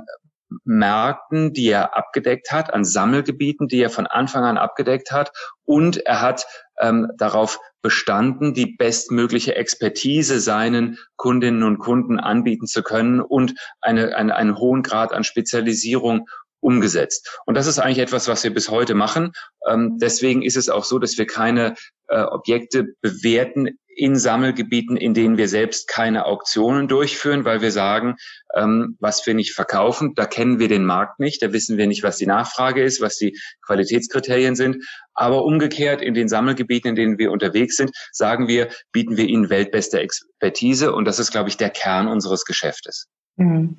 Märkten, 0.65 1.53
die 1.53 1.69
er 1.69 1.97
abgedeckt 1.97 2.51
hat, 2.51 2.71
an 2.73 2.85
Sammelgebieten, 2.85 3.67
die 3.67 3.81
er 3.81 3.89
von 3.89 4.05
Anfang 4.05 4.43
an 4.43 4.57
abgedeckt 4.57 5.11
hat. 5.11 5.31
Und 5.65 5.97
er 6.05 6.21
hat 6.21 6.45
ähm, 6.79 7.11
darauf 7.17 7.59
bestanden, 7.81 8.53
die 8.53 8.75
bestmögliche 8.77 9.55
Expertise 9.55 10.39
seinen 10.39 10.99
Kundinnen 11.15 11.63
und 11.63 11.79
Kunden 11.79 12.19
anbieten 12.19 12.67
zu 12.67 12.83
können 12.83 13.19
und 13.19 13.55
eine, 13.81 14.15
eine, 14.15 14.35
einen 14.35 14.57
hohen 14.57 14.83
Grad 14.83 15.11
an 15.11 15.23
Spezialisierung 15.23 16.27
umgesetzt. 16.63 17.39
Und 17.45 17.55
das 17.55 17.67
ist 17.67 17.79
eigentlich 17.79 17.99
etwas, 17.99 18.27
was 18.27 18.43
wir 18.43 18.53
bis 18.53 18.69
heute 18.69 18.95
machen. 18.95 19.33
Ähm, 19.67 19.97
deswegen 20.01 20.41
ist 20.41 20.57
es 20.57 20.69
auch 20.69 20.83
so, 20.83 20.97
dass 20.99 21.17
wir 21.17 21.27
keine 21.27 21.75
äh, 22.07 22.21
Objekte 22.21 22.95
bewerten 23.01 23.77
in 23.95 24.15
Sammelgebieten, 24.15 24.97
in 24.97 25.13
denen 25.13 25.37
wir 25.37 25.47
selbst 25.47 25.87
keine 25.87 26.25
Auktionen 26.25 26.87
durchführen, 26.87 27.45
weil 27.45 27.61
wir 27.61 27.71
sagen, 27.71 28.15
ähm, 28.55 28.97
was 28.99 29.25
wir 29.27 29.33
nicht 29.33 29.53
verkaufen, 29.53 30.13
da 30.15 30.25
kennen 30.25 30.59
wir 30.59 30.67
den 30.67 30.85
Markt 30.85 31.19
nicht, 31.19 31.41
da 31.41 31.53
wissen 31.53 31.77
wir 31.77 31.87
nicht, 31.87 32.03
was 32.03 32.17
die 32.17 32.25
Nachfrage 32.25 32.83
ist, 32.83 33.01
was 33.01 33.17
die 33.17 33.37
Qualitätskriterien 33.65 34.55
sind. 34.55 34.83
Aber 35.13 35.45
umgekehrt 35.45 36.01
in 36.01 36.13
den 36.13 36.27
Sammelgebieten, 36.27 36.89
in 36.89 36.95
denen 36.95 37.17
wir 37.19 37.31
unterwegs 37.31 37.77
sind, 37.77 37.91
sagen 38.11 38.47
wir, 38.47 38.69
bieten 38.91 39.17
wir 39.17 39.25
ihnen 39.25 39.49
weltbeste 39.49 39.99
Expertise 39.99 40.93
und 40.93 41.05
das 41.05 41.19
ist, 41.19 41.31
glaube 41.31 41.49
ich, 41.49 41.57
der 41.57 41.69
Kern 41.69 42.07
unseres 42.07 42.45
Geschäftes. 42.45 43.07
Mhm. 43.35 43.77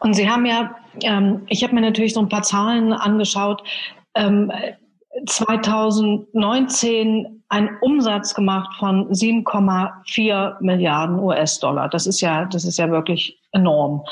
Und 0.00 0.14
Sie 0.14 0.30
haben 0.30 0.46
ja, 0.46 0.76
ähm, 1.02 1.42
ich 1.48 1.62
habe 1.62 1.74
mir 1.74 1.80
natürlich 1.80 2.14
so 2.14 2.20
ein 2.20 2.28
paar 2.28 2.42
Zahlen 2.42 2.92
angeschaut, 2.92 3.62
ähm, 4.14 4.52
2019 5.26 7.42
einen 7.48 7.76
Umsatz 7.80 8.34
gemacht 8.34 8.76
von 8.78 9.12
7,4 9.12 10.56
Milliarden 10.60 11.18
US-Dollar. 11.18 11.88
Das 11.88 12.06
ist 12.06 12.20
ja, 12.20 12.44
das 12.44 12.64
ist 12.64 12.78
ja 12.78 12.90
wirklich 12.90 13.40
enorm. 13.52 14.04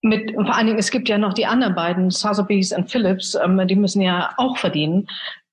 Mit, 0.00 0.32
vor 0.34 0.54
allen 0.54 0.66
Dingen, 0.66 0.78
es 0.78 0.90
gibt 0.90 1.08
ja 1.08 1.18
noch 1.18 1.34
die 1.34 1.46
anderen 1.46 1.74
beiden, 1.74 2.10
Sotheby's 2.10 2.72
und 2.72 2.90
Phillips, 2.90 3.34
ähm, 3.34 3.60
die 3.66 3.76
müssen 3.76 4.02
ja 4.02 4.32
auch 4.36 4.56
verdienen. 4.56 5.06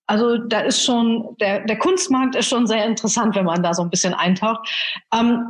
Also 0.08 0.38
da 0.38 0.62
ist 0.62 0.84
schon, 0.84 1.36
der, 1.40 1.66
der 1.66 1.78
Kunstmarkt 1.78 2.36
ist 2.36 2.50
schon 2.50 2.66
sehr 2.66 2.86
interessant, 2.86 3.36
wenn 3.36 3.46
man 3.46 3.62
da 3.62 3.76
so 3.76 3.84
ein 3.84 3.92
bisschen 3.92 4.16
eintaucht. 4.16 4.68
Ähm, 5.14 5.44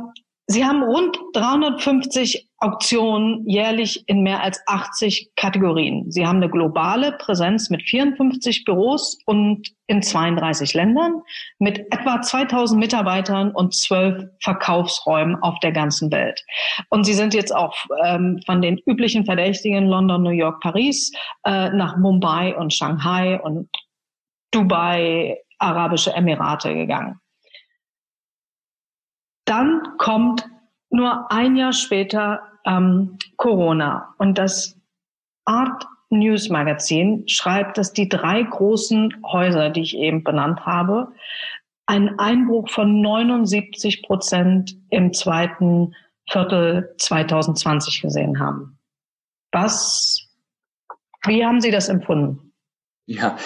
Sie 0.50 0.64
haben 0.64 0.82
rund 0.82 1.16
350 1.34 2.48
Auktionen 2.58 3.48
jährlich 3.48 4.02
in 4.08 4.24
mehr 4.24 4.42
als 4.42 4.60
80 4.66 5.30
Kategorien. 5.36 6.10
Sie 6.10 6.26
haben 6.26 6.38
eine 6.38 6.50
globale 6.50 7.12
Präsenz 7.12 7.70
mit 7.70 7.82
54 7.84 8.64
Büros 8.64 9.16
und 9.26 9.68
in 9.86 10.02
32 10.02 10.74
Ländern 10.74 11.22
mit 11.60 11.78
etwa 11.92 12.20
2000 12.20 12.80
Mitarbeitern 12.80 13.52
und 13.52 13.76
12 13.76 14.24
Verkaufsräumen 14.42 15.36
auf 15.36 15.60
der 15.60 15.70
ganzen 15.70 16.10
Welt. 16.10 16.44
Und 16.88 17.04
Sie 17.04 17.14
sind 17.14 17.32
jetzt 17.32 17.54
auch 17.54 17.76
ähm, 18.04 18.40
von 18.44 18.60
den 18.60 18.76
üblichen 18.86 19.24
Verdächtigen 19.24 19.86
London, 19.86 20.24
New 20.24 20.30
York, 20.30 20.60
Paris 20.60 21.12
äh, 21.44 21.70
nach 21.70 21.96
Mumbai 21.96 22.56
und 22.56 22.74
Shanghai 22.74 23.40
und 23.40 23.68
Dubai, 24.50 25.38
Arabische 25.60 26.12
Emirate 26.12 26.74
gegangen. 26.74 27.19
Dann 29.50 29.96
kommt 29.98 30.48
nur 30.90 31.32
ein 31.32 31.56
Jahr 31.56 31.72
später 31.72 32.40
ähm, 32.64 33.18
Corona 33.36 34.14
und 34.18 34.38
das 34.38 34.78
Art 35.44 35.88
News 36.08 36.50
Magazin 36.50 37.26
schreibt, 37.26 37.76
dass 37.76 37.92
die 37.92 38.08
drei 38.08 38.44
großen 38.44 39.12
Häuser, 39.26 39.70
die 39.70 39.80
ich 39.80 39.96
eben 39.96 40.22
benannt 40.22 40.66
habe, 40.66 41.12
einen 41.86 42.16
Einbruch 42.20 42.70
von 42.70 43.00
79 43.00 44.04
Prozent 44.04 44.76
im 44.88 45.12
zweiten 45.12 45.96
Viertel 46.30 46.94
2020 46.98 48.02
gesehen 48.02 48.38
haben. 48.38 48.78
Was, 49.50 50.28
wie 51.26 51.44
haben 51.44 51.60
Sie 51.60 51.72
das 51.72 51.88
empfunden? 51.88 52.52
Ja, 53.06 53.36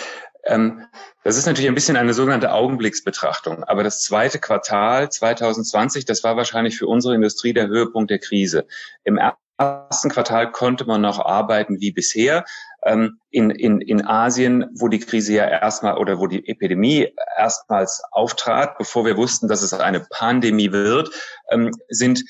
ähm, 0.44 0.84
das 1.25 1.39
ist 1.39 1.47
natürlich 1.47 1.68
ein 1.68 1.75
bisschen 1.75 1.97
eine 1.97 2.12
sogenannte 2.12 2.53
Augenblicksbetrachtung. 2.53 3.64
Aber 3.64 3.83
das 3.83 4.03
zweite 4.03 4.39
Quartal 4.39 5.11
2020, 5.11 6.05
das 6.05 6.22
war 6.22 6.37
wahrscheinlich 6.37 6.77
für 6.77 6.87
unsere 6.87 7.14
Industrie 7.14 7.55
der 7.55 7.66
Höhepunkt 7.66 8.11
der 8.11 8.18
Krise. 8.18 8.66
Im 9.05 9.18
ersten 9.59 10.11
Quartal 10.11 10.53
konnte 10.53 10.85
man 10.85 11.01
noch 11.01 11.18
arbeiten 11.18 11.81
wie 11.81 11.93
bisher. 11.93 12.45
Ähm, 12.85 13.18
in, 13.31 13.49
in, 13.51 13.81
in 13.81 14.07
Asien, 14.07 14.66
wo 14.75 14.89
die 14.89 14.99
Krise 14.99 15.33
ja 15.33 15.49
erstmal 15.49 15.97
oder 15.97 16.18
wo 16.18 16.27
die 16.27 16.47
Epidemie 16.47 17.09
erstmals 17.39 18.03
auftrat, 18.12 18.77
bevor 18.77 19.07
wir 19.07 19.16
wussten, 19.16 19.49
dass 19.49 19.62
es 19.62 19.72
eine 19.72 20.01
Pandemie 20.11 20.72
wird, 20.72 21.11
ähm, 21.51 21.70
sind 21.89 22.22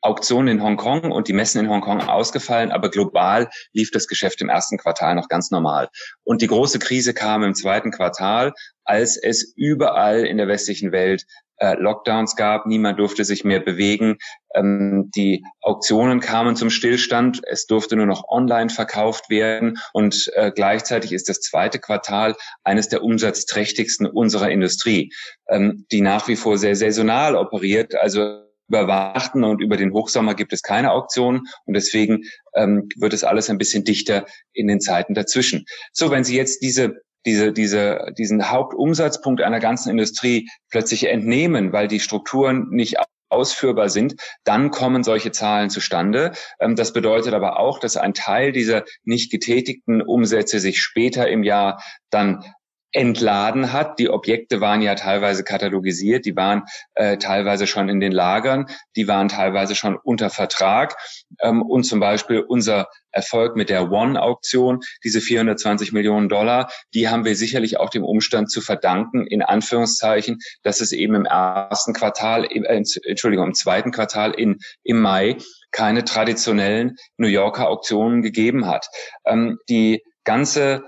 Auktionen 0.00 0.58
in 0.58 0.62
Hongkong 0.62 1.10
und 1.10 1.28
die 1.28 1.32
Messen 1.32 1.64
in 1.64 1.70
Hongkong 1.70 2.02
ausgefallen, 2.02 2.70
aber 2.70 2.90
global 2.90 3.48
lief 3.72 3.90
das 3.90 4.06
Geschäft 4.06 4.40
im 4.40 4.48
ersten 4.48 4.78
Quartal 4.78 5.14
noch 5.14 5.28
ganz 5.28 5.50
normal. 5.50 5.88
Und 6.24 6.42
die 6.42 6.46
große 6.46 6.78
Krise 6.78 7.14
kam 7.14 7.42
im 7.42 7.54
zweiten 7.54 7.90
Quartal, 7.90 8.52
als 8.84 9.16
es 9.16 9.52
überall 9.56 10.24
in 10.24 10.38
der 10.38 10.48
westlichen 10.48 10.92
Welt 10.92 11.24
äh, 11.58 11.74
Lockdowns 11.74 12.36
gab, 12.36 12.66
niemand 12.66 12.98
durfte 12.98 13.24
sich 13.24 13.44
mehr 13.44 13.60
bewegen, 13.60 14.18
ähm, 14.54 15.10
die 15.14 15.44
Auktionen 15.60 16.20
kamen 16.20 16.56
zum 16.56 16.70
Stillstand, 16.70 17.40
es 17.46 17.66
durfte 17.66 17.96
nur 17.96 18.06
noch 18.06 18.28
online 18.28 18.70
verkauft 18.70 19.28
werden. 19.28 19.78
Und 19.92 20.30
äh, 20.34 20.52
gleichzeitig 20.54 21.12
ist 21.12 21.28
das 21.28 21.40
zweite 21.40 21.78
Quartal 21.78 22.36
eines 22.62 22.88
der 22.88 23.02
umsatzträchtigsten 23.02 24.06
unserer 24.06 24.50
Industrie, 24.50 25.12
ähm, 25.48 25.86
die 25.90 26.00
nach 26.00 26.28
wie 26.28 26.36
vor 26.36 26.58
sehr 26.58 26.76
saisonal 26.76 27.34
operiert, 27.34 27.94
also 27.94 28.47
über 28.68 28.86
Weihnachten 28.86 29.44
und 29.44 29.60
über 29.62 29.76
den 29.76 29.92
Hochsommer 29.92 30.34
gibt 30.34 30.52
es 30.52 30.62
keine 30.62 30.92
Auktionen 30.92 31.42
und 31.64 31.74
deswegen 31.74 32.24
ähm, 32.54 32.88
wird 32.96 33.12
es 33.12 33.24
alles 33.24 33.50
ein 33.50 33.58
bisschen 33.58 33.84
dichter 33.84 34.26
in 34.52 34.68
den 34.68 34.80
Zeiten 34.80 35.14
dazwischen. 35.14 35.64
So, 35.92 36.10
wenn 36.10 36.24
Sie 36.24 36.36
jetzt 36.36 36.62
diese 36.62 37.00
diese, 37.26 37.52
diese, 37.52 38.12
diesen 38.16 38.50
Hauptumsatzpunkt 38.50 39.42
einer 39.42 39.58
ganzen 39.58 39.90
Industrie 39.90 40.48
plötzlich 40.70 41.08
entnehmen, 41.08 41.72
weil 41.72 41.88
die 41.88 42.00
Strukturen 42.00 42.68
nicht 42.70 42.96
ausführbar 43.28 43.88
sind, 43.88 44.14
dann 44.44 44.70
kommen 44.70 45.04
solche 45.04 45.32
Zahlen 45.32 45.70
zustande. 45.70 46.32
Ähm, 46.60 46.76
das 46.76 46.92
bedeutet 46.92 47.34
aber 47.34 47.58
auch, 47.58 47.78
dass 47.78 47.96
ein 47.96 48.14
Teil 48.14 48.52
dieser 48.52 48.84
nicht 49.04 49.30
getätigten 49.30 50.02
Umsätze 50.02 50.60
sich 50.60 50.80
später 50.80 51.28
im 51.28 51.42
Jahr 51.42 51.82
dann 52.10 52.44
entladen 52.92 53.72
hat. 53.72 53.98
Die 53.98 54.08
Objekte 54.08 54.60
waren 54.60 54.80
ja 54.80 54.94
teilweise 54.94 55.44
katalogisiert, 55.44 56.24
die 56.24 56.36
waren 56.36 56.64
äh, 56.94 57.18
teilweise 57.18 57.66
schon 57.66 57.88
in 57.88 58.00
den 58.00 58.12
Lagern, 58.12 58.66
die 58.96 59.08
waren 59.08 59.28
teilweise 59.28 59.74
schon 59.74 59.96
unter 59.96 60.30
Vertrag. 60.30 60.96
Ähm, 61.40 61.62
und 61.62 61.84
zum 61.84 62.00
Beispiel 62.00 62.40
unser 62.40 62.88
Erfolg 63.10 63.56
mit 63.56 63.68
der 63.68 63.90
One-Auktion, 63.90 64.80
diese 65.04 65.20
420 65.20 65.92
Millionen 65.92 66.28
Dollar, 66.28 66.70
die 66.94 67.08
haben 67.08 67.24
wir 67.24 67.36
sicherlich 67.36 67.78
auch 67.78 67.90
dem 67.90 68.04
Umstand 68.04 68.50
zu 68.50 68.60
verdanken, 68.60 69.26
in 69.26 69.42
Anführungszeichen, 69.42 70.38
dass 70.62 70.80
es 70.80 70.92
eben 70.92 71.14
im 71.14 71.24
ersten 71.24 71.92
Quartal, 71.92 72.44
äh, 72.44 72.82
Entschuldigung, 73.04 73.48
im 73.48 73.54
zweiten 73.54 73.90
Quartal 73.90 74.32
in, 74.32 74.58
im 74.82 75.00
Mai 75.00 75.36
keine 75.70 76.04
traditionellen 76.04 76.96
New 77.18 77.28
Yorker 77.28 77.68
Auktionen 77.68 78.22
gegeben 78.22 78.66
hat. 78.66 78.86
Ähm, 79.26 79.58
die 79.68 80.02
ganze 80.24 80.84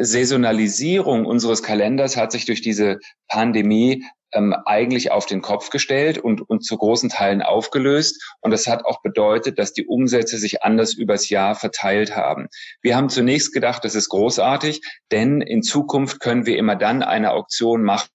Saisonalisierung 0.00 1.26
unseres 1.26 1.62
Kalenders 1.62 2.16
hat 2.16 2.32
sich 2.32 2.44
durch 2.44 2.60
diese 2.60 2.98
Pandemie 3.28 4.04
ähm, 4.34 4.54
eigentlich 4.66 5.10
auf 5.10 5.26
den 5.26 5.40
Kopf 5.40 5.70
gestellt 5.70 6.18
und, 6.18 6.42
und 6.42 6.64
zu 6.64 6.76
großen 6.76 7.08
Teilen 7.08 7.40
aufgelöst. 7.40 8.22
Und 8.40 8.50
das 8.50 8.66
hat 8.66 8.84
auch 8.84 9.00
bedeutet, 9.02 9.58
dass 9.58 9.72
die 9.72 9.86
Umsätze 9.86 10.38
sich 10.38 10.62
anders 10.62 10.94
übers 10.94 11.28
Jahr 11.28 11.54
verteilt 11.54 12.16
haben. 12.16 12.48
Wir 12.82 12.96
haben 12.96 13.08
zunächst 13.08 13.52
gedacht, 13.52 13.84
das 13.84 13.94
ist 13.94 14.08
großartig, 14.08 14.82
denn 15.12 15.40
in 15.40 15.62
Zukunft 15.62 16.20
können 16.20 16.46
wir 16.46 16.58
immer 16.58 16.76
dann 16.76 17.02
eine 17.02 17.32
Auktion 17.32 17.82
machen, 17.82 18.08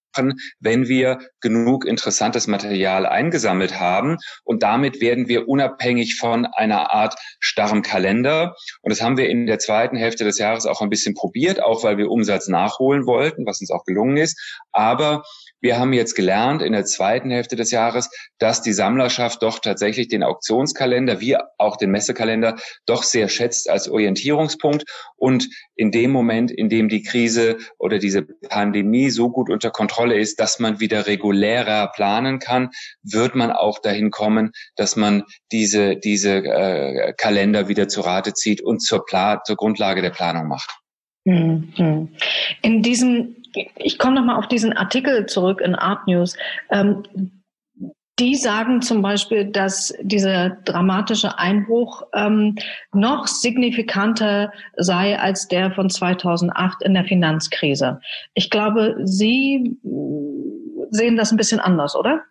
wenn 0.60 0.88
wir 0.88 1.20
genug 1.42 1.86
interessantes 1.86 2.48
Material 2.48 3.06
eingesammelt 3.06 3.80
haben. 3.80 4.18
Und 4.44 4.64
damit 4.64 5.02
werden 5.02 5.28
wir 5.28 5.48
unabhängig 5.48 6.16
von 6.16 6.46
einer 6.46 6.92
Art 6.92 7.16
starrem 7.40 7.82
Kalender. 7.82 8.56
Und 8.82 8.92
das 8.92 9.02
haben 9.02 9.18
wir 9.18 9.30
in 9.30 9.46
der 9.46 9.60
zweiten 9.60 9.98
Hälfte 9.98 10.24
des 10.24 10.38
Jahres 10.38 10.66
auch 10.66 10.82
ein 10.82 10.90
bisschen 10.90 11.14
probiert, 11.14 11.62
auch 11.62 11.84
weil 11.84 11.98
wir 11.98 12.10
Umsatz 12.10 12.48
nachholen 12.48 13.06
wollten, 13.06 13.46
was 13.46 13.62
uns 13.62 13.72
auch 13.72 13.86
gelungen 13.86 14.18
ist. 14.18 14.40
Aber 14.72 15.24
wir 15.62 15.78
haben 15.78 15.94
jetzt 15.94 16.16
gelernt 16.16 16.62
in 16.62 16.74
der 16.74 16.86
zweiten 16.86 17.32
Hälfte 17.32 17.56
des 17.56 17.72
Jahres, 17.72 18.10
dass 18.38 18.62
die 18.62 18.74
Sammlerschaft 18.74 19.44
doch 19.44 19.60
tatsächlich 19.60 20.08
den 20.08 20.24
Auktionskalender 20.24 21.20
wie 21.20 21.38
auch 21.58 21.78
den 21.78 21.92
Messekalender 21.92 22.56
doch 22.86 23.04
sehr 23.04 23.28
schätzt 23.30 23.70
als 23.70 23.90
Orientierungspunkt. 23.90 24.86
Und 25.16 25.50
in 25.76 25.92
dem 25.92 26.12
Moment, 26.12 26.52
in 26.52 26.70
dem 26.70 26.90
die 26.90 27.04
Krise 27.04 27.58
oder 27.78 28.00
diese 28.00 28.24
Pandemie 28.24 29.10
so 29.10 29.30
gut 29.30 29.50
unter 29.50 29.72
Kontrolle 29.72 30.18
ist, 30.18 30.40
dass 30.40 30.60
man 30.60 30.80
wieder 30.80 31.08
regulärer 31.08 31.88
planen 31.88 32.40
kann, 32.40 32.70
wird 33.04 33.36
man 33.36 33.52
auch 33.52 33.80
dahin 33.80 34.12
kommen, 34.12 34.52
dass 34.76 34.96
man 34.96 35.24
diese, 35.52 35.98
diese 35.98 36.38
äh, 36.38 37.14
Kalender 37.18 37.68
wieder 37.68 37.88
zu 37.88 38.02
Rate 38.02 38.34
zieht 38.34 38.62
und 38.62 38.82
zur, 38.82 39.06
Pla 39.06 39.44
zur 39.44 39.56
Grundlage 39.56 40.02
der 40.02 40.12
Planung 40.12 40.48
macht. 40.48 40.80
Mhm. 41.26 42.10
In 42.62 42.82
diesem 42.82 43.36
ich 43.76 43.98
komme 43.98 44.16
noch 44.16 44.26
mal 44.26 44.38
auf 44.38 44.48
diesen 44.48 44.74
Artikel 44.74 45.26
zurück 45.26 45.62
in 45.62 45.76
Art 45.76 46.08
News. 46.08 46.36
Ähm, 46.70 47.04
die 48.20 48.36
sagen 48.36 48.82
zum 48.82 49.02
Beispiel, 49.02 49.46
dass 49.46 49.94
dieser 50.02 50.50
dramatische 50.50 51.40
Einbruch 51.40 52.04
ähm, 52.14 52.56
noch 52.92 53.28
signifikanter 53.28 54.52
sei 54.76 55.18
als 55.18 55.48
der 55.48 55.72
von 55.72 55.90
2008 55.90 56.82
in 56.84 56.94
der 56.94 57.06
Finanzkrise. 57.06 58.02
Ich 58.34 58.50
glaube, 58.50 58.98
Sie 59.04 59.78
sehen 60.92 61.16
das 61.16 61.32
ein 61.32 61.38
bisschen 61.38 61.62
anders, 61.62 61.96
oder? 61.96 62.24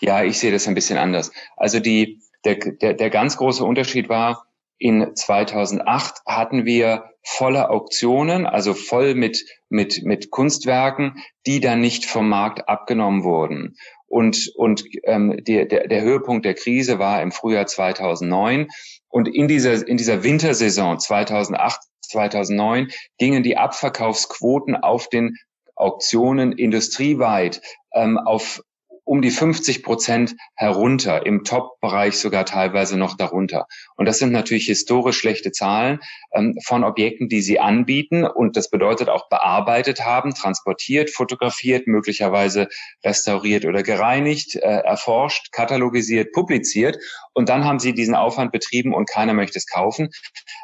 Ja, 0.00 0.24
ich 0.24 0.38
sehe 0.38 0.52
das 0.52 0.66
ein 0.66 0.74
bisschen 0.74 0.98
anders. 0.98 1.30
Also 1.56 1.78
die, 1.78 2.20
der, 2.44 2.56
der, 2.56 2.94
der 2.94 3.10
ganz 3.10 3.36
große 3.36 3.64
Unterschied 3.64 4.08
war, 4.08 4.45
in 4.78 5.14
2008 5.14 6.22
hatten 6.26 6.64
wir 6.64 7.10
volle 7.22 7.70
Auktionen, 7.70 8.46
also 8.46 8.74
voll 8.74 9.14
mit, 9.14 9.44
mit, 9.68 10.02
mit 10.04 10.30
Kunstwerken, 10.30 11.22
die 11.46 11.60
dann 11.60 11.80
nicht 11.80 12.06
vom 12.06 12.28
Markt 12.28 12.68
abgenommen 12.68 13.24
wurden. 13.24 13.76
Und, 14.06 14.52
und 14.54 14.84
ähm, 15.04 15.36
der, 15.44 15.66
der, 15.66 15.88
der 15.88 16.02
Höhepunkt 16.02 16.44
der 16.44 16.54
Krise 16.54 16.98
war 16.98 17.20
im 17.22 17.32
Frühjahr 17.32 17.66
2009. 17.66 18.68
Und 19.08 19.28
in 19.28 19.48
dieser, 19.48 19.86
in 19.86 19.96
dieser 19.96 20.22
Wintersaison 20.22 20.98
2008, 20.98 21.80
2009 22.02 22.88
gingen 23.18 23.42
die 23.42 23.56
Abverkaufsquoten 23.56 24.76
auf 24.76 25.08
den 25.08 25.36
Auktionen 25.74 26.52
industrieweit 26.52 27.60
ähm, 27.92 28.18
auf 28.18 28.62
um 29.06 29.22
die 29.22 29.30
50 29.30 29.84
Prozent 29.84 30.34
herunter, 30.56 31.24
im 31.24 31.44
Top-Bereich 31.44 32.18
sogar 32.18 32.44
teilweise 32.44 32.98
noch 32.98 33.16
darunter. 33.16 33.66
Und 33.94 34.06
das 34.06 34.18
sind 34.18 34.32
natürlich 34.32 34.66
historisch 34.66 35.16
schlechte 35.18 35.52
Zahlen 35.52 36.00
ähm, 36.32 36.58
von 36.64 36.82
Objekten, 36.82 37.28
die 37.28 37.40
sie 37.40 37.60
anbieten. 37.60 38.24
Und 38.24 38.56
das 38.56 38.68
bedeutet 38.68 39.08
auch 39.08 39.28
bearbeitet 39.28 40.04
haben, 40.04 40.34
transportiert, 40.34 41.10
fotografiert, 41.10 41.86
möglicherweise 41.86 42.68
restauriert 43.04 43.64
oder 43.64 43.84
gereinigt, 43.84 44.56
äh, 44.56 44.80
erforscht, 44.80 45.52
katalogisiert, 45.52 46.32
publiziert. 46.32 46.98
Und 47.32 47.48
dann 47.48 47.64
haben 47.64 47.78
sie 47.78 47.94
diesen 47.94 48.16
Aufwand 48.16 48.50
betrieben 48.50 48.92
und 48.92 49.08
keiner 49.08 49.34
möchte 49.34 49.58
es 49.58 49.66
kaufen. 49.66 50.10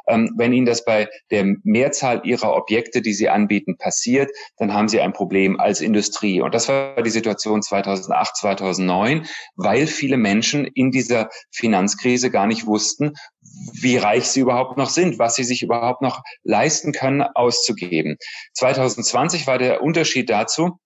Ähm, 0.09 0.33
wenn 0.37 0.53
Ihnen 0.53 0.67
das 0.67 0.85
bei 0.85 1.09
der 1.31 1.45
Mehrzahl 1.63 2.23
Ihrer 2.25 2.57
Objekte, 2.57 3.03
die 3.03 3.13
Sie 3.13 3.29
anbieten, 3.29 3.77
passiert, 3.77 4.31
dann 4.57 4.73
haben 4.73 4.89
Sie 4.89 5.01
ein 5.01 5.13
Problem 5.13 5.61
als 5.61 5.81
Industrie. 5.81 6.41
Und 6.41 6.55
das 6.55 6.69
war 6.69 7.01
die 7.03 7.11
Situation 7.11 7.63
2008 7.63 8.32
2009, 8.35 9.27
weil 9.57 9.87
viele 9.87 10.17
Menschen 10.17 10.65
in 10.65 10.91
dieser 10.91 11.31
Finanzkrise 11.51 12.31
gar 12.31 12.47
nicht 12.47 12.67
wussten, 12.67 13.13
wie 13.73 13.97
reich 13.97 14.29
sie 14.29 14.41
überhaupt 14.41 14.77
noch 14.79 14.91
sind, 14.91 15.19
was 15.19 15.35
sie 15.35 15.45
sich 15.45 15.63
überhaupt 15.63 16.03
noch 16.03 16.23
leisten 16.43 16.93
können, 16.93 17.23
auszugeben. 17.23 18.17
2020 18.55 19.47
war 19.47 19.59
der 19.59 19.83
Unterschied 19.83 20.31
dazu, 20.31 20.79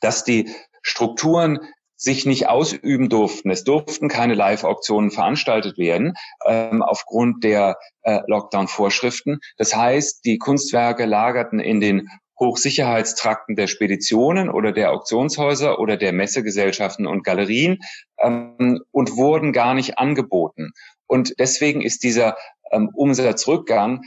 dass 0.00 0.24
die 0.24 0.50
Strukturen 0.82 1.60
sich 1.96 2.26
nicht 2.26 2.48
ausüben 2.48 3.08
durften. 3.08 3.50
Es 3.50 3.64
durften 3.64 4.08
keine 4.08 4.34
Live-Auktionen 4.34 5.10
veranstaltet 5.10 5.78
werden 5.78 6.14
ähm, 6.46 6.82
aufgrund 6.82 7.42
der 7.44 7.76
äh, 8.02 8.20
Lockdown-Vorschriften. 8.26 9.38
Das 9.56 9.74
heißt, 9.74 10.24
die 10.24 10.38
Kunstwerke 10.38 11.06
lagerten 11.06 11.60
in 11.60 11.80
den 11.80 12.08
Hochsicherheitstrakten 12.38 13.56
der 13.56 13.66
Speditionen 13.66 14.50
oder 14.50 14.72
der 14.72 14.92
Auktionshäuser 14.92 15.78
oder 15.78 15.96
der 15.96 16.12
Messegesellschaften 16.12 17.06
und 17.06 17.24
Galerien 17.24 17.78
ähm, 18.18 18.82
und 18.90 19.16
wurden 19.16 19.52
gar 19.52 19.74
nicht 19.74 19.98
angeboten. 19.98 20.72
Und 21.06 21.34
deswegen 21.38 21.80
ist 21.80 22.02
dieser 22.02 22.36
ähm, 22.72 22.90
Umsatzrückgang 22.94 24.02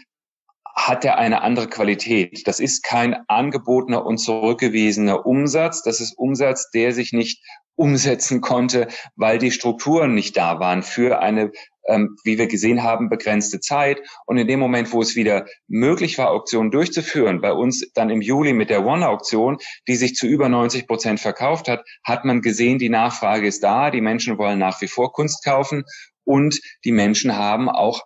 hat 0.76 1.04
er 1.04 1.18
eine 1.18 1.42
andere 1.42 1.68
Qualität. 1.68 2.48
Das 2.48 2.60
ist 2.60 2.84
kein 2.84 3.16
angebotener 3.28 4.06
und 4.06 4.20
zurückgewiesener 4.20 5.26
Umsatz. 5.26 5.82
Das 5.82 6.00
ist 6.00 6.16
Umsatz, 6.18 6.70
der 6.70 6.94
sich 6.94 7.14
nicht 7.14 7.42
umsetzen 7.76 8.42
konnte, 8.42 8.88
weil 9.16 9.40
die 9.40 9.52
Strukturen 9.52 10.14
nicht 10.14 10.38
da 10.38 10.60
waren 10.60 10.84
für 10.84 11.20
eine 11.20 11.52
ähm, 11.88 12.18
wie 12.24 12.38
wir 12.38 12.48
gesehen 12.48 12.84
haben, 12.84 13.10
begrenzte 13.10 13.60
Zeit. 13.60 14.00
Und 14.26 14.38
in 14.38 14.48
dem 14.48 14.60
Moment, 14.60 14.92
wo 14.94 15.02
es 15.02 15.16
wieder 15.16 15.46
möglich 15.68 16.18
war, 16.18 16.32
Auktionen 16.32 16.72
durchzuführen, 16.72 17.42
bei 17.42 17.54
uns 17.54 17.92
dann 17.94 18.10
im 18.10 18.22
Juli 18.22 18.54
mit 18.54 18.70
der 18.70 18.86
One-Auktion, 18.86 19.58
die 19.88 19.96
sich 19.96 20.16
zu 20.16 20.28
über 20.28 20.50
90 20.50 20.88
Prozent 20.88 21.20
verkauft 21.20 21.68
hat, 21.68 21.84
hat 22.04 22.26
man 22.26 22.42
gesehen, 22.42 22.80
die 22.80 22.90
Nachfrage 22.90 23.48
ist 23.48 23.64
da, 23.64 23.92
die 23.92 24.02
Menschen 24.02 24.38
wollen 24.38 24.60
nach 24.60 24.82
wie 24.82 24.88
vor 24.88 25.12
Kunst 25.12 25.44
kaufen 25.44 25.84
und 26.24 26.60
die 26.84 26.92
Menschen 26.92 27.36
haben 27.36 27.70
auch 27.70 28.04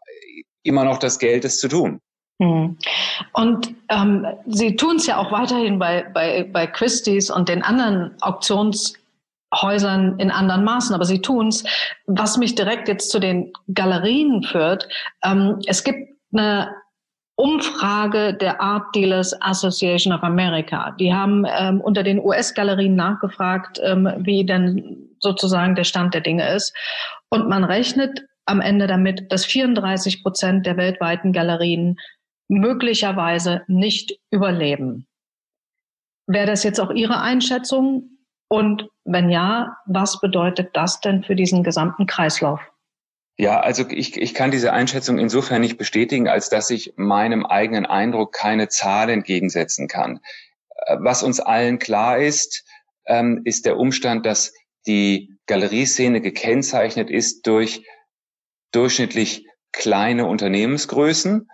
immer 0.64 0.84
noch 0.84 1.00
das 1.00 1.20
Geld, 1.20 1.46
es 1.46 1.58
zu 1.58 1.68
tun. 1.68 2.00
Hm. 2.42 2.78
Und 3.34 3.76
ähm, 3.90 4.26
Sie 4.48 4.76
tun 4.76 4.96
es 4.96 5.06
ja 5.06 5.18
auch 5.18 5.32
weiterhin 5.32 5.78
bei, 5.78 6.04
bei, 6.14 6.44
bei 6.44 6.66
Christie's 6.66 7.30
und 7.30 7.50
den 7.50 7.62
anderen 7.62 8.16
Auktions 8.22 8.96
Häusern 9.54 10.20
in 10.20 10.32
anderen 10.32 10.64
Maßen, 10.64 10.96
aber 10.96 11.06
sie 11.06 11.22
tun's. 11.22 11.64
Was 12.06 12.38
mich 12.38 12.56
direkt 12.56 12.88
jetzt 12.88 13.12
zu 13.12 13.20
den 13.20 13.52
Galerien 13.74 14.44
führt, 14.44 14.88
ähm, 15.24 15.60
es 15.66 15.84
gibt 15.84 16.10
eine 16.34 16.74
Umfrage 17.36 18.34
der 18.34 18.62
Art 18.62 18.94
Dealers 18.94 19.36
Association 19.42 20.14
of 20.14 20.24
America. 20.24 20.96
Die 21.00 21.14
haben 21.14 21.46
ähm, 21.50 21.82
unter 21.82 22.04
den 22.04 22.20
US-Galerien 22.20 22.96
nachgefragt, 22.96 23.80
ähm, 23.84 24.08
wie 24.20 24.46
denn 24.46 25.10
sozusagen 25.20 25.76
der 25.76 25.84
Stand 25.84 26.14
der 26.14 26.22
Dinge 26.22 26.54
ist. 26.54 26.76
Und 27.30 27.50
man 27.50 27.64
rechnet 27.64 28.22
am 28.46 28.62
Ende 28.62 28.88
damit, 28.88 29.32
dass 29.32 29.46
34 29.46 30.24
Prozent 30.24 30.66
der 30.66 30.78
weltweiten 30.78 31.34
Galerien 31.34 31.98
möglicherweise 32.48 33.64
nicht 33.68 34.20
überleben. 34.30 35.08
Wäre 36.28 36.48
das 36.48 36.64
jetzt 36.64 36.80
auch 36.80 36.92
Ihre 36.92 37.22
Einschätzung? 37.22 38.11
Und 38.52 38.90
wenn 39.06 39.30
ja, 39.30 39.78
was 39.86 40.20
bedeutet 40.20 40.72
das 40.74 41.00
denn 41.00 41.24
für 41.24 41.36
diesen 41.36 41.64
gesamten 41.64 42.06
Kreislauf? 42.06 42.60
Ja, 43.38 43.62
also 43.62 43.86
ich, 43.88 44.18
ich 44.18 44.34
kann 44.34 44.52
diese 44.52 44.74
Einschätzung 44.74 45.20
insofern 45.20 45.62
nicht 45.62 45.78
bestätigen, 45.78 46.28
als 46.28 46.50
dass 46.50 46.70
ich 46.70 46.94
meinem 46.98 47.46
eigenen 47.46 47.86
Eindruck 47.86 48.34
keine 48.34 48.68
Zahl 48.68 49.10
entgegensetzen 49.10 49.88
kann. 49.88 50.20
Äh, 50.86 50.98
was 51.00 51.24
uns 51.24 51.40
allen 51.40 51.80
klar 51.80 52.18
ist, 52.18 52.66
ähm, 53.06 53.40
ist 53.46 53.66
der 53.66 53.78
Umstand, 53.78 54.26
dass 54.26 54.54
die 54.86 55.38
Galerieszene 55.46 56.20
gekennzeichnet 56.20 57.10
ist 57.10 57.48
durch 57.48 57.88
durchschnittlich 58.74 59.48
kleine 59.72 60.26
Unternehmensgrößen 60.26 61.48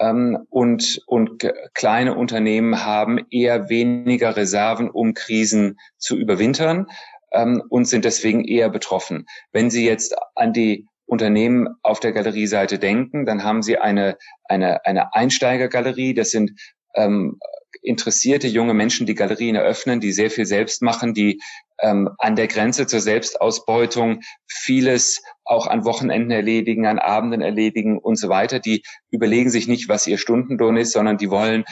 und, 0.00 1.02
und 1.06 1.46
kleine 1.74 2.16
Unternehmen 2.16 2.84
haben 2.84 3.18
eher 3.30 3.68
weniger 3.68 4.34
Reserven, 4.34 4.88
um 4.88 5.12
Krisen 5.12 5.78
zu 5.98 6.16
überwintern 6.16 6.86
ähm, 7.32 7.62
und 7.68 7.84
sind 7.84 8.06
deswegen 8.06 8.44
eher 8.44 8.70
betroffen. 8.70 9.26
Wenn 9.52 9.68
Sie 9.68 9.86
jetzt 9.86 10.16
an 10.34 10.54
die 10.54 10.86
Unternehmen 11.04 11.68
auf 11.82 12.00
der 12.00 12.12
Galerieseite 12.12 12.78
denken, 12.78 13.26
dann 13.26 13.44
haben 13.44 13.62
Sie 13.62 13.76
eine, 13.76 14.16
eine, 14.44 14.84
eine 14.86 15.12
Einsteigergalerie. 15.14 16.14
Das 16.14 16.30
sind 16.30 16.52
ähm, 16.94 17.38
interessierte 17.82 18.46
junge 18.48 18.74
Menschen, 18.74 19.06
die 19.06 19.14
Galerien 19.14 19.56
eröffnen, 19.56 20.00
die 20.00 20.12
sehr 20.12 20.30
viel 20.30 20.46
selbst 20.46 20.82
machen, 20.82 21.14
die 21.14 21.40
ähm, 21.80 22.10
an 22.18 22.36
der 22.36 22.46
Grenze 22.46 22.86
zur 22.86 23.00
Selbstausbeutung 23.00 24.20
vieles 24.46 25.22
auch 25.44 25.66
an 25.66 25.84
Wochenenden 25.84 26.30
erledigen, 26.30 26.86
an 26.86 26.98
Abenden 26.98 27.40
erledigen 27.40 27.98
und 27.98 28.16
so 28.16 28.28
weiter. 28.28 28.58
Die 28.58 28.82
überlegen 29.10 29.50
sich 29.50 29.68
nicht, 29.68 29.88
was 29.88 30.06
ihr 30.06 30.18
Stundenlohn 30.18 30.76
ist, 30.76 30.92
sondern 30.92 31.16
die 31.16 31.30
wollen 31.30 31.64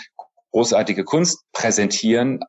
großartige 0.52 1.04
Kunst 1.04 1.44
präsentieren, 1.52 2.40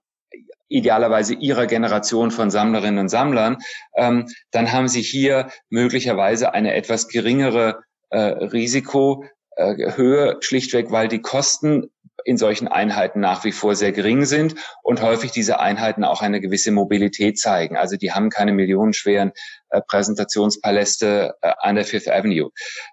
idealerweise 0.69 1.33
ihrer 1.33 1.65
Generation 1.65 2.31
von 2.31 2.49
Sammlerinnen 2.51 2.99
und 2.99 3.09
Sammlern, 3.09 3.57
ähm, 3.95 4.27
dann 4.51 4.71
haben 4.71 4.87
sie 4.87 5.01
hier 5.01 5.49
möglicherweise 5.69 6.53
eine 6.53 6.75
etwas 6.75 7.07
geringere 7.07 7.81
äh, 8.11 8.19
Risikohöhe, 8.19 9.29
äh, 9.57 10.35
schlichtweg, 10.41 10.91
weil 10.91 11.07
die 11.07 11.21
Kosten 11.21 11.89
in 12.25 12.37
solchen 12.37 12.67
Einheiten 12.67 13.19
nach 13.19 13.43
wie 13.43 13.51
vor 13.51 13.75
sehr 13.75 13.91
gering 13.91 14.25
sind 14.25 14.55
und 14.83 15.01
häufig 15.01 15.31
diese 15.31 15.59
Einheiten 15.59 16.03
auch 16.03 16.21
eine 16.21 16.41
gewisse 16.41 16.71
Mobilität 16.71 17.39
zeigen. 17.39 17.77
Also 17.77 17.97
die 17.97 18.11
haben 18.11 18.29
keine 18.29 18.53
millionenschweren 18.53 19.31
äh, 19.69 19.81
Präsentationspaläste 19.87 21.35
äh, 21.41 21.51
an 21.59 21.75
der 21.75 21.85
Fifth 21.85 22.09
Avenue. 22.09 22.51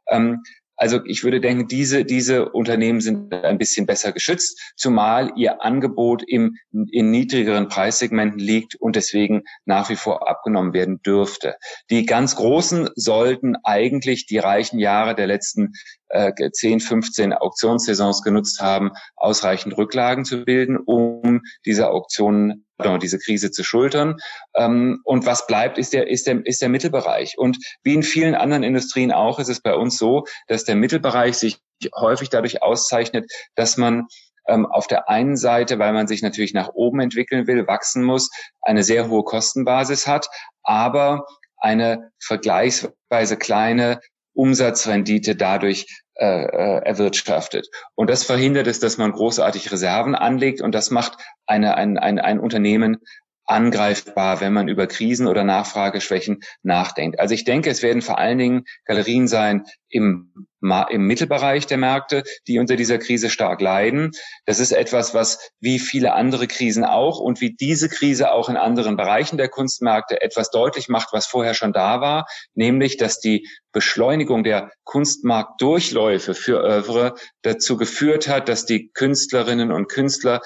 Ähm, 0.09 0.43
also 0.77 1.01
ich 1.07 1.25
würde 1.25 1.41
denken, 1.41 1.69
diese, 1.69 2.05
diese 2.05 2.51
Unternehmen 2.51 3.01
sind 3.01 3.33
ein 3.33 3.59
bisschen 3.59 3.87
besser 3.87 4.13
geschützt, 4.13 4.61
zumal 4.77 5.33
ihr 5.37 5.63
Angebot 5.63 6.23
im, 6.27 6.57
in 6.91 7.11
niedrigeren 7.11 7.69
Preissegmenten 7.69 8.39
liegt 8.39 8.77
und 8.77 8.95
deswegen 8.95 9.43
nach 9.65 9.89
wie 9.89 9.97
vor 9.97 10.29
abgenommen 10.29 10.75
werden 10.75 11.01
dürfte. 11.01 11.57
Die 11.91 12.05
ganz 12.05 12.37
Großen 12.37 12.91
sollten 12.95 13.57
eigentlich 13.65 14.27
die 14.27 14.39
reichen 14.39 14.79
Jahre 14.79 15.15
der 15.15 15.27
letzten 15.27 15.73
äh, 16.09 16.33
10, 16.51 16.81
15 16.81 17.33
Auktionssaisons 17.33 18.23
genutzt 18.23 18.61
haben, 18.61 18.93
ausreichend 19.17 19.77
Rücklagen 19.77 20.25
zu 20.25 20.45
bilden, 20.45 20.79
um 20.79 21.43
diese 21.65 21.91
Auktionen 21.91 22.67
diese 23.01 23.19
Krise 23.19 23.51
zu 23.51 23.65
schultern. 23.65 24.17
Ähm, 24.55 25.01
und 25.05 25.25
was 25.25 25.47
bleibt, 25.47 25.79
ist 25.79 25.95
der, 25.95 26.09
ist, 26.09 26.27
der, 26.27 26.45
ist 26.45 26.61
der 26.61 26.69
Mittelbereich. 26.69 27.39
Und 27.39 27.57
wie 27.83 27.95
in 27.95 28.03
vielen 28.03 28.35
anderen 28.35 28.63
Industrien 28.63 29.13
auch, 29.13 29.39
ist 29.39 29.49
es 29.49 29.61
bei 29.63 29.75
uns 29.75 29.97
so, 29.97 30.25
dass 30.47 30.65
der 30.65 30.77
Mittelbereich 30.77 31.39
sich 31.39 31.59
häufig 31.95 32.29
dadurch 32.29 32.63
auszeichnet, 32.63 33.31
dass 33.55 33.79
man 33.79 34.09
ähm, 34.47 34.67
auf 34.67 34.87
der 34.87 35.09
einen 35.09 35.37
Seite, 35.37 35.79
weil 35.79 35.93
man 35.93 36.07
sich 36.07 36.23
natürlich 36.23 36.55
nach 36.55 36.71
oben 36.75 37.01
entwickeln 37.01 37.47
will, 37.47 37.67
wachsen 37.67 38.03
muss, 38.03 38.31
eine 38.61 38.83
sehr 38.83 39.09
hohe 39.09 39.25
Kostenbasis 39.25 40.07
hat, 40.07 40.29
aber 40.63 41.25
eine 41.57 42.11
vergleichsweise 42.19 43.37
kleine 43.37 44.01
Umsatzrendite 44.37 45.35
dadurch 45.35 45.87
äh, 46.15 46.45
äh, 46.45 46.83
erwirtschaftet. 46.85 47.69
Und 47.95 48.09
das 48.09 48.25
verhindert 48.25 48.67
es, 48.67 48.81
dass 48.81 48.97
man 48.97 49.13
großartig 49.13 49.71
Reserven 49.71 50.15
anlegt 50.15 50.63
und 50.63 50.75
das 50.75 50.91
macht 50.91 51.19
eine, 51.47 51.77
ein, 51.77 51.99
ein, 51.99 52.19
ein 52.19 52.41
Unternehmen 52.41 52.99
angreifbar, 53.47 54.41
wenn 54.41 54.53
man 54.53 54.69
über 54.69 54.87
Krisen 54.87 55.27
oder 55.27 55.45
Nachfrageschwächen 55.45 56.41
nachdenkt. 56.63 57.21
Also 57.21 57.35
ich 57.35 57.45
denke, 57.45 57.71
es 57.71 57.83
werden 57.83 58.03
vor 58.03 58.19
allen 58.19 58.39
Dingen 58.39 58.65
Galerien 58.85 59.29
sein 59.29 59.65
im, 59.89 60.33
im 60.61 61.07
Mittelbereich 61.07 61.67
der 61.67 61.79
Märkte, 61.79 62.25
die 62.49 62.59
unter 62.59 62.75
dieser 62.75 62.99
Krise 62.99 63.31
stark 63.31 63.61
leiden. 63.61 64.11
Das 64.47 64.59
ist 64.59 64.73
etwas, 64.73 65.15
was 65.15 65.53
wie 65.61 65.79
viele 65.79 66.15
andere 66.15 66.49
Krisen 66.49 66.85
auch 66.85 67.21
und 67.21 67.41
wie 67.41 67.55
diese 67.55 67.89
Krise 67.89 68.33
auch 68.33 68.49
in 68.49 68.57
anderen 68.57 68.97
Bereichen 68.97 69.37
der 69.39 69.49
Kunstmärkte 69.49 70.21
etwas 70.21 70.51
deutlich 70.51 70.89
macht, 70.89 71.13
was 71.13 71.27
vorher 71.27 71.55
schon 71.55 71.73
da 71.73 72.01
war, 72.01 72.27
nämlich, 72.55 72.97
dass 72.97 73.21
die 73.21 73.49
Beschleunigung 73.71 74.43
der 74.43 74.73
Kunstmarktdurchläufe 74.85 76.35
für 76.35 76.63
Övre 76.65 77.15
dazu 77.43 77.77
geführt 77.77 78.27
hat, 78.27 78.49
dass 78.49 78.67
die 78.67 78.91
Künstlerinnen 78.93 79.71
und 79.71 79.89
Künstler 79.89 80.41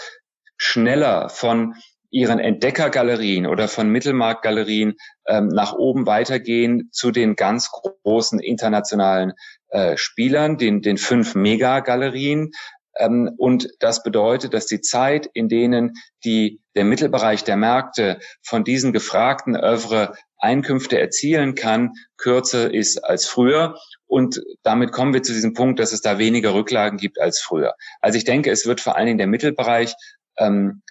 schneller 0.59 1.31
von 1.31 1.75
ihren 2.11 2.39
Entdeckergalerien 2.39 3.47
oder 3.47 3.69
von 3.69 3.89
Mittelmarktgalerien 3.89 4.95
ähm, 5.27 5.49
nach 5.49 5.73
oben 5.73 6.07
weitergehen 6.07 6.89
zu 6.93 7.11
den 7.11 7.37
ganz 7.37 7.71
großen 7.71 8.41
internationalen 8.41 9.33
äh, 9.69 9.97
Spielern, 9.97 10.59
den, 10.59 10.83
den 10.83 10.99
fünf 10.99 11.35
Mega-Galerien. 11.35 12.51
Ähm, 12.97 13.31
und 13.39 13.69
das 13.79 14.03
bedeutet, 14.03 14.55
dass 14.55 14.67
die 14.67 14.81
Zeit, 14.81 15.31
in 15.33 15.49
denen 15.49 15.95
die, 16.25 16.61
der 16.75 16.85
Mittelbereich 16.85 17.45
der 17.45 17.57
Märkte 17.57 18.19
von 18.43 18.65
diesen 18.65 18.93
gefragten 18.93 19.55
Övre 19.57 20.15
Einkünfte 20.39 20.99
erzielen 20.99 21.55
kann, 21.55 21.93
kürzer 22.17 22.73
ist 22.73 23.05
als 23.05 23.27
früher. 23.27 23.77
Und 24.07 24.43
damit 24.63 24.91
kommen 24.91 25.15
wir 25.15 25.23
zu 25.23 25.33
diesem 25.33 25.55
Punkt, 25.55 25.79
dass 25.79 25.93
es 25.93 26.01
da 26.01 26.19
weniger 26.19 26.55
Rücklagen 26.55 26.99
gibt 26.99 27.21
als 27.21 27.41
früher. 27.41 27.75
Also 28.01 28.19
ich 28.19 28.25
denke, 28.25 28.51
es 28.51 28.67
wird 28.67 28.81
vor 28.81 28.97
allen 28.97 29.07
Dingen 29.07 29.19
der 29.19 29.27
Mittelbereich 29.27 29.95
ähm, 30.39 30.83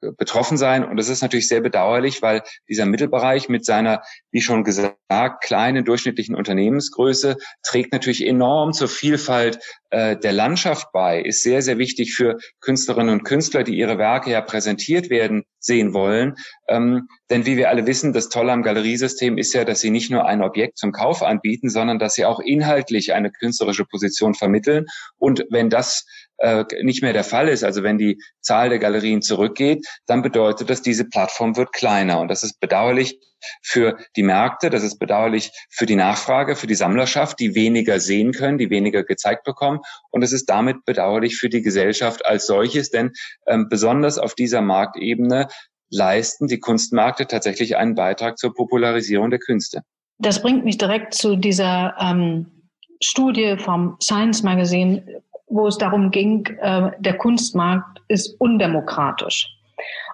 betroffen 0.00 0.56
sein. 0.56 0.84
Und 0.84 0.96
das 0.96 1.08
ist 1.08 1.22
natürlich 1.22 1.48
sehr 1.48 1.60
bedauerlich, 1.60 2.22
weil 2.22 2.42
dieser 2.68 2.86
Mittelbereich 2.86 3.48
mit 3.48 3.64
seiner, 3.64 4.02
wie 4.30 4.40
schon 4.40 4.64
gesagt, 4.64 4.96
kleinen 5.42 5.84
durchschnittlichen 5.84 6.34
Unternehmensgröße 6.34 7.36
trägt 7.62 7.92
natürlich 7.92 8.26
enorm 8.26 8.72
zur 8.72 8.88
Vielfalt 8.88 9.58
äh, 9.90 10.16
der 10.16 10.32
Landschaft 10.32 10.92
bei, 10.92 11.20
ist 11.20 11.42
sehr, 11.42 11.62
sehr 11.62 11.78
wichtig 11.78 12.14
für 12.14 12.38
Künstlerinnen 12.60 13.12
und 13.12 13.24
Künstler, 13.24 13.62
die 13.62 13.76
ihre 13.76 13.98
Werke 13.98 14.30
ja 14.30 14.40
präsentiert 14.40 15.10
werden 15.10 15.44
sehen 15.58 15.94
wollen. 15.94 16.36
Ähm, 16.68 17.08
denn 17.30 17.46
wie 17.46 17.56
wir 17.56 17.70
alle 17.70 17.86
wissen, 17.86 18.12
das 18.12 18.28
Tolle 18.28 18.52
am 18.52 18.62
Galeriesystem 18.62 19.38
ist 19.38 19.52
ja, 19.52 19.64
dass 19.64 19.80
sie 19.80 19.90
nicht 19.90 20.10
nur 20.10 20.26
ein 20.26 20.42
Objekt 20.42 20.78
zum 20.78 20.92
Kauf 20.92 21.22
anbieten, 21.22 21.70
sondern 21.70 21.98
dass 21.98 22.14
sie 22.14 22.24
auch 22.24 22.40
inhaltlich 22.40 23.14
eine 23.14 23.30
künstlerische 23.30 23.84
Position 23.84 24.34
vermitteln. 24.34 24.86
Und 25.18 25.44
wenn 25.50 25.70
das 25.70 26.06
äh, 26.38 26.64
nicht 26.82 27.02
mehr 27.02 27.12
der 27.12 27.24
Fall 27.24 27.48
ist, 27.48 27.64
also 27.64 27.82
wenn 27.82 27.98
die 27.98 28.20
Zahl 28.40 28.68
der 28.68 28.78
Galerien 28.78 29.22
zurückgeht, 29.22 29.86
dann 30.06 30.22
bedeutet 30.22 30.70
das, 30.70 30.82
diese 30.82 31.04
Plattform 31.04 31.56
wird 31.56 31.72
kleiner. 31.72 32.20
Und 32.20 32.28
das 32.28 32.42
ist 32.42 32.60
bedauerlich 32.60 33.18
für 33.62 33.96
die 34.16 34.22
Märkte, 34.22 34.70
das 34.70 34.82
ist 34.82 34.98
bedauerlich 34.98 35.50
für 35.70 35.86
die 35.86 35.96
Nachfrage, 35.96 36.56
für 36.56 36.66
die 36.66 36.74
Sammlerschaft, 36.74 37.38
die 37.38 37.54
weniger 37.54 38.00
sehen 38.00 38.32
können, 38.32 38.58
die 38.58 38.70
weniger 38.70 39.04
gezeigt 39.04 39.44
bekommen. 39.44 39.80
Und 40.10 40.22
es 40.22 40.32
ist 40.32 40.46
damit 40.46 40.84
bedauerlich 40.84 41.36
für 41.36 41.48
die 41.48 41.62
Gesellschaft 41.62 42.26
als 42.26 42.46
solches, 42.46 42.90
denn 42.90 43.12
ähm, 43.46 43.68
besonders 43.68 44.18
auf 44.18 44.34
dieser 44.34 44.62
Marktebene 44.62 45.48
leisten 45.90 46.48
die 46.48 46.58
Kunstmärkte 46.58 47.26
tatsächlich 47.26 47.76
einen 47.76 47.94
Beitrag 47.94 48.38
zur 48.38 48.54
Popularisierung 48.54 49.30
der 49.30 49.38
Künste. 49.38 49.82
Das 50.18 50.42
bringt 50.42 50.64
mich 50.64 50.78
direkt 50.78 51.14
zu 51.14 51.36
dieser 51.36 51.94
ähm, 52.00 52.56
Studie 53.02 53.56
vom 53.58 53.96
Science 54.02 54.42
Magazine, 54.42 55.22
wo 55.46 55.66
es 55.66 55.78
darum 55.78 56.10
ging, 56.10 56.46
äh, 56.60 56.90
der 56.98 57.16
Kunstmarkt 57.18 58.00
ist 58.08 58.40
undemokratisch. 58.40 59.48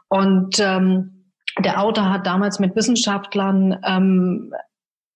Und 0.08 0.58
ähm, 0.60 1.32
der 1.58 1.80
Autor 1.80 2.10
hat 2.10 2.26
damals 2.26 2.58
mit 2.58 2.76
Wissenschaftlern 2.76 3.78
ähm, 3.84 4.52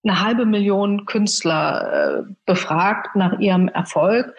eine 0.04 0.22
halbe 0.22 0.46
Million 0.46 1.04
Künstler 1.06 2.22
äh, 2.28 2.32
befragt 2.44 3.16
nach 3.16 3.38
ihrem 3.40 3.68
Erfolg. 3.68 4.34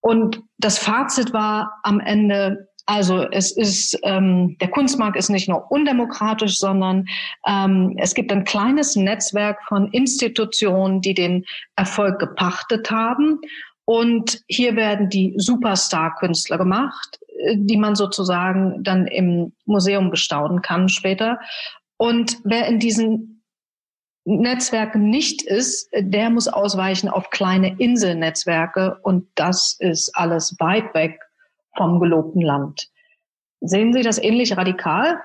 Und 0.00 0.42
das 0.58 0.78
Fazit 0.78 1.32
war 1.32 1.78
am 1.82 2.00
Ende, 2.00 2.68
also 2.86 3.22
es 3.30 3.52
ist, 3.52 3.98
ähm, 4.02 4.56
der 4.60 4.68
Kunstmarkt 4.68 5.16
ist 5.16 5.28
nicht 5.28 5.48
nur 5.48 5.70
undemokratisch, 5.70 6.58
sondern 6.58 7.06
ähm, 7.46 7.94
es 7.98 8.14
gibt 8.14 8.32
ein 8.32 8.44
kleines 8.44 8.96
Netzwerk 8.96 9.58
von 9.68 9.88
Institutionen, 9.92 11.00
die 11.00 11.14
den 11.14 11.44
Erfolg 11.76 12.18
gepachtet 12.18 12.90
haben. 12.90 13.40
Und 13.84 14.42
hier 14.46 14.76
werden 14.76 15.08
die 15.08 15.34
Superstar-Künstler 15.36 16.58
gemacht, 16.58 17.18
äh, 17.28 17.56
die 17.58 17.76
man 17.76 17.94
sozusagen 17.94 18.82
dann 18.82 19.06
im 19.06 19.52
Museum 19.64 20.10
bestaunen 20.10 20.62
kann 20.62 20.88
später. 20.88 21.40
Und 21.96 22.38
wer 22.44 22.66
in 22.66 22.78
diesen 22.78 23.44
Netzwerken 24.24 25.10
nicht 25.10 25.42
ist, 25.42 25.88
der 25.96 26.30
muss 26.30 26.46
ausweichen 26.46 27.08
auf 27.08 27.30
kleine 27.30 27.76
Inselnetzwerke. 27.78 28.98
Und 29.02 29.28
das 29.34 29.76
ist 29.78 30.12
alles 30.14 30.54
weit 30.60 30.94
weg 30.94 31.18
vom 31.76 31.98
gelobten 31.98 32.42
Land. 32.42 32.88
Sehen 33.60 33.92
Sie 33.92 34.02
das 34.02 34.18
ähnlich 34.18 34.56
radikal? 34.56 35.20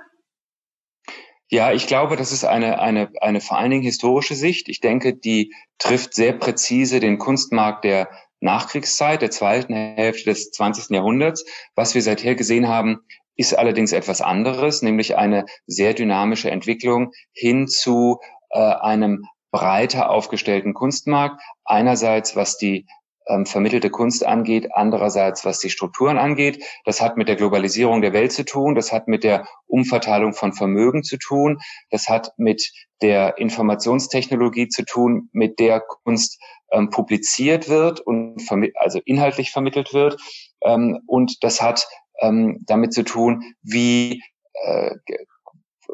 Ja, 1.49 1.71
ich 1.71 1.87
glaube, 1.87 2.17
das 2.17 2.31
ist 2.31 2.43
eine, 2.43 2.79
eine, 2.79 3.09
eine 3.21 3.39
vor 3.39 3.57
allen 3.57 3.71
Dingen 3.71 3.83
historische 3.83 4.35
Sicht. 4.35 4.67
Ich 4.67 4.81
denke, 4.81 5.15
die 5.15 5.53
trifft 5.77 6.13
sehr 6.13 6.33
präzise 6.33 6.99
den 6.99 7.19
Kunstmarkt 7.19 7.85
der 7.85 8.09
Nachkriegszeit, 8.39 9.21
der 9.21 9.31
zweiten 9.31 9.73
Hälfte 9.73 10.25
des 10.25 10.51
20. 10.51 10.89
Jahrhunderts. 10.91 11.45
Was 11.75 11.95
wir 11.95 12.01
seither 12.01 12.35
gesehen 12.35 12.67
haben, 12.67 12.99
ist 13.35 13.57
allerdings 13.57 13.91
etwas 13.91 14.21
anderes, 14.21 14.81
nämlich 14.81 15.15
eine 15.15 15.45
sehr 15.65 15.93
dynamische 15.93 16.49
Entwicklung 16.49 17.11
hin 17.33 17.67
zu 17.67 18.19
äh, 18.49 18.59
einem 18.59 19.25
breiter 19.51 20.09
aufgestellten 20.09 20.73
Kunstmarkt. 20.73 21.41
Einerseits, 21.63 22.35
was 22.35 22.57
die 22.57 22.85
ähm, 23.27 23.45
vermittelte 23.45 23.89
Kunst 23.89 24.25
angeht, 24.25 24.69
andererseits 24.73 25.45
was 25.45 25.59
die 25.59 25.69
Strukturen 25.69 26.17
angeht. 26.17 26.63
Das 26.85 27.01
hat 27.01 27.17
mit 27.17 27.27
der 27.27 27.35
Globalisierung 27.35 28.01
der 28.01 28.13
Welt 28.13 28.31
zu 28.31 28.45
tun, 28.45 28.75
das 28.75 28.91
hat 28.91 29.07
mit 29.07 29.23
der 29.23 29.47
Umverteilung 29.67 30.33
von 30.33 30.53
Vermögen 30.53 31.03
zu 31.03 31.17
tun, 31.17 31.59
das 31.89 32.07
hat 32.07 32.31
mit 32.37 32.71
der 33.01 33.37
Informationstechnologie 33.37 34.69
zu 34.69 34.83
tun, 34.83 35.29
mit 35.31 35.59
der 35.59 35.81
Kunst 35.81 36.41
ähm, 36.71 36.89
publiziert 36.89 37.69
wird 37.69 37.99
und 37.99 38.41
also 38.75 38.99
inhaltlich 39.05 39.51
vermittelt 39.51 39.93
wird. 39.93 40.19
Ähm, 40.61 40.99
und 41.05 41.43
das 41.43 41.61
hat 41.61 41.87
ähm, 42.19 42.63
damit 42.65 42.93
zu 42.93 43.03
tun, 43.03 43.43
wie 43.61 44.23
äh, 44.65 44.95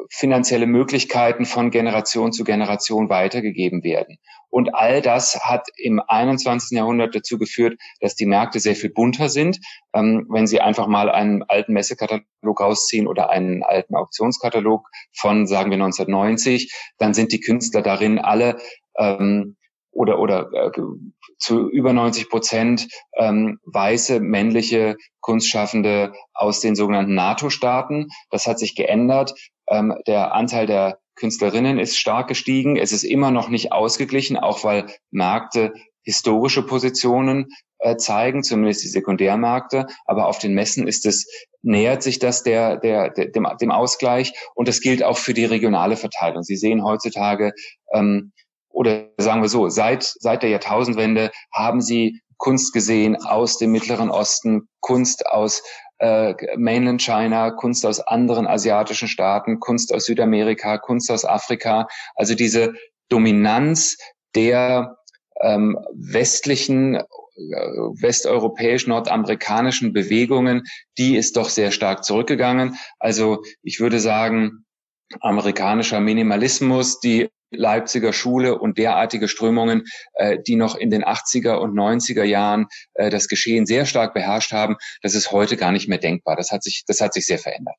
finanzielle 0.09 0.67
Möglichkeiten 0.67 1.45
von 1.45 1.71
Generation 1.71 2.31
zu 2.31 2.43
Generation 2.43 3.09
weitergegeben 3.09 3.83
werden. 3.83 4.17
Und 4.49 4.75
all 4.75 5.01
das 5.01 5.43
hat 5.43 5.67
im 5.77 6.01
21. 6.05 6.77
Jahrhundert 6.77 7.15
dazu 7.15 7.39
geführt, 7.39 7.79
dass 8.01 8.15
die 8.15 8.27
Märkte 8.27 8.59
sehr 8.59 8.75
viel 8.75 8.91
bunter 8.91 9.29
sind. 9.29 9.59
Ähm, 9.93 10.27
wenn 10.29 10.45
Sie 10.45 10.61
einfach 10.61 10.87
mal 10.87 11.09
einen 11.09 11.43
alten 11.43 11.73
Messekatalog 11.73 12.59
rausziehen 12.59 13.07
oder 13.07 13.31
einen 13.31 13.63
alten 13.63 13.95
Auktionskatalog 13.95 14.87
von, 15.11 15.47
sagen 15.47 15.71
wir, 15.71 15.75
1990, 15.75 16.71
dann 16.99 17.15
sind 17.15 17.31
die 17.31 17.39
Künstler 17.39 17.81
darin 17.81 18.19
alle 18.19 18.57
ähm, 18.95 19.55
oder 19.93 20.19
oder 20.19 20.51
äh, 20.53 20.71
zu 21.37 21.69
über 21.69 21.93
90 21.93 22.29
Prozent 22.29 22.87
ähm, 23.17 23.59
weiße 23.65 24.19
männliche 24.19 24.97
Kunstschaffende 25.21 26.13
aus 26.33 26.59
den 26.59 26.75
sogenannten 26.75 27.15
NATO-Staaten. 27.15 28.07
Das 28.29 28.47
hat 28.47 28.59
sich 28.59 28.75
geändert. 28.75 29.33
Ähm, 29.67 29.95
der 30.07 30.33
Anteil 30.33 30.67
der 30.67 30.99
Künstlerinnen 31.15 31.79
ist 31.79 31.97
stark 31.97 32.27
gestiegen. 32.27 32.75
Es 32.75 32.91
ist 32.91 33.03
immer 33.03 33.31
noch 33.31 33.49
nicht 33.49 33.71
ausgeglichen, 33.71 34.37
auch 34.37 34.63
weil 34.63 34.87
Märkte 35.11 35.73
historische 36.03 36.63
Positionen 36.63 37.47
äh, 37.79 37.97
zeigen, 37.97 38.43
zumindest 38.43 38.83
die 38.83 38.89
Sekundärmärkte. 38.89 39.87
Aber 40.05 40.27
auf 40.27 40.39
den 40.39 40.53
Messen 40.53 40.87
ist 40.87 41.05
es, 41.05 41.27
nähert 41.61 42.03
sich 42.03 42.19
das 42.19 42.43
der, 42.43 42.77
der, 42.77 43.09
der 43.09 43.27
dem, 43.27 43.47
dem 43.61 43.71
Ausgleich. 43.71 44.33
Und 44.55 44.67
das 44.67 44.81
gilt 44.81 45.03
auch 45.03 45.17
für 45.17 45.33
die 45.33 45.45
regionale 45.45 45.95
Verteilung. 45.95 46.43
Sie 46.43 46.57
sehen 46.57 46.83
heutzutage, 46.83 47.53
ähm, 47.93 48.31
oder 48.73 49.05
sagen 49.17 49.41
wir 49.41 49.49
so, 49.49 49.69
seit, 49.69 50.03
seit 50.03 50.43
der 50.43 50.49
Jahrtausendwende 50.49 51.31
haben 51.53 51.81
Sie 51.81 52.19
Kunst 52.37 52.73
gesehen 52.73 53.15
aus 53.15 53.57
dem 53.57 53.71
Mittleren 53.71 54.09
Osten, 54.09 54.67
Kunst 54.81 55.25
aus 55.27 55.63
äh, 55.99 56.33
Mainland 56.57 57.01
China, 57.01 57.51
Kunst 57.51 57.85
aus 57.85 58.01
anderen 58.01 58.47
asiatischen 58.47 59.07
Staaten, 59.07 59.59
Kunst 59.59 59.93
aus 59.93 60.05
Südamerika, 60.05 60.77
Kunst 60.77 61.09
aus 61.09 61.23
Afrika. 61.23 61.87
Also 62.15 62.35
diese 62.35 62.73
Dominanz 63.09 63.97
der 64.35 64.97
ähm, 65.41 65.79
westlichen 65.93 66.95
äh, 66.95 67.03
westeuropäisch 67.35 68.87
nordamerikanischen 68.87 69.93
Bewegungen, 69.93 70.63
die 70.97 71.15
ist 71.15 71.37
doch 71.37 71.49
sehr 71.49 71.71
stark 71.71 72.03
zurückgegangen. 72.03 72.75
Also 72.99 73.43
ich 73.61 73.79
würde 73.79 73.99
sagen, 73.99 74.65
amerikanischer 75.21 75.99
Minimalismus, 75.99 76.99
die 76.99 77.29
Leipziger 77.55 78.13
Schule 78.13 78.57
und 78.57 78.77
derartige 78.77 79.27
Strömungen, 79.27 79.83
äh, 80.13 80.37
die 80.45 80.55
noch 80.55 80.75
in 80.75 80.89
den 80.89 81.03
80er 81.03 81.55
und 81.55 81.73
90er 81.73 82.23
Jahren 82.23 82.67
äh, 82.95 83.09
das 83.09 83.27
Geschehen 83.27 83.65
sehr 83.65 83.85
stark 83.85 84.13
beherrscht 84.13 84.51
haben, 84.51 84.75
das 85.01 85.15
ist 85.15 85.31
heute 85.31 85.57
gar 85.57 85.71
nicht 85.71 85.87
mehr 85.87 85.97
denkbar. 85.97 86.35
Das 86.35 86.51
hat 86.51 86.63
sich, 86.63 86.83
das 86.87 87.01
hat 87.01 87.13
sich 87.13 87.25
sehr 87.25 87.39
verändert. 87.39 87.75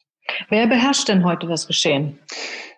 Wer 0.48 0.66
beherrscht 0.66 1.08
denn 1.08 1.24
heute 1.24 1.46
das 1.46 1.66
Geschehen? 1.66 2.18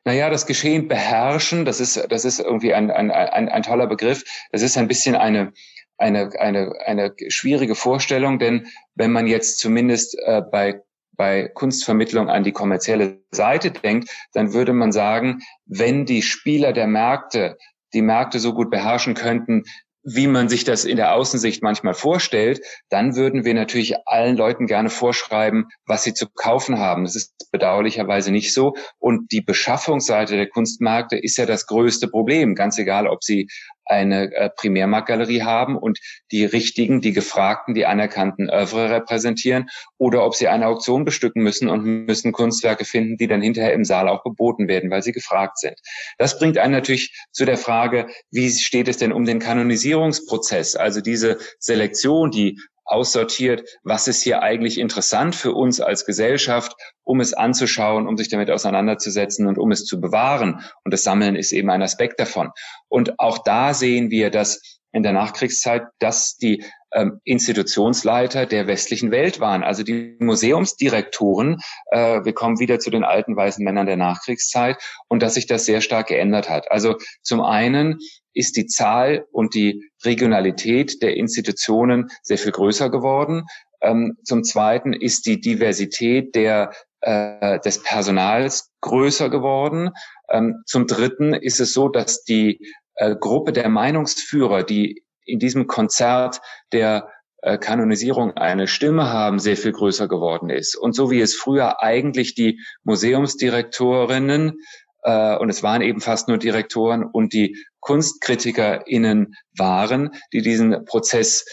Naja, 0.04 0.30
das 0.30 0.46
Geschehen 0.46 0.88
beherrschen, 0.88 1.64
das 1.64 1.80
ist, 1.80 2.06
das 2.10 2.24
ist 2.24 2.40
irgendwie 2.40 2.74
ein, 2.74 2.90
ein, 2.90 3.10
ein, 3.10 3.48
ein 3.48 3.62
toller 3.62 3.86
Begriff. 3.86 4.24
Das 4.52 4.62
ist 4.62 4.76
ein 4.76 4.88
bisschen 4.88 5.16
eine, 5.16 5.52
eine, 5.98 6.30
eine, 6.38 6.72
eine 6.84 7.12
schwierige 7.28 7.74
Vorstellung, 7.74 8.38
denn 8.38 8.68
wenn 8.94 9.12
man 9.12 9.26
jetzt 9.26 9.58
zumindest 9.58 10.16
äh, 10.24 10.42
bei 10.42 10.80
bei 11.16 11.48
Kunstvermittlung 11.48 12.28
an 12.28 12.44
die 12.44 12.52
kommerzielle 12.52 13.22
Seite 13.30 13.70
denkt, 13.70 14.10
dann 14.32 14.52
würde 14.52 14.72
man 14.72 14.92
sagen, 14.92 15.40
wenn 15.64 16.06
die 16.06 16.22
Spieler 16.22 16.72
der 16.72 16.86
Märkte 16.86 17.56
die 17.94 18.02
Märkte 18.02 18.40
so 18.40 18.52
gut 18.52 18.70
beherrschen 18.70 19.14
könnten, 19.14 19.64
wie 20.08 20.28
man 20.28 20.48
sich 20.48 20.62
das 20.62 20.84
in 20.84 20.96
der 20.96 21.14
Außensicht 21.14 21.64
manchmal 21.64 21.94
vorstellt, 21.94 22.60
dann 22.90 23.16
würden 23.16 23.44
wir 23.44 23.54
natürlich 23.54 23.94
allen 24.06 24.36
Leuten 24.36 24.68
gerne 24.68 24.88
vorschreiben, 24.88 25.66
was 25.84 26.04
sie 26.04 26.14
zu 26.14 26.28
kaufen 26.32 26.78
haben. 26.78 27.04
Das 27.04 27.16
ist 27.16 27.50
bedauerlicherweise 27.50 28.30
nicht 28.30 28.54
so. 28.54 28.74
Und 28.98 29.32
die 29.32 29.40
Beschaffungsseite 29.40 30.36
der 30.36 30.48
Kunstmärkte 30.48 31.18
ist 31.18 31.38
ja 31.38 31.46
das 31.46 31.66
größte 31.66 32.06
Problem. 32.06 32.54
Ganz 32.54 32.78
egal, 32.78 33.08
ob 33.08 33.24
sie 33.24 33.48
eine 33.86 34.32
äh, 34.34 34.50
Primärmarktgalerie 34.50 35.42
haben 35.42 35.76
und 35.76 35.98
die 36.32 36.44
richtigen, 36.44 37.00
die 37.00 37.12
gefragten, 37.12 37.74
die 37.74 37.86
anerkannten 37.86 38.50
Övre 38.50 38.90
repräsentieren 38.90 39.68
oder 39.98 40.24
ob 40.24 40.34
sie 40.34 40.48
eine 40.48 40.66
Auktion 40.66 41.04
bestücken 41.04 41.42
müssen 41.42 41.68
und 41.68 41.84
müssen 41.84 42.32
Kunstwerke 42.32 42.84
finden, 42.84 43.16
die 43.16 43.28
dann 43.28 43.42
hinterher 43.42 43.72
im 43.72 43.84
Saal 43.84 44.08
auch 44.08 44.22
geboten 44.22 44.68
werden, 44.68 44.90
weil 44.90 45.02
sie 45.02 45.12
gefragt 45.12 45.58
sind. 45.58 45.76
Das 46.18 46.38
bringt 46.38 46.58
einen 46.58 46.72
natürlich 46.72 47.14
zu 47.30 47.44
der 47.44 47.58
Frage, 47.58 48.08
wie 48.30 48.50
steht 48.50 48.88
es 48.88 48.98
denn 48.98 49.12
um 49.12 49.24
den 49.24 49.38
Kanonisierungsprozess, 49.38 50.76
also 50.76 51.00
diese 51.00 51.38
Selektion, 51.58 52.30
die 52.30 52.58
aussortiert, 52.86 53.68
was 53.82 54.08
ist 54.08 54.22
hier 54.22 54.42
eigentlich 54.42 54.78
interessant 54.78 55.34
für 55.34 55.52
uns 55.52 55.80
als 55.80 56.06
Gesellschaft, 56.06 56.74
um 57.02 57.20
es 57.20 57.34
anzuschauen, 57.34 58.06
um 58.06 58.16
sich 58.16 58.28
damit 58.28 58.50
auseinanderzusetzen 58.50 59.46
und 59.46 59.58
um 59.58 59.70
es 59.72 59.84
zu 59.84 60.00
bewahren. 60.00 60.64
Und 60.84 60.94
das 60.94 61.02
Sammeln 61.02 61.36
ist 61.36 61.52
eben 61.52 61.70
ein 61.70 61.82
Aspekt 61.82 62.20
davon. 62.20 62.50
Und 62.88 63.18
auch 63.18 63.38
da 63.38 63.74
sehen 63.74 64.10
wir, 64.10 64.30
dass 64.30 64.60
in 64.92 65.02
der 65.02 65.12
Nachkriegszeit, 65.12 65.82
dass 65.98 66.36
die 66.36 66.64
ähm, 66.92 67.20
Institutionsleiter 67.24 68.46
der 68.46 68.66
westlichen 68.66 69.10
Welt 69.10 69.40
waren, 69.40 69.62
also 69.62 69.82
die 69.82 70.16
Museumsdirektoren. 70.20 71.58
Äh, 71.90 72.24
wir 72.24 72.32
kommen 72.32 72.58
wieder 72.58 72.78
zu 72.78 72.90
den 72.90 73.04
alten 73.04 73.36
weißen 73.36 73.62
Männern 73.62 73.86
der 73.86 73.98
Nachkriegszeit 73.98 74.78
und 75.08 75.22
dass 75.22 75.34
sich 75.34 75.46
das 75.46 75.66
sehr 75.66 75.82
stark 75.82 76.06
geändert 76.06 76.48
hat. 76.48 76.70
Also 76.70 76.96
zum 77.22 77.42
einen 77.42 77.98
ist 78.36 78.56
die 78.56 78.66
Zahl 78.66 79.26
und 79.32 79.54
die 79.54 79.90
Regionalität 80.04 81.02
der 81.02 81.16
Institutionen 81.16 82.08
sehr 82.22 82.38
viel 82.38 82.52
größer 82.52 82.90
geworden. 82.90 83.46
Ähm, 83.80 84.16
zum 84.24 84.44
Zweiten 84.44 84.92
ist 84.92 85.26
die 85.26 85.40
Diversität 85.40 86.34
der, 86.34 86.72
äh, 87.00 87.58
des 87.60 87.82
Personals 87.82 88.70
größer 88.82 89.30
geworden. 89.30 89.90
Ähm, 90.28 90.62
zum 90.66 90.86
Dritten 90.86 91.32
ist 91.32 91.60
es 91.60 91.72
so, 91.72 91.88
dass 91.88 92.24
die 92.24 92.60
äh, 92.94 93.16
Gruppe 93.16 93.52
der 93.52 93.68
Meinungsführer, 93.68 94.62
die 94.62 95.02
in 95.24 95.38
diesem 95.38 95.66
Konzert 95.66 96.40
der 96.72 97.08
äh, 97.42 97.58
Kanonisierung 97.58 98.32
eine 98.32 98.66
Stimme 98.66 99.12
haben, 99.12 99.38
sehr 99.38 99.56
viel 99.56 99.72
größer 99.72 100.08
geworden 100.08 100.50
ist. 100.50 100.76
Und 100.76 100.94
so 100.94 101.10
wie 101.10 101.20
es 101.20 101.34
früher 101.34 101.82
eigentlich 101.82 102.34
die 102.34 102.60
Museumsdirektorinnen 102.84 104.58
äh, 105.06 105.36
und 105.36 105.48
es 105.48 105.62
waren 105.62 105.82
eben 105.82 106.00
fast 106.00 106.26
nur 106.28 106.36
Direktoren 106.36 107.04
und 107.04 107.32
die 107.32 107.56
KunstkritikerInnen 107.80 109.36
waren, 109.56 110.10
die 110.32 110.42
diesen 110.42 110.84
Prozess 110.84 111.46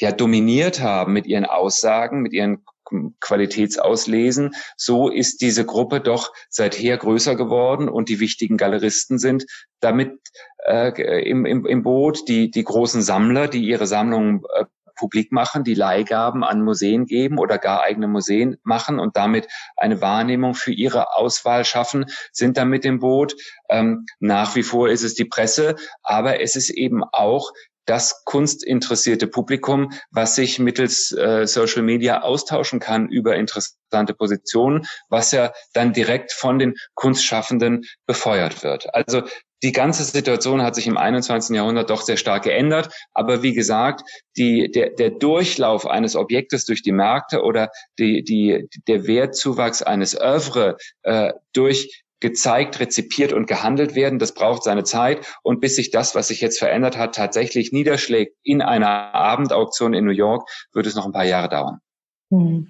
ja 0.00 0.10
dominiert 0.10 0.80
haben 0.80 1.12
mit 1.12 1.26
ihren 1.26 1.44
Aussagen, 1.44 2.20
mit 2.20 2.32
ihren 2.32 2.64
Qualitätsauslesen. 3.20 4.54
So 4.76 5.08
ist 5.08 5.40
diese 5.40 5.64
Gruppe 5.64 6.00
doch 6.00 6.32
seither 6.50 6.96
größer 6.96 7.36
geworden 7.36 7.88
und 7.88 8.08
die 8.08 8.20
wichtigen 8.20 8.56
Galeristen 8.56 9.18
sind 9.18 9.46
damit 9.80 10.18
äh, 10.66 11.22
im, 11.28 11.46
im, 11.46 11.64
im 11.64 11.82
Boot. 11.82 12.28
Die, 12.28 12.50
die 12.50 12.64
großen 12.64 13.02
Sammler, 13.02 13.46
die 13.48 13.64
ihre 13.64 13.86
Sammlungen 13.86 14.42
äh, 14.54 14.64
publik 14.96 15.32
machen, 15.32 15.64
die 15.64 15.74
Leihgaben 15.74 16.42
an 16.42 16.62
Museen 16.62 17.06
geben 17.06 17.38
oder 17.38 17.58
gar 17.58 17.82
eigene 17.82 18.08
Museen 18.08 18.56
machen 18.62 18.98
und 18.98 19.16
damit 19.16 19.46
eine 19.76 20.00
Wahrnehmung 20.00 20.54
für 20.54 20.72
ihre 20.72 21.14
Auswahl 21.14 21.64
schaffen, 21.64 22.06
sind 22.32 22.56
da 22.56 22.64
mit 22.64 22.84
dem 22.84 22.98
Boot. 22.98 23.36
Ähm, 23.68 24.06
nach 24.18 24.56
wie 24.56 24.62
vor 24.62 24.88
ist 24.88 25.02
es 25.02 25.14
die 25.14 25.24
Presse, 25.24 25.76
aber 26.02 26.40
es 26.40 26.56
ist 26.56 26.70
eben 26.70 27.04
auch 27.04 27.52
das 27.86 28.24
kunstinteressierte 28.24 29.28
Publikum, 29.28 29.92
was 30.10 30.34
sich 30.34 30.58
mittels 30.58 31.12
äh, 31.12 31.46
Social 31.46 31.82
Media 31.82 32.22
austauschen 32.22 32.80
kann 32.80 33.08
über 33.08 33.36
interessante 33.36 34.12
Positionen, 34.12 34.86
was 35.08 35.30
ja 35.30 35.52
dann 35.72 35.92
direkt 35.92 36.32
von 36.32 36.58
den 36.58 36.74
Kunstschaffenden 36.94 37.84
befeuert 38.06 38.62
wird. 38.64 38.92
Also 38.92 39.22
die 39.62 39.72
ganze 39.72 40.04
Situation 40.04 40.62
hat 40.62 40.74
sich 40.74 40.86
im 40.86 40.96
21. 40.96 41.56
Jahrhundert 41.56 41.90
doch 41.90 42.02
sehr 42.02 42.16
stark 42.16 42.44
geändert. 42.44 42.90
Aber 43.12 43.42
wie 43.42 43.54
gesagt, 43.54 44.02
die, 44.36 44.70
der, 44.70 44.90
der 44.90 45.10
Durchlauf 45.10 45.86
eines 45.86 46.14
Objektes 46.14 46.66
durch 46.66 46.82
die 46.82 46.92
Märkte 46.92 47.42
oder 47.42 47.70
die, 47.98 48.22
die, 48.22 48.68
der 48.86 49.06
Wertzuwachs 49.06 49.82
eines 49.82 50.14
Övre 50.14 50.76
äh, 51.02 51.32
durch 51.52 52.02
gezeigt, 52.20 52.80
rezipiert 52.80 53.32
und 53.32 53.46
gehandelt 53.46 53.94
werden. 53.94 54.18
Das 54.18 54.32
braucht 54.32 54.62
seine 54.62 54.84
Zeit. 54.84 55.26
Und 55.42 55.60
bis 55.60 55.76
sich 55.76 55.90
das, 55.90 56.14
was 56.14 56.28
sich 56.28 56.40
jetzt 56.40 56.58
verändert 56.58 56.96
hat, 56.96 57.14
tatsächlich 57.14 57.72
niederschlägt 57.72 58.34
in 58.42 58.62
einer 58.62 59.14
Abendauktion 59.14 59.94
in 59.94 60.04
New 60.04 60.12
York, 60.12 60.48
wird 60.72 60.86
es 60.86 60.94
noch 60.94 61.06
ein 61.06 61.12
paar 61.12 61.26
Jahre 61.26 61.48
dauern. 61.48 61.80
Hm. 62.30 62.66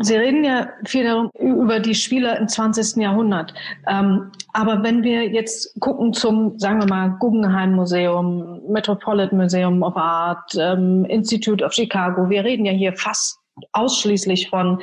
Sie 0.00 0.16
reden 0.16 0.44
ja 0.44 0.68
viel 0.84 1.04
darum, 1.04 1.30
über 1.38 1.78
die 1.78 1.94
Spieler 1.94 2.36
im 2.38 2.48
20. 2.48 2.96
Jahrhundert. 2.96 3.54
Ähm, 3.86 4.32
aber 4.52 4.82
wenn 4.82 5.02
wir 5.04 5.28
jetzt 5.28 5.78
gucken 5.80 6.12
zum, 6.12 6.58
sagen 6.58 6.80
wir 6.80 6.88
mal, 6.88 7.16
Guggenheim 7.20 7.72
Museum, 7.72 8.60
Metropolitan 8.68 9.38
Museum 9.38 9.82
of 9.82 9.96
Art, 9.96 10.54
ähm, 10.58 11.04
Institute 11.04 11.64
of 11.64 11.72
Chicago, 11.72 12.28
wir 12.28 12.44
reden 12.44 12.66
ja 12.66 12.72
hier 12.72 12.92
fast 12.94 13.38
ausschließlich 13.72 14.48
von 14.50 14.82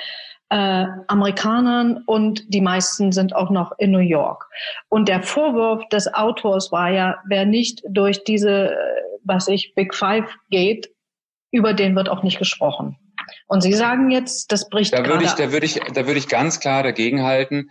äh, 0.49 0.85
Amerikanern 1.07 2.03
und 2.05 2.53
die 2.53 2.61
meisten 2.61 3.11
sind 3.11 3.35
auch 3.35 3.49
noch 3.49 3.73
in 3.77 3.91
New 3.91 3.99
York. 3.99 4.47
Und 4.87 5.09
der 5.09 5.21
Vorwurf 5.21 5.87
des 5.89 6.13
Autors 6.13 6.71
war 6.71 6.89
ja, 6.89 7.17
wer 7.27 7.45
nicht 7.45 7.83
durch 7.89 8.23
diese, 8.23 8.71
äh, 8.71 8.75
was 9.25 9.49
ich, 9.49 9.73
Big 9.75 9.93
Five 9.93 10.33
geht, 10.49 10.89
über 11.51 11.73
den 11.73 11.95
wird 11.95 12.07
auch 12.07 12.23
nicht 12.23 12.39
gesprochen. 12.39 12.97
Und 13.47 13.61
Sie 13.61 13.73
sagen 13.73 14.11
jetzt, 14.11 14.51
das 14.51 14.69
bricht 14.69 14.93
da 14.93 15.05
würde 15.05 15.25
ich, 15.25 15.31
da 15.31 15.51
würde 15.51 15.65
ich, 15.65 15.75
da 15.75 16.07
würde 16.07 16.19
ich 16.19 16.27
ganz 16.27 16.59
klar 16.59 16.83
dagegenhalten. 16.83 17.69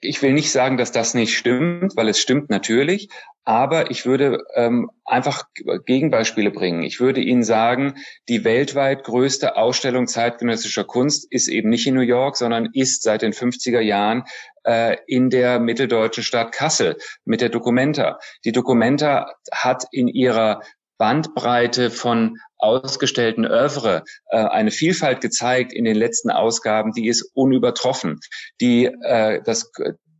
Ich 0.00 0.20
will 0.22 0.32
nicht 0.32 0.50
sagen, 0.50 0.76
dass 0.76 0.92
das 0.92 1.14
nicht 1.14 1.36
stimmt, 1.36 1.96
weil 1.96 2.08
es 2.08 2.18
stimmt 2.18 2.50
natürlich. 2.50 3.08
Aber 3.44 3.92
ich 3.92 4.04
würde 4.04 4.44
ähm, 4.56 4.90
einfach 5.04 5.44
Gegenbeispiele 5.86 6.50
bringen. 6.50 6.82
Ich 6.82 6.98
würde 6.98 7.20
Ihnen 7.20 7.44
sagen, 7.44 7.94
die 8.28 8.42
weltweit 8.42 9.04
größte 9.04 9.56
Ausstellung 9.56 10.08
zeitgenössischer 10.08 10.82
Kunst 10.82 11.30
ist 11.30 11.46
eben 11.46 11.68
nicht 11.68 11.86
in 11.86 11.94
New 11.94 12.00
York, 12.00 12.36
sondern 12.36 12.70
ist 12.72 13.04
seit 13.04 13.22
den 13.22 13.32
50er 13.32 13.78
Jahren 13.78 14.24
äh, 14.64 14.96
in 15.06 15.30
der 15.30 15.60
mitteldeutschen 15.60 16.24
Stadt 16.24 16.50
Kassel 16.50 16.96
mit 17.24 17.40
der 17.40 17.50
Documenta. 17.50 18.18
Die 18.44 18.50
Documenta 18.50 19.32
hat 19.52 19.84
in 19.92 20.08
ihrer 20.08 20.60
Bandbreite 20.98 21.90
von 21.90 22.38
ausgestellten 22.58 23.44
Övre 23.44 24.04
äh, 24.30 24.38
eine 24.38 24.70
Vielfalt 24.70 25.20
gezeigt 25.20 25.72
in 25.72 25.84
den 25.84 25.96
letzten 25.96 26.30
Ausgaben, 26.30 26.92
die 26.92 27.08
ist 27.08 27.30
unübertroffen. 27.34 28.20
Die, 28.60 28.86
äh, 28.86 29.42
das, 29.44 29.70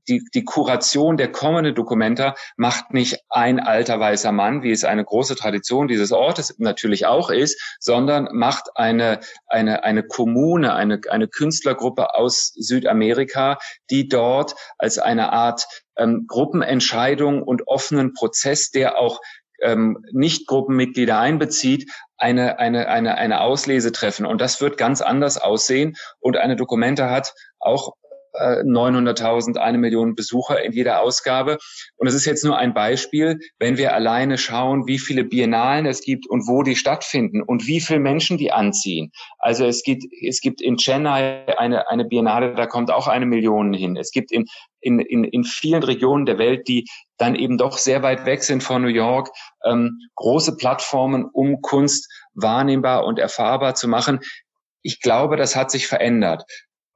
die, 0.08 0.22
die 0.34 0.44
Kuration 0.44 1.16
der 1.16 1.32
kommenden 1.32 1.74
Dokumenta 1.74 2.34
macht 2.56 2.92
nicht 2.92 3.18
ein 3.28 3.60
alter 3.60 3.98
weißer 3.98 4.32
Mann, 4.32 4.62
wie 4.62 4.70
es 4.70 4.84
eine 4.84 5.04
große 5.04 5.36
Tradition 5.36 5.88
dieses 5.88 6.12
Ortes 6.12 6.54
natürlich 6.58 7.06
auch 7.06 7.30
ist, 7.30 7.76
sondern 7.80 8.28
macht 8.32 8.68
eine, 8.76 9.20
eine, 9.48 9.84
eine 9.84 10.02
Kommune, 10.04 10.74
eine, 10.74 11.00
eine 11.10 11.28
Künstlergruppe 11.28 12.14
aus 12.14 12.52
Südamerika, 12.54 13.58
die 13.90 14.08
dort 14.08 14.54
als 14.78 14.98
eine 14.98 15.32
Art 15.32 15.66
ähm, 15.96 16.26
Gruppenentscheidung 16.28 17.42
und 17.42 17.66
offenen 17.66 18.12
Prozess, 18.12 18.70
der 18.70 18.98
auch 18.98 19.20
ähm, 19.60 20.04
Nicht-Gruppenmitglieder 20.12 21.18
einbezieht, 21.18 21.90
eine, 22.16 22.58
eine, 22.58 22.88
eine, 22.88 23.16
eine 23.16 23.40
Auslese 23.40 23.92
treffen. 23.92 24.26
Und 24.26 24.40
das 24.40 24.60
wird 24.60 24.78
ganz 24.78 25.00
anders 25.00 25.38
aussehen. 25.38 25.96
Und 26.20 26.36
eine 26.36 26.56
Dokumente 26.56 27.10
hat 27.10 27.34
auch 27.58 27.94
900.000, 28.36 29.56
äh, 29.56 29.60
eine 29.60 29.78
Million 29.78 30.14
Besucher 30.14 30.62
in 30.62 30.72
jeder 30.72 31.00
Ausgabe. 31.00 31.58
Und 31.96 32.06
es 32.06 32.14
ist 32.14 32.26
jetzt 32.26 32.44
nur 32.44 32.56
ein 32.56 32.74
Beispiel, 32.74 33.38
wenn 33.58 33.78
wir 33.78 33.94
alleine 33.94 34.38
schauen, 34.38 34.86
wie 34.86 34.98
viele 34.98 35.24
Biennalen 35.24 35.86
es 35.86 36.02
gibt 36.02 36.26
und 36.28 36.46
wo 36.46 36.62
die 36.62 36.76
stattfinden 36.76 37.42
und 37.42 37.66
wie 37.66 37.80
viele 37.80 38.00
Menschen 38.00 38.38
die 38.38 38.52
anziehen. 38.52 39.12
Also 39.38 39.64
es 39.64 39.82
gibt, 39.82 40.04
es 40.22 40.40
gibt 40.40 40.60
in 40.60 40.76
Chennai 40.76 41.46
eine, 41.58 41.88
eine 41.88 42.04
Biennale, 42.04 42.54
da 42.54 42.66
kommt 42.66 42.90
auch 42.90 43.08
eine 43.08 43.26
Million 43.26 43.72
hin. 43.72 43.96
Es 43.96 44.10
gibt 44.10 44.32
in, 44.32 44.46
in, 44.80 45.00
in, 45.00 45.24
in 45.24 45.44
vielen 45.44 45.82
Regionen 45.82 46.26
der 46.26 46.38
Welt, 46.38 46.68
die 46.68 46.86
dann 47.18 47.34
eben 47.34 47.58
doch 47.58 47.78
sehr 47.78 48.02
weit 48.02 48.26
weg 48.26 48.42
sind 48.42 48.62
von 48.62 48.82
New 48.82 48.88
York, 48.88 49.30
ähm, 49.64 49.98
große 50.14 50.56
Plattformen, 50.56 51.24
um 51.24 51.60
Kunst 51.62 52.08
wahrnehmbar 52.34 53.04
und 53.04 53.18
erfahrbar 53.18 53.74
zu 53.74 53.88
machen. 53.88 54.20
Ich 54.82 55.00
glaube, 55.00 55.36
das 55.36 55.56
hat 55.56 55.70
sich 55.70 55.86
verändert. 55.86 56.44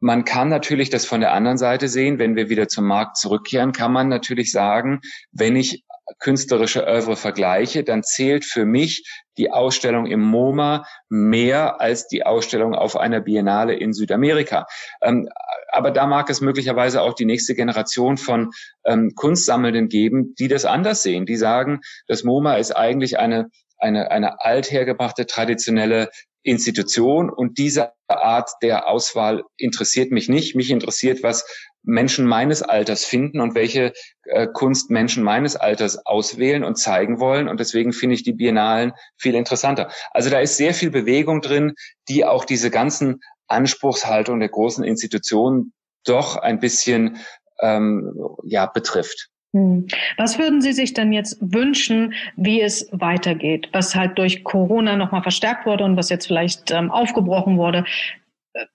Man 0.01 0.25
kann 0.25 0.49
natürlich 0.49 0.91
das 0.91 1.05
von 1.05 1.21
der 1.21 1.33
anderen 1.33 1.59
Seite 1.59 1.89
sehen. 1.89 2.19
Wenn 2.19 2.35
wir 2.35 2.49
wieder 2.49 2.69
zum 2.69 2.87
Markt 2.87 3.19
zurückkehren, 3.19 3.73
kann 3.73 3.93
man 3.93 4.09
natürlich 4.09 4.51
sagen, 4.51 5.01
wenn 5.31 5.57
ich 5.57 5.85
künstlerische 6.19 6.85
Oeuvre 6.87 7.17
vergleiche, 7.17 7.85
dann 7.85 8.03
zählt 8.03 8.45
für 8.45 8.65
mich 8.65 9.05
die 9.39 9.51
Ausstellung 9.53 10.07
im 10.07 10.21
MoMA 10.21 10.85
mehr 11.09 11.81
als 11.81 12.09
die 12.09 12.27
Ausstellung 12.27 12.75
auf 12.75 12.97
einer 12.97 13.21
Biennale 13.21 13.75
in 13.75 13.93
Südamerika. 13.93 14.67
Ähm, 15.03 15.29
aber 15.71 15.91
da 15.91 16.07
mag 16.07 16.29
es 16.31 16.41
möglicherweise 16.41 17.03
auch 17.03 17.15
die 17.15 17.27
nächste 17.27 17.55
Generation 17.55 18.17
von 18.17 18.51
ähm, 18.85 19.13
Kunstsammelnden 19.15 19.89
geben, 19.89 20.35
die 20.39 20.49
das 20.49 20.65
anders 20.65 21.03
sehen, 21.03 21.27
die 21.27 21.37
sagen, 21.37 21.81
das 22.09 22.25
MoMA 22.25 22.57
ist 22.57 22.73
eigentlich 22.73 23.19
eine 23.19 23.51
eine, 23.81 24.11
eine 24.11 24.45
althergebrachte, 24.45 25.27
traditionelle 25.27 26.11
Institution 26.43 27.31
und 27.31 27.59
diese 27.59 27.93
Art 28.09 28.51
der 28.63 28.89
Auswahl 28.89 29.43
interessiert 29.57 30.11
mich 30.11 30.29
nicht. 30.29 30.55
Mich 30.57 30.71
interessiert, 30.71 31.23
was 31.23 31.47
Menschen 31.83 32.27
meines 32.27 32.63
Alters 32.63 33.05
finden 33.05 33.41
und 33.41 33.55
welche 33.55 33.93
äh, 34.25 34.47
Kunst 34.53 34.91
Menschen 34.91 35.23
meines 35.23 35.57
Alters 35.57 36.05
auswählen 36.07 36.65
und 36.65 36.77
zeigen 36.77 37.21
wollen. 37.21 37.49
Und 37.49 37.61
deswegen 37.61 37.93
finde 37.93 38.15
ich 38.15 38.23
die 38.23 38.33
Biennalen 38.33 38.93
viel 39.17 39.35
interessanter. 39.35 39.91
Also 40.13 40.31
da 40.31 40.41
ist 40.41 40.57
sehr 40.57 40.75
viel 40.75 40.91
Bewegung 40.91 41.41
drin, 41.41 41.75
die 42.09 42.25
auch 42.25 42.45
diese 42.45 42.71
ganzen 42.71 43.21
Anspruchshaltung 43.49 44.41
der 44.41 44.49
großen 44.49 44.85
Institutionen 44.85 45.73
doch 46.05 46.37
ein 46.37 46.61
bisschen 46.61 47.19
ähm, 47.61 48.15
ja 48.45 48.67
betrifft. 48.67 49.29
Hm. 49.53 49.89
Was 50.17 50.39
würden 50.39 50.61
Sie 50.61 50.73
sich 50.73 50.95
denn 50.95 51.13
jetzt 51.13 51.39
wünschen, 51.41 52.15
wie 52.37 52.61
es 52.61 52.89
weitergeht, 52.93 53.69
was 53.73 53.95
halt 53.97 54.17
durch 54.19 54.45
Corona 54.45 54.97
nochmal 54.97 55.23
verstärkt 55.23 55.67
wurde 55.67 55.85
und 55.85 55.97
was 55.97 56.09
jetzt 56.09 56.27
vielleicht 56.27 56.71
ähm, 56.71 56.91
aufgebrochen 56.91 57.59
wurde? 57.59 57.85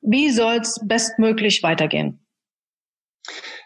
Wie 0.01 0.29
soll 0.31 0.55
es 0.55 0.79
bestmöglich 0.83 1.63
weitergehen? 1.63 2.19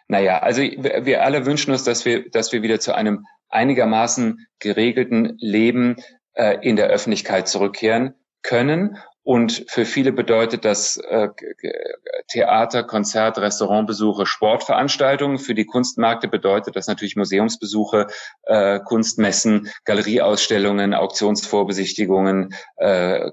Naja, 0.08 0.40
also 0.40 0.62
wir 0.62 1.24
alle 1.24 1.46
wünschen 1.46 1.72
uns, 1.72 1.84
dass 1.84 2.04
wir, 2.06 2.30
dass 2.30 2.52
wir 2.52 2.62
wieder 2.62 2.80
zu 2.80 2.94
einem 2.94 3.26
einigermaßen 3.50 4.48
geregelten 4.60 5.38
Leben 5.40 5.98
äh, 6.34 6.58
in 6.62 6.76
der 6.76 6.88
Öffentlichkeit 6.88 7.48
zurückkehren 7.48 8.16
können. 8.42 8.98
Und 9.30 9.66
für 9.68 9.86
viele 9.86 10.12
bedeutet 10.12 10.66
das 10.66 10.98
äh, 10.98 11.30
Theater, 12.30 12.84
Konzert, 12.84 13.38
Restaurantbesuche, 13.38 14.26
Sportveranstaltungen. 14.26 15.38
Für 15.38 15.54
die 15.54 15.68
Kunstmärkte 15.68 16.28
bedeutet 16.28 16.76
das 16.76 16.88
natürlich 16.88 17.16
Museumsbesuche, 17.16 18.08
äh, 18.48 18.80
Kunstmessen, 18.80 19.70
Galerieausstellungen, 19.86 20.96
Auktionsvorbesichtigungen, 20.96 22.56
äh, 22.78 23.30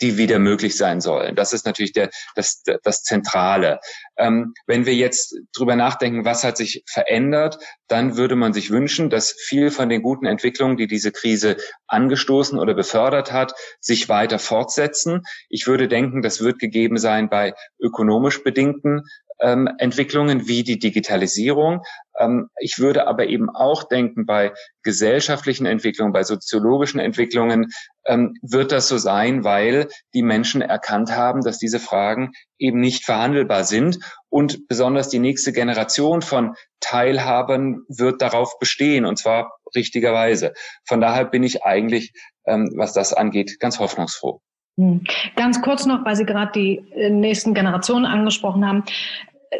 die 0.00 0.16
wieder 0.16 0.38
möglich 0.38 0.76
sein 0.76 1.00
sollen. 1.00 1.36
Das 1.36 1.52
ist 1.52 1.66
natürlich 1.66 1.92
der, 1.92 2.10
das, 2.34 2.62
das 2.82 3.02
Zentrale. 3.02 3.80
Ähm, 4.16 4.54
wenn 4.66 4.86
wir 4.86 4.94
jetzt 4.94 5.36
drüber 5.54 5.76
nachdenken, 5.76 6.24
was 6.24 6.44
hat 6.44 6.56
sich 6.56 6.82
verändert, 6.86 7.58
dann 7.88 8.16
würde 8.16 8.36
man 8.36 8.52
sich 8.52 8.70
wünschen, 8.70 9.10
dass 9.10 9.32
viel 9.32 9.70
von 9.70 9.88
den 9.88 10.02
guten 10.02 10.26
Entwicklungen, 10.26 10.76
die 10.76 10.86
diese 10.86 11.12
Krise 11.12 11.56
angestoßen 11.86 12.58
oder 12.58 12.74
befördert 12.74 13.32
hat, 13.32 13.52
sich 13.80 14.08
weiter 14.08 14.38
fortsetzen. 14.38 15.22
Ich 15.48 15.66
würde 15.66 15.88
denken, 15.88 16.22
das 16.22 16.40
wird 16.40 16.58
gegeben 16.58 16.98
sein 16.98 17.28
bei 17.28 17.54
ökonomisch 17.80 18.42
bedingten 18.42 19.02
ähm, 19.40 19.68
Entwicklungen 19.78 20.46
wie 20.46 20.62
die 20.62 20.78
Digitalisierung. 20.78 21.82
Ähm, 22.18 22.48
ich 22.58 22.78
würde 22.78 23.06
aber 23.06 23.26
eben 23.26 23.50
auch 23.50 23.84
denken, 23.84 24.26
bei 24.26 24.52
gesellschaftlichen 24.82 25.66
Entwicklungen, 25.66 26.12
bei 26.12 26.22
soziologischen 26.22 27.00
Entwicklungen 27.00 27.70
ähm, 28.06 28.34
wird 28.42 28.72
das 28.72 28.88
so 28.88 28.98
sein, 28.98 29.44
weil 29.44 29.88
die 30.14 30.22
Menschen 30.22 30.62
erkannt 30.62 31.14
haben, 31.14 31.42
dass 31.42 31.58
diese 31.58 31.80
Fragen 31.80 32.32
eben 32.58 32.80
nicht 32.80 33.04
verhandelbar 33.04 33.64
sind 33.64 33.98
und 34.28 34.68
besonders 34.68 35.08
die 35.08 35.18
nächste 35.18 35.52
Generation 35.52 36.22
von 36.22 36.54
Teilhabern 36.80 37.82
wird 37.88 38.22
darauf 38.22 38.58
bestehen 38.58 39.04
und 39.04 39.16
zwar 39.18 39.52
richtigerweise. 39.74 40.52
Von 40.86 41.00
daher 41.00 41.24
bin 41.24 41.42
ich 41.42 41.64
eigentlich, 41.64 42.12
ähm, 42.46 42.72
was 42.76 42.92
das 42.92 43.12
angeht, 43.12 43.58
ganz 43.60 43.78
hoffnungsfroh. 43.78 44.40
Hm. 44.76 45.02
Ganz 45.36 45.60
kurz 45.62 45.86
noch, 45.86 46.04
weil 46.04 46.16
Sie 46.16 46.24
gerade 46.24 46.52
die 46.52 46.82
äh, 46.94 47.10
nächsten 47.10 47.54
Generationen 47.54 48.06
angesprochen 48.06 48.66
haben 48.66 48.84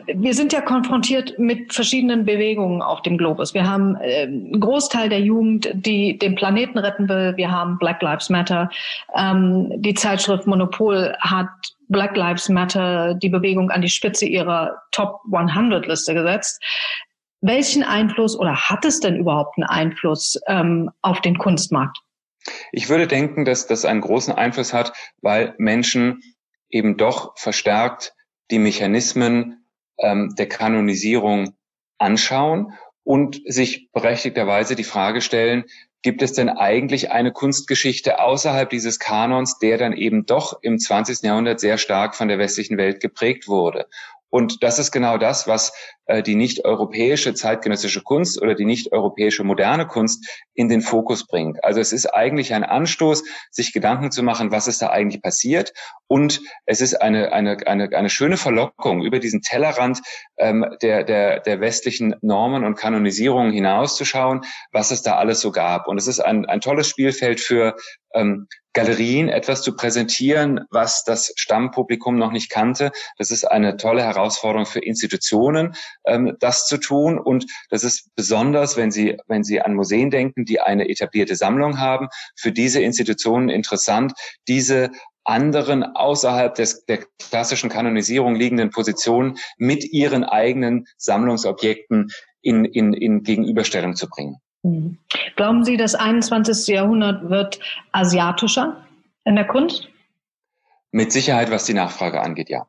wir 0.06 0.34
sind 0.34 0.52
ja 0.52 0.60
konfrontiert 0.60 1.38
mit 1.38 1.72
verschiedenen 1.72 2.24
Bewegungen 2.24 2.80
auf 2.80 3.02
dem 3.02 3.18
Globus. 3.18 3.54
Wir 3.54 3.68
haben 3.68 3.96
äh, 3.96 4.22
einen 4.22 4.60
Großteil 4.60 5.08
der 5.08 5.20
Jugend, 5.20 5.68
die 5.74 6.16
den 6.16 6.36
Planeten 6.36 6.78
retten 6.78 7.08
will. 7.08 7.36
Wir 7.36 7.50
haben 7.50 7.78
Black 7.78 8.00
Lives 8.00 8.30
Matter. 8.30 8.70
Ähm, 9.16 9.70
die 9.82 9.94
Zeitschrift 9.94 10.46
Monopol 10.46 11.16
hat 11.20 11.48
Black 11.88 12.16
Lives 12.16 12.48
Matter 12.48 13.14
die 13.14 13.28
Bewegung 13.28 13.70
an 13.70 13.82
die 13.82 13.88
Spitze 13.88 14.26
ihrer 14.26 14.80
Top 14.92 15.20
100 15.32 15.86
Liste 15.86 16.14
gesetzt. 16.14 16.62
Welchen 17.40 17.82
Einfluss 17.82 18.38
oder 18.38 18.54
hat 18.54 18.84
es 18.84 19.00
denn 19.00 19.16
überhaupt 19.16 19.56
einen 19.56 19.68
Einfluss 19.68 20.38
ähm, 20.46 20.90
auf 21.02 21.20
den 21.20 21.36
Kunstmarkt? 21.36 21.98
Ich 22.72 22.88
würde 22.88 23.06
denken, 23.06 23.44
dass 23.44 23.66
das 23.66 23.84
einen 23.84 24.00
großen 24.00 24.34
Einfluss 24.34 24.72
hat, 24.72 24.92
weil 25.20 25.54
Menschen 25.58 26.22
eben 26.68 26.96
doch 26.96 27.36
verstärkt 27.36 28.14
die 28.50 28.58
Mechanismen 28.58 29.66
ähm, 29.98 30.34
der 30.36 30.48
Kanonisierung 30.48 31.54
anschauen 31.98 32.72
und 33.04 33.40
sich 33.46 33.90
berechtigterweise 33.92 34.76
die 34.76 34.84
Frage 34.84 35.20
stellen, 35.20 35.64
gibt 36.02 36.22
es 36.22 36.32
denn 36.32 36.48
eigentlich 36.48 37.10
eine 37.10 37.32
Kunstgeschichte 37.32 38.20
außerhalb 38.20 38.70
dieses 38.70 38.98
Kanons, 38.98 39.58
der 39.58 39.76
dann 39.76 39.92
eben 39.92 40.24
doch 40.24 40.58
im 40.62 40.78
20. 40.78 41.22
Jahrhundert 41.22 41.60
sehr 41.60 41.76
stark 41.76 42.14
von 42.14 42.28
der 42.28 42.38
westlichen 42.38 42.78
Welt 42.78 43.00
geprägt 43.00 43.48
wurde? 43.48 43.86
Und 44.30 44.62
das 44.62 44.78
ist 44.78 44.92
genau 44.92 45.18
das, 45.18 45.46
was 45.46 45.72
äh, 46.06 46.22
die 46.22 46.36
nicht-europäische 46.36 47.34
zeitgenössische 47.34 48.02
Kunst 48.02 48.40
oder 48.40 48.54
die 48.54 48.64
nicht-europäische 48.64 49.44
moderne 49.44 49.86
Kunst 49.86 50.26
in 50.54 50.68
den 50.68 50.80
Fokus 50.80 51.26
bringt. 51.26 51.62
Also 51.64 51.80
es 51.80 51.92
ist 51.92 52.06
eigentlich 52.06 52.54
ein 52.54 52.64
Anstoß, 52.64 53.24
sich 53.50 53.72
Gedanken 53.72 54.10
zu 54.10 54.22
machen, 54.22 54.52
was 54.52 54.68
ist 54.68 54.82
da 54.82 54.90
eigentlich 54.90 55.22
passiert. 55.22 55.72
Und 56.06 56.40
es 56.66 56.80
ist 56.80 56.94
eine, 56.94 57.32
eine, 57.32 57.66
eine, 57.66 57.90
eine 57.92 58.10
schöne 58.10 58.36
Verlockung, 58.36 59.02
über 59.02 59.18
diesen 59.18 59.42
Tellerrand 59.42 60.00
ähm, 60.38 60.64
der, 60.82 61.04
der, 61.04 61.40
der 61.40 61.60
westlichen 61.60 62.14
Normen 62.22 62.64
und 62.64 62.76
Kanonisierungen 62.76 63.52
hinauszuschauen, 63.52 64.42
was 64.72 64.90
es 64.90 65.02
da 65.02 65.16
alles 65.16 65.40
so 65.40 65.52
gab. 65.52 65.86
Und 65.88 65.98
es 65.98 66.06
ist 66.06 66.20
ein, 66.20 66.46
ein 66.46 66.60
tolles 66.60 66.88
Spielfeld 66.88 67.40
für 67.40 67.76
ähm, 68.14 68.48
Galerien 68.72 69.28
etwas 69.28 69.62
zu 69.62 69.74
präsentieren, 69.74 70.60
was 70.70 71.04
das 71.04 71.32
Stammpublikum 71.36 72.16
noch 72.16 72.30
nicht 72.30 72.50
kannte. 72.50 72.92
Das 73.18 73.30
ist 73.30 73.44
eine 73.44 73.76
tolle 73.76 74.02
Herausforderung 74.02 74.66
für 74.66 74.80
Institutionen, 74.80 75.74
ähm, 76.04 76.36
das 76.38 76.66
zu 76.66 76.76
tun. 76.78 77.18
Und 77.18 77.46
das 77.70 77.84
ist 77.84 78.14
besonders, 78.14 78.76
wenn 78.76 78.90
Sie, 78.90 79.16
wenn 79.26 79.42
Sie 79.42 79.60
an 79.60 79.74
Museen 79.74 80.10
denken, 80.10 80.44
die 80.44 80.60
eine 80.60 80.88
etablierte 80.88 81.36
Sammlung 81.36 81.80
haben, 81.80 82.08
für 82.36 82.52
diese 82.52 82.80
Institutionen 82.80 83.48
interessant, 83.48 84.12
diese 84.46 84.90
anderen 85.24 85.84
außerhalb 85.84 86.54
des, 86.54 86.84
der 86.86 87.04
klassischen 87.28 87.70
Kanonisierung 87.70 88.34
liegenden 88.34 88.70
Positionen 88.70 89.36
mit 89.58 89.84
ihren 89.84 90.24
eigenen 90.24 90.86
Sammlungsobjekten 90.96 92.10
in, 92.40 92.64
in, 92.64 92.92
in 92.94 93.22
Gegenüberstellung 93.22 93.96
zu 93.96 94.08
bringen. 94.08 94.36
Mhm. 94.62 94.98
Glauben 95.36 95.64
Sie, 95.64 95.76
das 95.76 95.94
21. 95.94 96.74
Jahrhundert 96.74 97.30
wird 97.30 97.60
asiatischer 97.92 98.84
in 99.24 99.36
der 99.36 99.46
Kunst? 99.46 99.88
Mit 100.92 101.12
Sicherheit, 101.12 101.50
was 101.50 101.64
die 101.64 101.74
Nachfrage 101.74 102.20
angeht, 102.20 102.50
ja. 102.50 102.66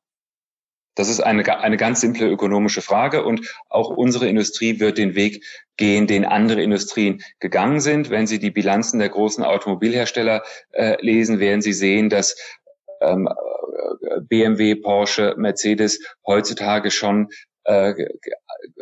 Das 0.96 1.08
ist 1.08 1.22
eine, 1.22 1.60
eine 1.62 1.78
ganz 1.78 2.02
simple 2.02 2.28
ökonomische 2.28 2.82
Frage 2.82 3.24
und 3.24 3.48
auch 3.70 3.90
unsere 3.90 4.28
Industrie 4.28 4.82
wird 4.82 4.98
den 4.98 5.16
Weg 5.16 5.44
gehen, 5.78 6.06
den 6.06 6.26
andere 6.26 6.62
Industrien 6.62 7.24
gegangen 7.40 7.80
sind. 7.80 8.10
Wenn 8.10 8.28
Sie 8.28 8.40
die 8.40 8.52
Bilanzen 8.52 9.00
der 9.00 9.08
großen 9.08 9.44
Automobilhersteller 9.44 10.44
äh, 10.72 10.98
lesen, 11.02 11.40
werden 11.40 11.62
Sie 11.62 11.72
sehen, 11.72 12.10
dass 12.10 12.36
ähm, 13.00 13.30
BMW, 14.28 14.76
Porsche, 14.76 15.34
Mercedes 15.38 16.00
heutzutage 16.26 16.92
schon 16.92 17.30
äh, 17.66 17.94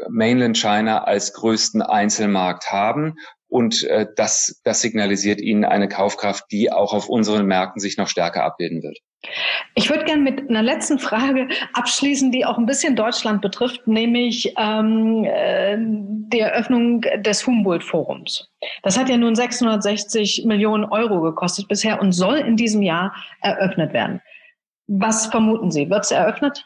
Mainland 0.09 0.57
China 0.57 1.03
als 1.03 1.33
größten 1.33 1.81
Einzelmarkt 1.81 2.71
haben. 2.71 3.15
Und 3.47 3.83
äh, 3.83 4.05
das, 4.15 4.61
das 4.63 4.81
signalisiert 4.81 5.41
ihnen 5.41 5.65
eine 5.65 5.89
Kaufkraft, 5.89 6.45
die 6.51 6.71
auch 6.71 6.93
auf 6.93 7.09
unseren 7.09 7.47
Märkten 7.47 7.79
sich 7.79 7.97
noch 7.97 8.07
stärker 8.07 8.43
abbilden 8.43 8.83
wird. 8.83 8.99
Ich 9.75 9.89
würde 9.89 10.05
gerne 10.05 10.21
mit 10.21 10.49
einer 10.49 10.61
letzten 10.61 10.99
Frage 10.99 11.49
abschließen, 11.73 12.31
die 12.31 12.45
auch 12.45 12.57
ein 12.57 12.67
bisschen 12.67 12.95
Deutschland 12.95 13.41
betrifft, 13.41 13.85
nämlich 13.87 14.53
ähm, 14.57 15.25
äh, 15.25 15.77
die 15.79 16.39
Eröffnung 16.39 17.01
des 17.17 17.45
Humboldt-Forums. 17.45 18.49
Das 18.83 18.97
hat 18.97 19.09
ja 19.09 19.17
nun 19.17 19.35
660 19.35 20.45
Millionen 20.45 20.85
Euro 20.85 21.19
gekostet 21.21 21.67
bisher 21.67 21.99
und 21.99 22.11
soll 22.13 22.37
in 22.37 22.55
diesem 22.55 22.81
Jahr 22.81 23.13
eröffnet 23.41 23.93
werden. 23.93 24.21
Was 24.87 25.25
vermuten 25.25 25.71
Sie? 25.71 25.89
Wird 25.89 26.05
es 26.05 26.11
eröffnet? 26.11 26.63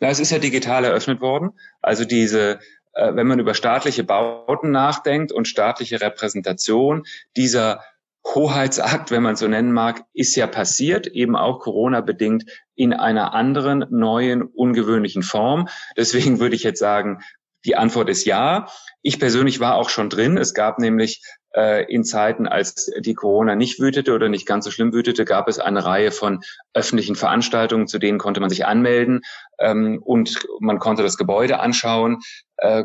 Na, 0.00 0.08
es 0.08 0.20
ist 0.20 0.30
ja 0.30 0.38
digital 0.38 0.84
eröffnet 0.84 1.20
worden. 1.20 1.50
Also 1.80 2.04
diese 2.04 2.58
äh, 2.92 3.14
wenn 3.14 3.26
man 3.26 3.38
über 3.38 3.54
staatliche 3.54 4.04
Bauten 4.04 4.70
nachdenkt 4.70 5.32
und 5.32 5.48
staatliche 5.48 6.00
Repräsentation, 6.00 7.04
dieser 7.36 7.82
Hoheitsakt, 8.26 9.10
wenn 9.10 9.22
man 9.22 9.36
so 9.36 9.48
nennen 9.48 9.72
mag, 9.72 10.04
ist 10.12 10.36
ja 10.36 10.46
passiert, 10.46 11.06
eben 11.06 11.36
auch 11.36 11.60
Corona-bedingt 11.60 12.44
in 12.74 12.92
einer 12.92 13.32
anderen, 13.32 13.86
neuen, 13.90 14.42
ungewöhnlichen 14.42 15.22
Form. 15.22 15.68
Deswegen 15.96 16.38
würde 16.38 16.54
ich 16.54 16.62
jetzt 16.62 16.80
sagen, 16.80 17.20
die 17.64 17.76
Antwort 17.76 18.08
ist 18.08 18.24
ja. 18.24 18.66
Ich 19.02 19.18
persönlich 19.18 19.60
war 19.60 19.76
auch 19.76 19.88
schon 19.90 20.10
drin. 20.10 20.36
Es 20.36 20.54
gab 20.54 20.78
nämlich 20.78 21.22
äh, 21.54 21.84
in 21.92 22.04
Zeiten, 22.04 22.46
als 22.46 22.90
die 23.00 23.14
Corona 23.14 23.56
nicht 23.56 23.80
wütete 23.80 24.14
oder 24.14 24.28
nicht 24.28 24.46
ganz 24.46 24.64
so 24.64 24.70
schlimm 24.70 24.92
wütete, 24.92 25.24
gab 25.24 25.48
es 25.48 25.58
eine 25.58 25.84
Reihe 25.84 26.12
von 26.12 26.40
öffentlichen 26.74 27.16
Veranstaltungen, 27.16 27.86
zu 27.86 27.98
denen 27.98 28.18
konnte 28.18 28.40
man 28.40 28.50
sich 28.50 28.66
anmelden 28.66 29.22
ähm, 29.58 30.00
und 30.02 30.46
man 30.60 30.78
konnte 30.78 31.02
das 31.02 31.16
Gebäude 31.16 31.60
anschauen, 31.60 32.18
äh, 32.58 32.84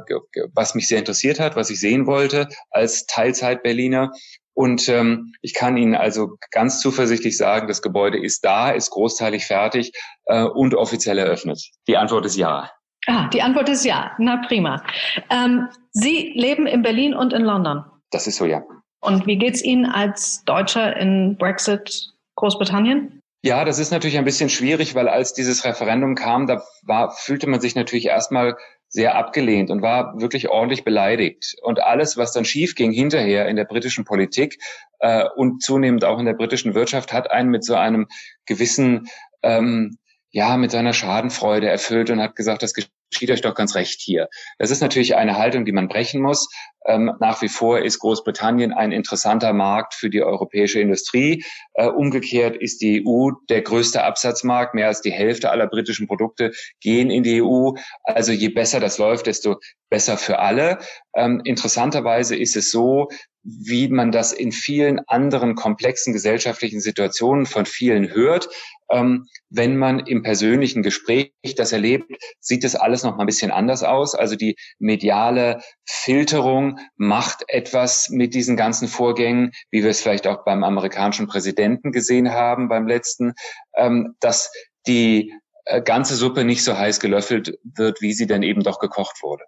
was 0.54 0.76
mich 0.76 0.88
sehr 0.88 1.00
interessiert 1.00 1.40
hat, 1.40 1.56
was 1.56 1.70
ich 1.70 1.80
sehen 1.80 2.08
wollte 2.08 2.48
als 2.72 3.06
Teilzeit-Berliner. 3.06 4.12
Und 4.54 4.88
ähm, 4.88 5.34
ich 5.42 5.54
kann 5.54 5.76
Ihnen 5.76 5.96
also 5.96 6.38
ganz 6.50 6.80
zuversichtlich 6.80 7.38
sagen, 7.38 7.68
das 7.68 7.82
Gebäude 7.82 8.18
ist 8.18 8.46
da, 8.46 8.72
ist 8.72 8.90
großteilig 8.90 9.46
fertig 9.46 9.92
äh, 10.26 10.44
und 10.44 10.76
offiziell 10.76 11.18
eröffnet. 11.18 11.62
Die 11.88 11.98
Antwort 11.98 12.26
ist 12.26 12.38
ja. 12.38 12.72
Ah, 13.08 13.28
die 13.30 13.42
Antwort 13.42 13.70
ist 13.70 13.86
ja. 13.86 14.12
Na 14.18 14.38
prima. 14.48 14.84
Ähm, 15.30 15.68
Sie 15.92 16.34
leben 16.36 16.68
in 16.68 16.82
Berlin 16.82 17.14
und 17.14 17.34
in 17.34 17.44
London. 17.44 17.84
Das 18.12 18.28
ist 18.28 18.38
so, 18.38 18.46
ja. 18.46 18.64
Und 19.02 19.28
wie 19.28 19.38
geht's 19.38 19.64
Ihnen 19.64 19.86
als 19.86 20.44
Deutscher 20.46 20.98
in 20.98 21.38
Brexit 21.38 22.14
Großbritannien? 22.36 23.22
Ja, 23.44 23.64
das 23.64 23.78
ist 23.78 23.92
natürlich 23.92 24.18
ein 24.18 24.26
bisschen 24.26 24.50
schwierig, 24.50 24.96
weil 24.96 25.08
als 25.08 25.34
dieses 25.34 25.66
Referendum 25.66 26.16
kam, 26.16 26.48
da 26.48 26.64
war, 26.82 27.12
fühlte 27.12 27.48
man 27.48 27.62
sich 27.62 27.76
natürlich 27.76 28.08
erstmal 28.08 28.58
sehr 28.90 29.16
abgelehnt 29.16 29.70
und 29.70 29.84
war 29.84 30.20
wirklich 30.20 30.50
ordentlich 30.50 30.84
beleidigt. 30.84 31.56
Und 31.62 31.84
alles, 31.84 32.18
was 32.18 32.32
dann 32.32 32.46
schief 32.46 32.74
ging 32.74 32.92
hinterher 32.92 33.48
in 33.48 33.56
der 33.56 33.66
britischen 33.66 34.06
Politik 34.06 34.58
äh, 35.00 35.26
und 35.36 35.62
zunehmend 35.62 36.04
auch 36.06 36.18
in 36.18 36.26
der 36.26 36.34
britischen 36.34 36.74
Wirtschaft, 36.74 37.14
hat 37.14 37.30
einen 37.30 37.50
mit 37.50 37.64
so 37.64 37.76
einem 37.76 38.08
gewissen 38.48 39.08
ähm, 39.44 39.98
ja, 40.36 40.58
mit 40.58 40.72
seiner 40.72 40.92
Schadenfreude 40.92 41.70
erfüllt 41.70 42.10
und 42.10 42.20
hat 42.20 42.36
gesagt, 42.36 42.62
das 42.62 42.74
geschieht 43.16 43.32
euch 43.32 43.42
doch 43.42 43.56
ganz 43.56 43.76
recht 43.76 44.02
hier. 44.02 44.28
Das 44.60 44.72
ist 44.72 44.82
natürlich 44.82 45.16
eine 45.16 45.38
Haltung, 45.38 45.66
die 45.66 45.72
man 45.72 45.88
brechen 45.88 46.22
muss. 46.22 46.50
Ähm, 46.86 47.14
nach 47.20 47.42
wie 47.42 47.48
vor 47.48 47.80
ist 47.80 48.00
Großbritannien 48.00 48.74
ein 48.74 48.92
interessanter 48.92 49.54
Markt 49.54 49.96
für 49.96 50.10
die 50.10 50.22
europäische 50.22 50.80
Industrie. 50.80 51.44
Äh, 51.74 51.88
umgekehrt 51.88 52.58
ist 52.58 52.82
die 52.82 53.06
EU 53.08 53.32
der 53.50 53.62
größte 53.62 54.04
Absatzmarkt. 54.04 54.76
Mehr 54.76 54.88
als 54.88 55.02
die 55.02 55.12
Hälfte 55.12 55.50
aller 55.50 55.68
britischen 55.68 56.08
Produkte 56.08 56.52
gehen 56.82 57.10
in 57.10 57.24
die 57.24 57.42
EU. 57.42 57.72
Also 58.04 58.34
je 58.34 58.50
besser 58.50 58.80
das 58.80 58.98
läuft, 58.98 59.28
desto 59.28 59.60
besser 59.90 60.18
für 60.18 60.40
alle. 60.40 60.80
Ähm, 61.16 61.42
interessanterweise 61.46 62.36
ist 62.36 62.56
es 62.56 62.70
so, 62.70 63.08
wie 63.46 63.88
man 63.90 64.12
das 64.12 64.34
in 64.34 64.52
vielen 64.52 65.00
anderen 65.08 65.54
komplexen 65.54 66.14
gesellschaftlichen 66.14 66.82
Situationen 66.82 67.46
von 67.46 67.68
vielen 67.68 68.12
hört. 68.12 68.50
Ähm, 68.90 69.28
wenn 69.50 69.78
man 69.78 70.00
im 70.00 70.24
persönlichen 70.24 70.82
Gespräch 70.82 71.32
das 71.56 71.72
erlebt, 71.72 72.12
sieht 72.40 72.64
es 72.64 72.76
alles 72.76 73.04
noch 73.04 73.16
mal 73.16 73.24
ein 73.24 73.28
bisschen 73.28 73.52
anders 73.52 73.84
aus. 73.84 74.16
Also 74.16 74.36
die 74.36 74.56
mediale 74.80 75.62
Filterung 75.86 76.80
macht 76.96 77.44
etwas 77.48 78.10
mit 78.10 78.34
diesen 78.34 78.58
ganzen 78.58 78.88
Vorgängen, 78.88 79.52
wie 79.70 79.84
wir 79.84 79.92
es 79.92 80.02
vielleicht 80.02 80.26
auch 80.26 80.44
beim 80.44 80.64
amerikanischen 80.64 81.28
Präsidenten 81.28 81.92
gesehen 81.92 82.32
haben 82.32 82.68
beim 82.68 82.88
letzten, 82.88 83.34
ähm, 83.78 84.16
dass 84.20 84.52
die 84.88 85.34
äh, 85.66 85.82
ganze 85.84 86.16
Suppe 86.16 86.46
nicht 86.46 86.64
so 86.64 86.78
heiß 86.78 87.00
gelöffelt 87.00 87.60
wird, 87.64 88.02
wie 88.02 88.14
sie 88.14 88.26
dann 88.26 88.42
eben 88.42 88.64
doch 88.64 88.80
gekocht 88.80 89.22
wurde. 89.22 89.44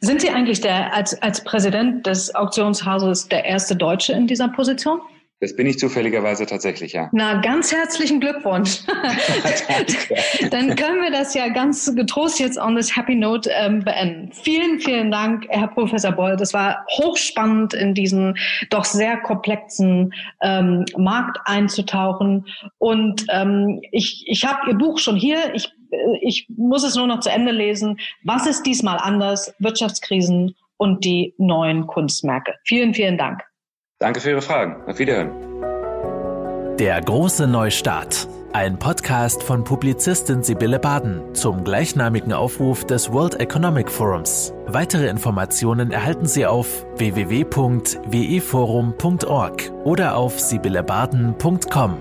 Sind 0.00 0.20
Sie 0.20 0.30
eigentlich 0.30 0.60
der, 0.60 0.94
als, 0.94 1.20
als 1.22 1.44
Präsident 1.44 2.06
des 2.06 2.34
Auktionshauses 2.34 3.28
der 3.28 3.44
erste 3.44 3.76
Deutsche 3.76 4.12
in 4.12 4.26
dieser 4.26 4.48
Position? 4.48 5.00
Das 5.40 5.54
bin 5.54 5.66
ich 5.66 5.78
zufälligerweise 5.78 6.46
tatsächlich, 6.46 6.94
ja. 6.94 7.10
Na, 7.12 7.40
ganz 7.42 7.70
herzlichen 7.70 8.18
Glückwunsch. 8.18 8.78
Dann 10.50 10.74
können 10.74 11.02
wir 11.02 11.10
das 11.10 11.34
ja 11.34 11.48
ganz 11.48 11.94
getrost 11.94 12.40
jetzt 12.40 12.56
on 12.56 12.76
this 12.76 12.96
happy 12.96 13.14
note 13.14 13.50
ähm, 13.50 13.84
beenden. 13.84 14.32
Vielen, 14.32 14.80
vielen 14.80 15.10
Dank, 15.10 15.44
Herr 15.50 15.68
Professor 15.68 16.12
Boll. 16.12 16.36
Das 16.36 16.54
war 16.54 16.86
hochspannend, 16.98 17.74
in 17.74 17.92
diesen 17.94 18.38
doch 18.70 18.84
sehr 18.84 19.18
komplexen 19.18 20.14
ähm, 20.40 20.86
Markt 20.96 21.38
einzutauchen. 21.44 22.46
Und 22.78 23.26
ähm, 23.30 23.82
ich, 23.90 24.24
ich 24.26 24.46
habe 24.46 24.70
Ihr 24.70 24.78
Buch 24.78 24.98
schon 24.98 25.16
hier. 25.16 25.52
Ich 25.52 25.70
ich 26.20 26.46
muss 26.48 26.84
es 26.84 26.96
nur 26.96 27.06
noch 27.06 27.20
zu 27.20 27.30
Ende 27.30 27.52
lesen. 27.52 27.98
Was 28.24 28.46
ist 28.46 28.64
diesmal 28.64 28.98
anders? 28.98 29.54
Wirtschaftskrisen 29.58 30.54
und 30.76 31.04
die 31.04 31.34
neuen 31.38 31.86
Kunstmärkte. 31.86 32.54
Vielen, 32.64 32.94
vielen 32.94 33.18
Dank. 33.18 33.42
Danke 33.98 34.20
für 34.20 34.30
Ihre 34.30 34.42
Fragen. 34.42 34.82
Auf 34.86 34.98
Wiederhören. 34.98 35.30
Der 36.78 37.00
große 37.00 37.46
Neustart. 37.46 38.28
Ein 38.52 38.78
Podcast 38.78 39.42
von 39.42 39.64
Publizistin 39.64 40.44
Sibylle 40.44 40.78
Baden 40.78 41.34
zum 41.34 41.64
gleichnamigen 41.64 42.32
Aufruf 42.32 42.84
des 42.84 43.12
World 43.12 43.40
Economic 43.40 43.90
Forums. 43.90 44.54
Weitere 44.66 45.08
Informationen 45.08 45.90
erhalten 45.90 46.26
Sie 46.26 46.46
auf 46.46 46.86
www.weforum.org 46.96 49.72
oder 49.84 50.16
auf 50.16 50.38
sibyllebaden.com. 50.38 51.96